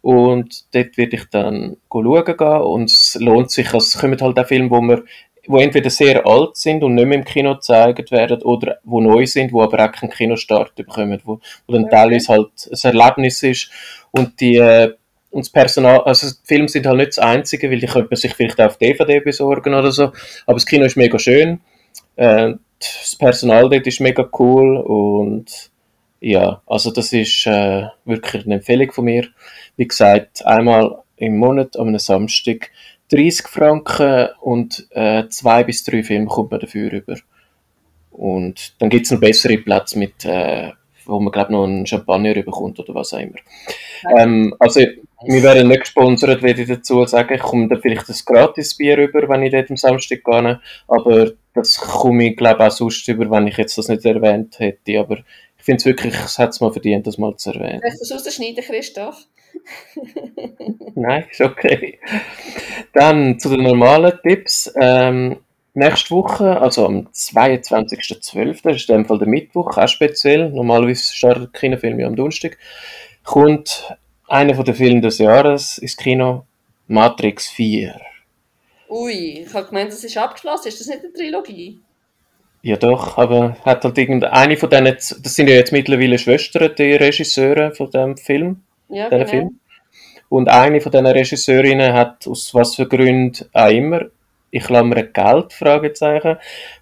Und 0.00 0.74
dort 0.74 0.96
werde 0.96 1.16
ich 1.16 1.24
dann 1.30 1.76
schauen 1.92 2.24
gehen 2.24 2.60
und 2.62 2.90
es 2.90 3.18
lohnt 3.20 3.50
sich, 3.50 3.66
also 3.66 3.78
es 3.78 3.98
kommen 3.98 4.18
halt 4.20 4.38
auch 4.38 4.46
Filme, 4.46 4.70
wo 4.70 4.80
wir 4.80 5.04
wo 5.48 5.58
entweder 5.58 5.88
sehr 5.88 6.26
alt 6.26 6.56
sind 6.56 6.84
und 6.84 6.94
nicht 6.94 7.06
mehr 7.06 7.18
im 7.18 7.24
Kino 7.24 7.54
gezeigt 7.54 8.10
werden 8.10 8.42
oder 8.42 8.78
wo 8.84 9.00
neu 9.00 9.26
sind, 9.26 9.52
wo 9.52 9.62
aber 9.62 9.82
auch 9.84 9.92
keinen 9.92 10.10
Kinostart 10.10 10.74
bekommen, 10.74 11.20
wo, 11.24 11.40
wo 11.66 11.72
dann 11.72 11.84
Okay. 11.84 11.96
teilweise 11.96 12.28
halt 12.28 12.50
ein 12.70 12.96
Erlebnis 12.96 13.42
ist 13.42 13.70
und 14.10 14.38
die 14.40 14.56
äh, 14.56 14.92
und 15.30 15.44
das 15.44 15.50
Personal, 15.50 16.00
also 16.02 16.28
die 16.28 16.46
Filme 16.46 16.68
sind 16.68 16.86
halt 16.86 16.96
nicht 16.96 17.08
das 17.08 17.18
Einzige, 17.18 17.70
weil 17.70 17.80
die 17.80 17.86
könnte 17.86 18.08
man 18.10 18.16
sich 18.16 18.34
vielleicht 18.34 18.60
auch 18.60 18.66
auf 18.66 18.78
DVD 18.78 19.20
besorgen 19.20 19.74
oder 19.74 19.92
so, 19.92 20.12
aber 20.46 20.54
das 20.54 20.66
Kino 20.66 20.84
ist 20.84 20.96
mega 20.96 21.18
schön, 21.18 21.60
äh, 22.16 22.54
das 22.78 23.16
Personal 23.16 23.68
dort 23.68 23.86
ist 23.86 24.00
mega 24.00 24.28
cool 24.38 24.76
und 24.78 25.70
ja, 26.20 26.62
also 26.66 26.90
das 26.90 27.12
ist 27.12 27.46
äh, 27.46 27.86
wirklich 28.04 28.44
eine 28.44 28.56
Empfehlung 28.56 28.90
von 28.92 29.04
mir. 29.04 29.28
Wie 29.76 29.86
gesagt, 29.86 30.44
einmal 30.44 31.02
im 31.16 31.38
Monat 31.38 31.76
an 31.76 31.88
einem 31.88 31.98
Samstag 31.98 32.70
30 33.10 33.46
Franken 33.46 34.28
und 34.40 34.86
äh, 34.90 35.28
zwei 35.28 35.64
bis 35.64 35.84
drei 35.84 36.02
Filme 36.02 36.26
kommt 36.26 36.50
man 36.50 36.60
dafür 36.60 36.92
über. 36.92 37.16
Und 38.10 38.74
dann 38.80 38.90
gibt 38.90 39.06
es 39.06 39.12
noch 39.12 39.20
bessere 39.20 39.58
Plätze 39.58 39.98
mit, 39.98 40.24
äh, 40.24 40.72
wo 41.06 41.20
man 41.20 41.32
glaube 41.32 41.52
noch 41.52 41.64
einen 41.64 41.86
Champagner 41.86 42.34
bekommt 42.34 42.78
oder 42.80 42.94
was 42.94 43.14
auch 43.14 43.20
immer. 43.20 43.38
Ähm, 44.18 44.54
also 44.58 44.80
wir 45.24 45.42
werden 45.42 45.68
nicht 45.68 45.80
gesponsert, 45.80 46.42
werde 46.42 46.62
ich 46.62 46.68
dazu 46.68 47.04
sagen. 47.06 47.34
Ich 47.34 47.40
komme 47.40 47.68
dann 47.68 47.80
vielleicht 47.80 48.08
ein 48.08 48.16
gratis 48.24 48.76
Bier 48.76 48.98
über, 48.98 49.28
wenn 49.28 49.42
ich 49.42 49.52
dort 49.52 49.70
am 49.70 49.76
Samstag 49.76 50.22
gehe. 50.22 50.60
Aber 50.86 51.32
das 51.54 51.76
komme 51.76 52.28
ich 52.28 52.36
glaube 52.36 52.64
auch 52.64 52.70
sonst 52.70 53.06
über, 53.08 53.30
wenn 53.30 53.48
ich 53.48 53.56
jetzt 53.56 53.76
das 53.76 53.88
nicht 53.88 54.04
erwähnt 54.04 54.58
hätte. 54.58 55.00
Aber 55.00 55.18
ich 55.18 55.64
finde 55.64 55.78
es 55.78 55.86
wirklich, 55.86 56.14
es 56.14 56.38
hat 56.38 56.50
es 56.50 56.60
mal 56.60 56.70
verdient, 56.70 57.06
das 57.06 57.18
mal 57.18 57.36
zu 57.36 57.52
erwähnen. 57.52 57.80
Soll 57.80 58.18
ich 58.18 58.24
das 58.24 58.26
rausschneiden, 58.26 58.64
Christoph? 58.64 59.26
Nein, 60.94 61.24
ist 61.30 61.40
okay. 61.40 61.98
Dann 62.92 63.38
zu 63.38 63.48
den 63.48 63.62
normalen 63.62 64.12
Tipps. 64.22 64.72
Ähm, 64.80 65.38
nächste 65.74 66.10
Woche, 66.10 66.60
also 66.60 66.86
am 66.86 67.08
22.12., 67.12 68.62
das 68.62 68.76
ist 68.76 68.88
in 68.88 68.96
dem 68.96 69.06
Fall 69.06 69.18
der 69.18 69.28
Mittwoch, 69.28 69.76
auch 69.76 69.88
speziell, 69.88 70.50
normalerweise 70.50 71.14
startet 71.14 71.52
Kinofilm 71.54 71.98
ja 72.00 72.06
am 72.06 72.16
Donnerstag, 72.16 72.58
kommt 73.24 73.96
einer 74.28 74.54
von 74.54 74.64
den 74.64 74.74
Filmen 74.74 75.02
des 75.02 75.18
Jahres 75.18 75.78
ins 75.78 75.96
Kino, 75.96 76.44
Matrix 76.86 77.48
4. 77.48 78.00
Ui, 78.90 79.44
ich 79.46 79.54
habe 79.54 79.66
gemeint, 79.66 79.92
das 79.92 80.04
ist 80.04 80.16
abgeschlossen. 80.16 80.68
Ist 80.68 80.80
das 80.80 80.86
nicht 80.86 81.00
eine 81.00 81.12
Trilogie? 81.12 81.80
Ja 82.62 82.76
doch, 82.76 83.18
aber 83.18 83.56
hat 83.64 83.84
halt 83.84 83.98
irgendeine 83.98 84.56
von 84.56 84.70
denen, 84.70 84.94
das 84.94 85.34
sind 85.34 85.48
ja 85.48 85.54
jetzt 85.54 85.72
mittlerweile 85.72 86.18
Schwestern, 86.18 86.74
die 86.76 86.94
Regisseure 86.94 87.72
von 87.72 87.90
dem 87.90 88.16
Film. 88.16 88.62
Ja, 88.88 89.08
genau. 89.08 89.26
Film. 89.26 89.60
Und 90.28 90.48
eine 90.48 90.80
von 90.80 90.92
diesen 90.92 91.06
Regisseurinnen 91.06 91.92
hat 91.92 92.26
aus 92.26 92.54
was 92.54 92.74
für 92.74 92.86
Gründen 92.86 93.48
auch 93.52 93.70
immer, 93.70 94.06
ich 94.50 94.64
klammere 94.64 95.06
Geld, 95.06 95.52
Fragezeichen, 95.52 96.36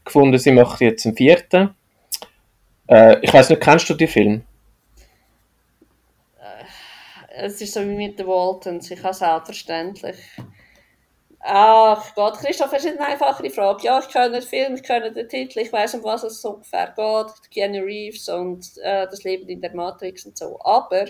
gefunden, 0.04 0.38
sie 0.38 0.52
macht 0.52 0.80
jetzt 0.80 1.06
einen 1.06 1.16
vierten. 1.16 1.74
Äh, 2.88 3.18
ich 3.22 3.32
weiß 3.32 3.50
nicht, 3.50 3.62
kennst 3.62 3.90
du 3.90 3.94
den 3.94 4.08
Film? 4.08 4.42
Es 7.38 7.60
ist 7.60 7.74
so 7.74 7.80
wie 7.82 7.94
mit 7.94 8.18
den 8.18 8.26
Waltons. 8.26 8.90
Ich 8.90 9.02
habe 9.02 9.14
selbstverständlich. 9.14 10.16
Ach 11.40 12.14
Gott, 12.14 12.38
Christoph, 12.38 12.70
das 12.70 12.84
ist 12.84 12.98
eine 12.98 13.06
einfache 13.06 13.48
Frage. 13.50 13.84
Ja, 13.84 14.00
ich 14.00 14.08
kenne 14.08 14.32
den 14.32 14.42
Film, 14.42 14.74
ich 14.74 14.82
kenne 14.82 15.12
den 15.12 15.28
Titel, 15.28 15.60
ich 15.60 15.72
weiß, 15.72 15.94
um 15.94 16.04
was 16.04 16.24
es 16.24 16.42
so 16.42 16.54
ungefähr 16.54 16.92
geht. 16.96 17.50
Keanu 17.52 17.84
Reeves 17.84 18.28
und 18.28 18.66
äh, 18.82 19.06
das 19.06 19.22
Leben 19.22 19.48
in 19.48 19.60
der 19.60 19.74
Matrix 19.74 20.26
und 20.26 20.36
so. 20.36 20.58
Aber 20.64 21.06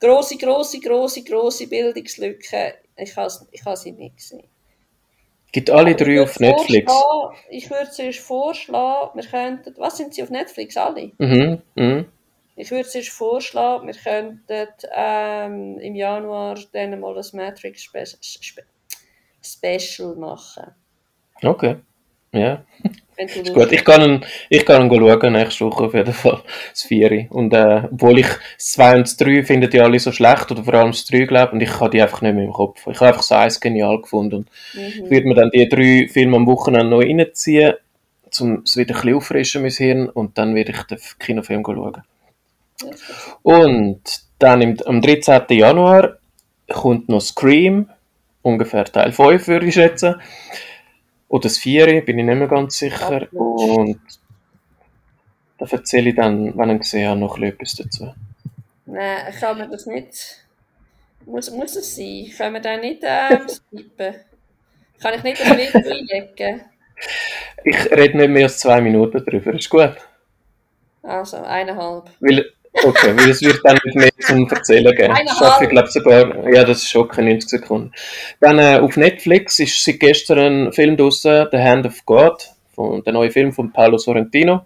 große, 0.00 0.36
große, 0.36 0.80
große, 0.80 1.22
große 1.22 1.68
Bildungslücke, 1.68 2.74
ich 2.96 3.16
habe 3.16 3.30
ich 3.52 3.62
sie 3.76 3.92
nicht 3.92 4.16
gesehen. 4.16 4.48
Gibt 5.52 5.70
alle 5.70 5.94
drei 5.94 6.20
auf 6.22 6.40
Netflix. 6.40 6.92
Ich 7.48 7.70
würde 7.70 7.90
zuerst 7.90 8.18
vorschlagen, 8.18 9.10
wir 9.14 9.28
könnten. 9.28 9.74
Was 9.78 9.96
sind 9.96 10.12
sie 10.12 10.22
auf 10.22 10.30
Netflix? 10.30 10.76
Alle? 10.76 11.12
Mhm. 11.18 11.62
mhm. 11.76 12.06
Ich 12.58 12.72
würde 12.72 12.88
zuerst 12.88 13.10
vorschlagen, 13.10 13.86
wir 13.86 13.94
könnten 13.94 14.66
ähm, 14.92 15.78
im 15.78 15.94
Januar 15.94 16.58
dann 16.72 16.98
mal 16.98 17.16
ein 17.16 17.24
Matrix 17.32 17.84
Spe 17.84 18.04
Spe 18.04 18.64
Special 19.40 20.16
machen. 20.16 20.74
Okay. 21.40 21.76
Ja. 22.32 22.64
Ist 23.16 23.54
gut. 23.54 23.70
Ich 23.70 23.84
kann 23.84 24.02
ihn, 24.02 24.24
ich 24.48 24.66
kann 24.66 24.82
ihn 24.82 24.88
schauen 24.88 25.30
nächste 25.30 25.66
Woche 25.66 25.84
auf 25.84 25.94
jeden 25.94 26.12
Fall. 26.12 26.42
Das 26.70 26.82
4. 26.82 27.28
Und 27.30 27.54
äh, 27.54 27.84
obwohl 27.92 28.18
ich 28.18 28.26
das 28.56 28.72
2 28.72 28.96
und 28.96 29.00
das 29.02 29.16
3 29.16 29.44
finde 29.44 29.68
die 29.68 29.80
alle 29.80 30.00
so 30.00 30.10
schlecht, 30.10 30.50
oder 30.50 30.64
vor 30.64 30.74
allem 30.74 30.90
das 30.90 31.04
3 31.06 31.26
glaube 31.26 31.52
und 31.52 31.60
ich 31.60 31.78
habe 31.78 31.90
die 31.90 32.02
einfach 32.02 32.22
nicht 32.22 32.34
mehr 32.34 32.44
im 32.44 32.52
Kopf. 32.52 32.80
Ich 32.88 32.96
habe 32.96 33.06
einfach 33.06 33.20
das 33.20 33.30
1 33.30 33.60
genial 33.60 34.02
gefunden. 34.02 34.46
Mhm. 34.74 35.04
Ich 35.04 35.10
würde 35.10 35.28
mir 35.28 35.34
dann 35.34 35.50
die 35.50 35.68
drei 35.68 36.08
Filme 36.12 36.36
am 36.36 36.46
Wochenende 36.48 36.88
noch 36.88 37.02
reinziehen, 37.02 37.74
um 38.40 38.62
es 38.64 38.76
wieder 38.76 38.96
ein 38.96 39.00
bisschen 39.00 39.16
auffrischen, 39.16 39.62
mein 39.62 39.70
Hirn, 39.70 40.08
und 40.08 40.36
dann 40.36 40.56
werde 40.56 40.72
ich 40.72 40.82
den 40.82 40.98
Kinofilm 41.20 41.62
schauen. 41.64 42.02
Und 43.42 44.00
dann 44.38 44.62
im, 44.62 44.76
am 44.86 45.00
13. 45.02 45.42
Januar 45.50 46.18
kommt 46.68 47.08
noch 47.08 47.20
Scream, 47.20 47.90
ungefähr 48.42 48.84
Teil 48.84 49.12
5 49.12 49.48
würde 49.48 49.66
ich 49.66 49.74
schätzen. 49.74 50.16
Oder 51.28 51.42
das 51.42 51.58
4, 51.58 52.04
bin 52.04 52.18
ich 52.18 52.24
nicht 52.24 52.38
mehr 52.38 52.48
ganz 52.48 52.78
sicher. 52.78 53.26
Und 53.32 54.00
da 55.58 55.66
erzähle 55.66 56.10
ich 56.10 56.16
dann, 56.16 56.56
wenn 56.56 56.70
ich 56.70 56.80
gesehen 56.80 57.08
habe, 57.08 57.20
noch 57.20 57.38
etwas 57.38 57.74
dazu. 57.74 58.14
Nein, 58.86 59.34
kann 59.38 59.58
man 59.58 59.70
das 59.70 59.86
nicht. 59.86 60.44
Muss, 61.26 61.50
muss 61.50 61.76
es 61.76 61.94
sein? 61.94 62.30
Können 62.36 62.54
wir 62.54 62.60
da 62.60 62.76
nicht 62.76 63.02
ähm, 63.02 63.48
skippen? 63.48 64.14
Kann 65.00 65.14
ich 65.14 65.22
nicht 65.22 65.40
das 65.40 65.56
Lied 65.56 65.74
einlegen? 65.74 66.62
Ich 67.64 67.90
rede 67.90 68.16
nicht 68.16 68.30
mehr 68.30 68.44
als 68.44 68.58
zwei 68.58 68.80
Minuten 68.80 69.22
darüber, 69.24 69.52
ist 69.52 69.68
gut. 69.68 69.96
Also, 71.02 71.36
eineinhalb. 71.38 72.10
Weil, 72.20 72.52
okay, 72.84 73.16
weil 73.16 73.30
es 73.30 73.42
wird 73.42 73.60
dann 73.64 73.78
nicht 73.84 73.96
mehr 73.96 74.10
zum 74.20 74.48
Erzählen 74.48 74.94
geben. 74.94 75.14
Ich 75.24 75.32
schaffe, 75.32 75.64
ich 75.64 75.70
glaube 75.70 75.88
sogar, 75.88 76.48
ja, 76.52 76.64
das 76.64 76.82
ist 76.82 77.08
keine 77.10 77.30
90 77.30 77.50
Sekunden. 77.50 77.92
Dann 78.40 78.58
äh, 78.58 78.78
auf 78.80 78.96
Netflix 78.96 79.58
ist 79.58 79.84
seit 79.84 80.00
gestern 80.00 80.66
ein 80.68 80.72
Film 80.72 80.96
draussen, 80.96 81.46
The 81.50 81.58
Hand 81.58 81.86
of 81.86 82.04
God, 82.04 82.48
von, 82.74 83.02
der 83.02 83.12
neue 83.12 83.30
Film 83.30 83.52
von 83.52 83.72
Paolo 83.72 83.98
Sorrentino. 83.98 84.62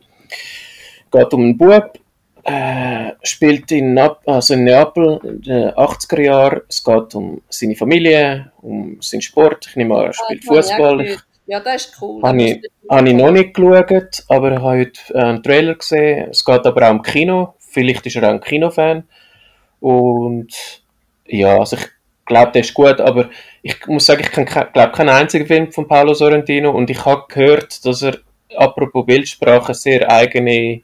Geht 1.10 1.34
um 1.34 1.42
einen 1.42 1.58
Bub, 1.58 1.98
äh, 2.44 3.12
spielt 3.22 3.70
in, 3.70 3.98
also 3.98 4.54
in 4.54 4.64
Neapel 4.64 5.20
in 5.22 5.42
den 5.42 5.70
80er 5.70 6.20
Jahren. 6.20 6.60
Es 6.68 6.82
geht 6.82 7.14
um 7.14 7.42
seine 7.48 7.76
Familie, 7.76 8.52
um 8.60 8.98
seinen 9.00 9.22
Sport. 9.22 9.66
Ich 9.68 9.76
nehme 9.76 9.96
an, 9.96 10.06
er 10.06 10.12
spielt 10.12 10.42
ah, 10.48 10.54
Fußball. 10.54 11.18
Ja, 11.46 11.60
das 11.60 11.86
ist 11.86 11.96
cool. 12.00 12.22
Habe 12.22 12.42
ich, 12.42 12.62
habe 12.88 13.08
ich 13.08 13.14
noch 13.14 13.30
nicht 13.30 13.54
geschaut, 13.54 14.24
aber 14.28 14.52
ich 14.52 14.58
habe 14.58 14.78
heute 14.78 15.14
einen 15.14 15.42
Trailer 15.42 15.74
gesehen. 15.74 16.28
Es 16.30 16.44
geht 16.44 16.66
aber 16.66 16.86
auch 16.86 16.92
im 16.92 17.02
Kino. 17.02 17.54
Vielleicht 17.72 18.06
ist 18.06 18.16
er 18.16 18.28
auch 18.28 18.34
ein 18.34 18.40
Kinofan. 18.40 19.04
Und 19.80 20.82
ja, 21.26 21.58
also 21.58 21.76
ich 21.76 21.88
glaube, 22.26 22.52
der 22.52 22.60
ist 22.60 22.74
gut, 22.74 23.00
aber 23.00 23.30
ich 23.62 23.86
muss 23.86 24.04
sagen, 24.06 24.22
ich 24.22 24.30
glaube 24.30 24.92
keinen 24.92 25.08
einzigen 25.08 25.46
Film 25.46 25.72
von 25.72 25.88
Paolo 25.88 26.14
Sorrentino 26.14 26.70
und 26.70 26.90
ich 26.90 27.04
habe 27.04 27.24
gehört, 27.28 27.84
dass 27.86 28.02
er, 28.02 28.18
apropos 28.56 29.06
Bildsprache, 29.06 29.74
sehr 29.74 30.10
eigene 30.10 30.82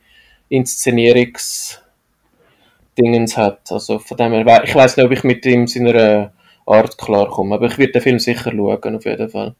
Inszenierungsdingens 0.48 3.36
hat. 3.36 3.70
Also 3.70 3.98
von 3.98 4.16
dem 4.16 4.32
her, 4.32 4.62
ich 4.64 4.74
weiß 4.74 4.96
nicht, 4.96 5.04
ob 5.04 5.12
ich 5.12 5.24
mit 5.24 5.44
ihm 5.44 5.66
seiner 5.66 6.32
Art 6.66 6.96
klarkomme, 6.96 7.56
aber 7.56 7.66
ich 7.66 7.76
werde 7.76 7.92
den 7.92 8.02
Film 8.02 8.18
sicher 8.18 8.50
schauen, 8.50 8.96
auf 8.96 9.04
jeden 9.04 9.28
Fall. 9.28 9.54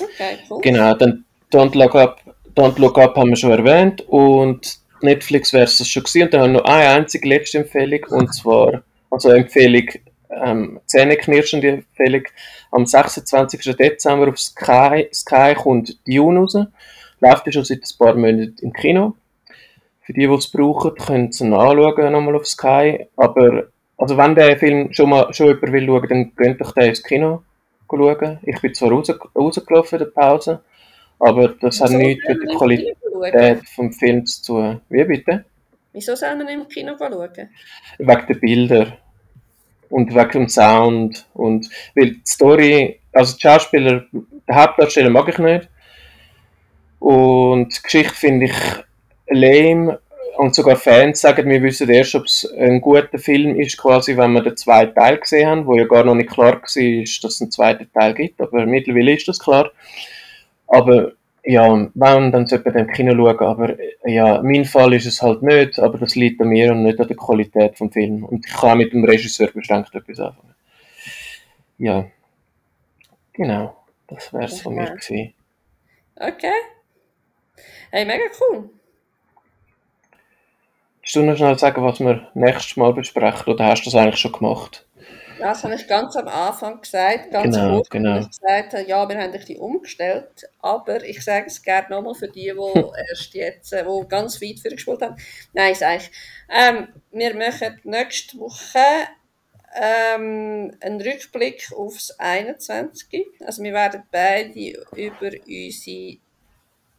Okay, 0.00 0.38
cool. 0.50 0.60
Genau, 0.62 0.94
dann 0.94 1.24
Don't 1.52 1.78
Look 1.78 1.94
Up, 1.94 2.20
Don't 2.56 2.80
Look 2.80 2.98
Up 2.98 3.16
haben 3.16 3.30
wir 3.30 3.36
schon 3.36 3.52
erwähnt 3.52 4.00
und 4.08 4.79
Netflix 5.02 5.52
wäre 5.52 5.64
es 5.64 5.86
schon 5.88 6.02
gewesen. 6.02 6.24
Und 6.24 6.34
dann 6.34 6.40
haben 6.42 6.52
wir 6.52 6.58
noch 6.60 6.64
eine 6.64 6.88
einzige 6.88 7.28
letzte 7.28 7.58
Empfehlung 7.58 8.00
und 8.10 8.34
zwar, 8.34 8.82
also 9.10 9.30
Empfehlung, 9.30 9.88
ähm, 10.30 10.80
zähneknirschende 10.86 11.68
Empfehlung, 11.68 12.22
am 12.70 12.86
26. 12.86 13.76
Dezember 13.76 14.28
auf 14.28 14.38
Sky, 14.38 15.08
Sky 15.12 15.54
kommt 15.54 15.98
Dune 16.06 16.40
raus. 16.40 16.56
Läuft 17.20 17.46
ja 17.46 17.52
schon 17.52 17.64
seit 17.64 17.78
ein 17.78 17.98
paar 17.98 18.14
Monaten 18.14 18.56
im 18.62 18.72
Kino. 18.72 19.14
Für 20.02 20.12
die, 20.12 20.26
die 20.26 20.34
es 20.34 20.50
brauchen, 20.50 20.94
können 20.94 21.32
sie 21.32 21.44
ihn 21.44 21.52
anschauen, 21.52 22.12
nochmal 22.12 22.36
auf 22.36 22.46
Sky. 22.46 23.06
Aber, 23.16 23.64
also 23.96 24.16
wenn 24.16 24.34
der 24.34 24.58
Film 24.58 24.92
schon 24.92 25.10
mal 25.10 25.32
schon 25.34 25.48
jemand 25.48 25.72
will 25.72 25.86
schauen, 25.86 26.08
dann 26.08 26.34
könnt 26.34 26.60
doch 26.60 26.72
den 26.72 26.84
ins 26.84 27.02
Kino 27.02 27.42
schauen. 27.88 28.38
Ich 28.42 28.60
bin 28.60 28.74
zwar 28.74 28.90
raus, 28.90 29.12
rausgelaufen 29.36 29.98
in 29.98 30.04
der 30.04 30.12
Pause, 30.12 30.60
aber 31.18 31.48
das 31.60 31.80
hat 31.80 31.90
nichts 31.90 32.26
mit 32.26 32.42
der 32.42 32.56
Qualität 32.56 32.96
vom 33.74 33.92
Film 33.92 34.26
zu. 34.26 34.80
Wie 34.88 35.04
bitte? 35.04 35.44
Wieso 35.92 36.14
soll 36.14 36.36
man 36.36 36.48
im 36.48 36.68
Kino 36.68 36.96
schauen? 36.98 37.30
Wegen 37.98 38.26
der 38.26 38.34
Bilder 38.34 38.96
und 39.88 40.14
wegen 40.14 40.30
dem 40.30 40.48
Sound 40.48 41.26
und 41.34 41.68
weil 41.94 42.12
die 42.12 42.22
Story, 42.26 43.00
also 43.12 43.34
die 43.36 43.40
Schauspieler, 43.40 44.04
den 44.12 44.56
Hauptdarsteller 44.56 45.10
mag 45.10 45.28
ich 45.28 45.38
nicht 45.38 45.68
und 47.00 47.76
die 47.76 47.82
Geschichte 47.82 48.14
finde 48.14 48.46
ich 48.46 48.54
lame 49.28 49.98
und 50.36 50.54
sogar 50.54 50.76
Fans 50.76 51.20
sagen, 51.20 51.48
wir 51.50 51.62
wissen 51.62 51.90
erst, 51.90 52.14
ob 52.14 52.24
es 52.24 52.50
ein 52.56 52.80
guter 52.80 53.18
Film 53.18 53.58
ist, 53.58 53.76
quasi, 53.76 54.16
wenn 54.16 54.32
wir 54.32 54.42
den 54.42 54.56
zweiten 54.56 54.94
Teil 54.94 55.18
gesehen 55.18 55.48
haben, 55.48 55.66
wo 55.66 55.74
ja 55.74 55.84
gar 55.84 56.04
noch 56.04 56.14
nicht 56.14 56.30
klar 56.30 56.54
war, 56.54 56.60
dass 56.60 56.76
es 56.76 57.40
einen 57.40 57.50
zweiten 57.50 57.92
Teil 57.92 58.14
gibt, 58.14 58.40
aber 58.40 58.64
mittlerweile 58.64 59.14
ist 59.14 59.28
das 59.28 59.38
klar. 59.38 59.70
Aber 60.66 61.12
ja, 61.44 61.88
wenn, 61.94 62.32
dann 62.32 62.46
sollte 62.46 62.70
man 62.70 62.86
im 62.86 62.92
Kino 62.92 63.14
schauen, 63.14 63.46
aber 63.46 63.76
ja, 64.04 64.42
mein 64.42 64.64
Fall 64.64 64.92
ist 64.94 65.06
es 65.06 65.22
halt 65.22 65.42
nicht, 65.42 65.78
aber 65.78 65.98
das 65.98 66.14
liegt 66.14 66.40
an 66.40 66.48
mir 66.48 66.72
und 66.72 66.82
nicht 66.82 67.00
an 67.00 67.08
der 67.08 67.16
Qualität 67.16 67.78
vom 67.78 67.90
Film. 67.90 68.24
Und 68.24 68.46
ich 68.46 68.52
kann 68.52 68.78
mit 68.78 68.92
dem 68.92 69.04
Regisseur 69.04 69.48
beschränkt 69.48 69.94
etwas 69.94 70.20
anfangen. 70.20 70.54
Ja, 71.78 72.06
genau, 73.32 73.76
das 74.06 74.32
wäre 74.32 74.44
es 74.44 74.60
von 74.60 74.74
mir 74.74 74.90
gewesen. 74.90 75.34
Okay. 76.16 76.52
Hey, 77.90 78.04
mega 78.04 78.24
cool. 78.40 78.68
Willst 81.00 81.16
du 81.16 81.22
noch 81.22 81.36
schnell 81.36 81.58
sagen, 81.58 81.82
was 81.82 81.98
wir 81.98 82.28
nächstes 82.34 82.76
Mal 82.76 82.92
besprechen, 82.92 83.52
oder 83.52 83.64
hast 83.64 83.82
du 83.82 83.90
das 83.90 83.94
eigentlich 83.94 84.20
schon 84.20 84.32
gemacht? 84.32 84.86
Das 85.40 85.64
habe 85.64 85.74
ich 85.74 85.86
ganz 85.86 86.16
am 86.16 86.28
Anfang 86.28 86.80
gesagt, 86.80 87.30
ganz 87.30 87.56
genau, 87.56 87.76
kurz, 87.76 87.88
genau. 87.90 88.18
ich 88.18 88.28
gesagt 88.28 88.74
habe, 88.74 88.84
ja, 88.86 89.08
wir 89.08 89.18
haben 89.18 89.32
dich 89.32 89.58
umgestellt, 89.58 90.48
aber 90.60 91.02
ich 91.04 91.24
sage 91.24 91.46
es 91.46 91.62
gerne 91.62 91.88
nochmal 91.90 92.14
für 92.14 92.28
die, 92.28 92.52
die 92.52 92.84
erst 93.10 93.34
jetzt, 93.34 93.72
äh, 93.72 93.84
die 93.84 94.08
ganz 94.08 94.40
weit 94.40 94.60
vorgespielt 94.60 95.02
haben. 95.02 95.16
Nein, 95.52 95.74
sage 95.74 96.02
ich. 96.02 96.10
Ähm, 96.48 96.88
wir 97.10 97.34
machen 97.34 97.80
nächste 97.84 98.38
Woche 98.38 98.78
ähm, 99.74 100.76
einen 100.80 101.00
Rückblick 101.00 101.72
aufs 101.76 102.10
21. 102.18 103.26
Also 103.44 103.62
wir 103.62 103.72
werden 103.72 104.02
beide 104.10 104.84
über 104.94 105.30
unsere 105.46 106.18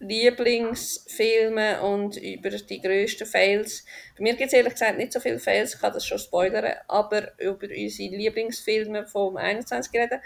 Lieblingsfilme 0.01 1.81
und 1.81 2.17
über 2.17 2.49
die 2.49 2.81
grössten 2.81 3.27
Fails. 3.27 3.85
Bei 4.17 4.23
mir 4.23 4.35
gibt 4.35 4.47
es 4.47 4.53
ehrlich 4.53 4.73
gesagt 4.73 4.97
nicht 4.97 5.13
so 5.13 5.19
viele 5.19 5.39
Fails, 5.39 5.75
ich 5.75 5.79
kann 5.79 5.93
das 5.93 6.05
schon 6.05 6.17
spoilern, 6.17 6.73
aber 6.87 7.39
über 7.39 7.67
unsere 7.67 8.15
Lieblingsfilme 8.15 9.05
vom 9.05 9.37
21 9.37 9.93
reden. 9.93 10.19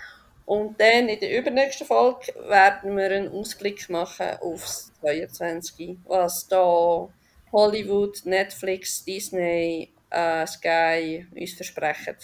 Und 0.46 0.80
dann 0.80 1.10
in 1.10 1.20
der 1.20 1.40
übernächsten 1.40 1.88
Folge 1.88 2.34
werden 2.48 2.96
wir 2.96 3.12
einen 3.12 3.32
Ausblick 3.32 3.90
machen 3.90 4.38
aufs 4.42 4.92
22, 5.02 5.98
was 6.06 6.48
da 6.48 7.10
Hollywood, 7.52 8.26
Netflix, 8.26 9.04
Disney, 9.04 9.92
äh, 10.10 10.46
Sky 10.46 11.26
uns 11.36 11.54
versprechen, 11.54 12.16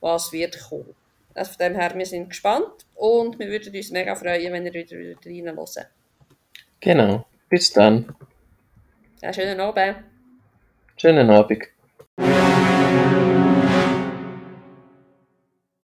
was 0.00 0.32
wird 0.32 0.58
kommen. 0.68 0.94
Also 1.34 1.52
von 1.52 1.58
dem 1.58 1.74
her, 1.76 1.94
wir 1.94 2.06
sind 2.06 2.30
gespannt 2.30 2.86
und 2.94 3.38
wir 3.38 3.48
würden 3.48 3.74
uns 3.74 3.90
mega 3.90 4.16
freuen, 4.16 4.52
wenn 4.52 4.66
ihr 4.66 4.72
wieder 4.72 4.96
reinhören 4.96 5.58
Genau. 6.80 7.26
Bis 7.48 7.72
dann. 7.72 8.14
Ja, 9.22 9.32
schönen 9.32 9.60
Abend. 9.60 9.96
Schönen 10.96 11.30
Abend. 11.30 11.64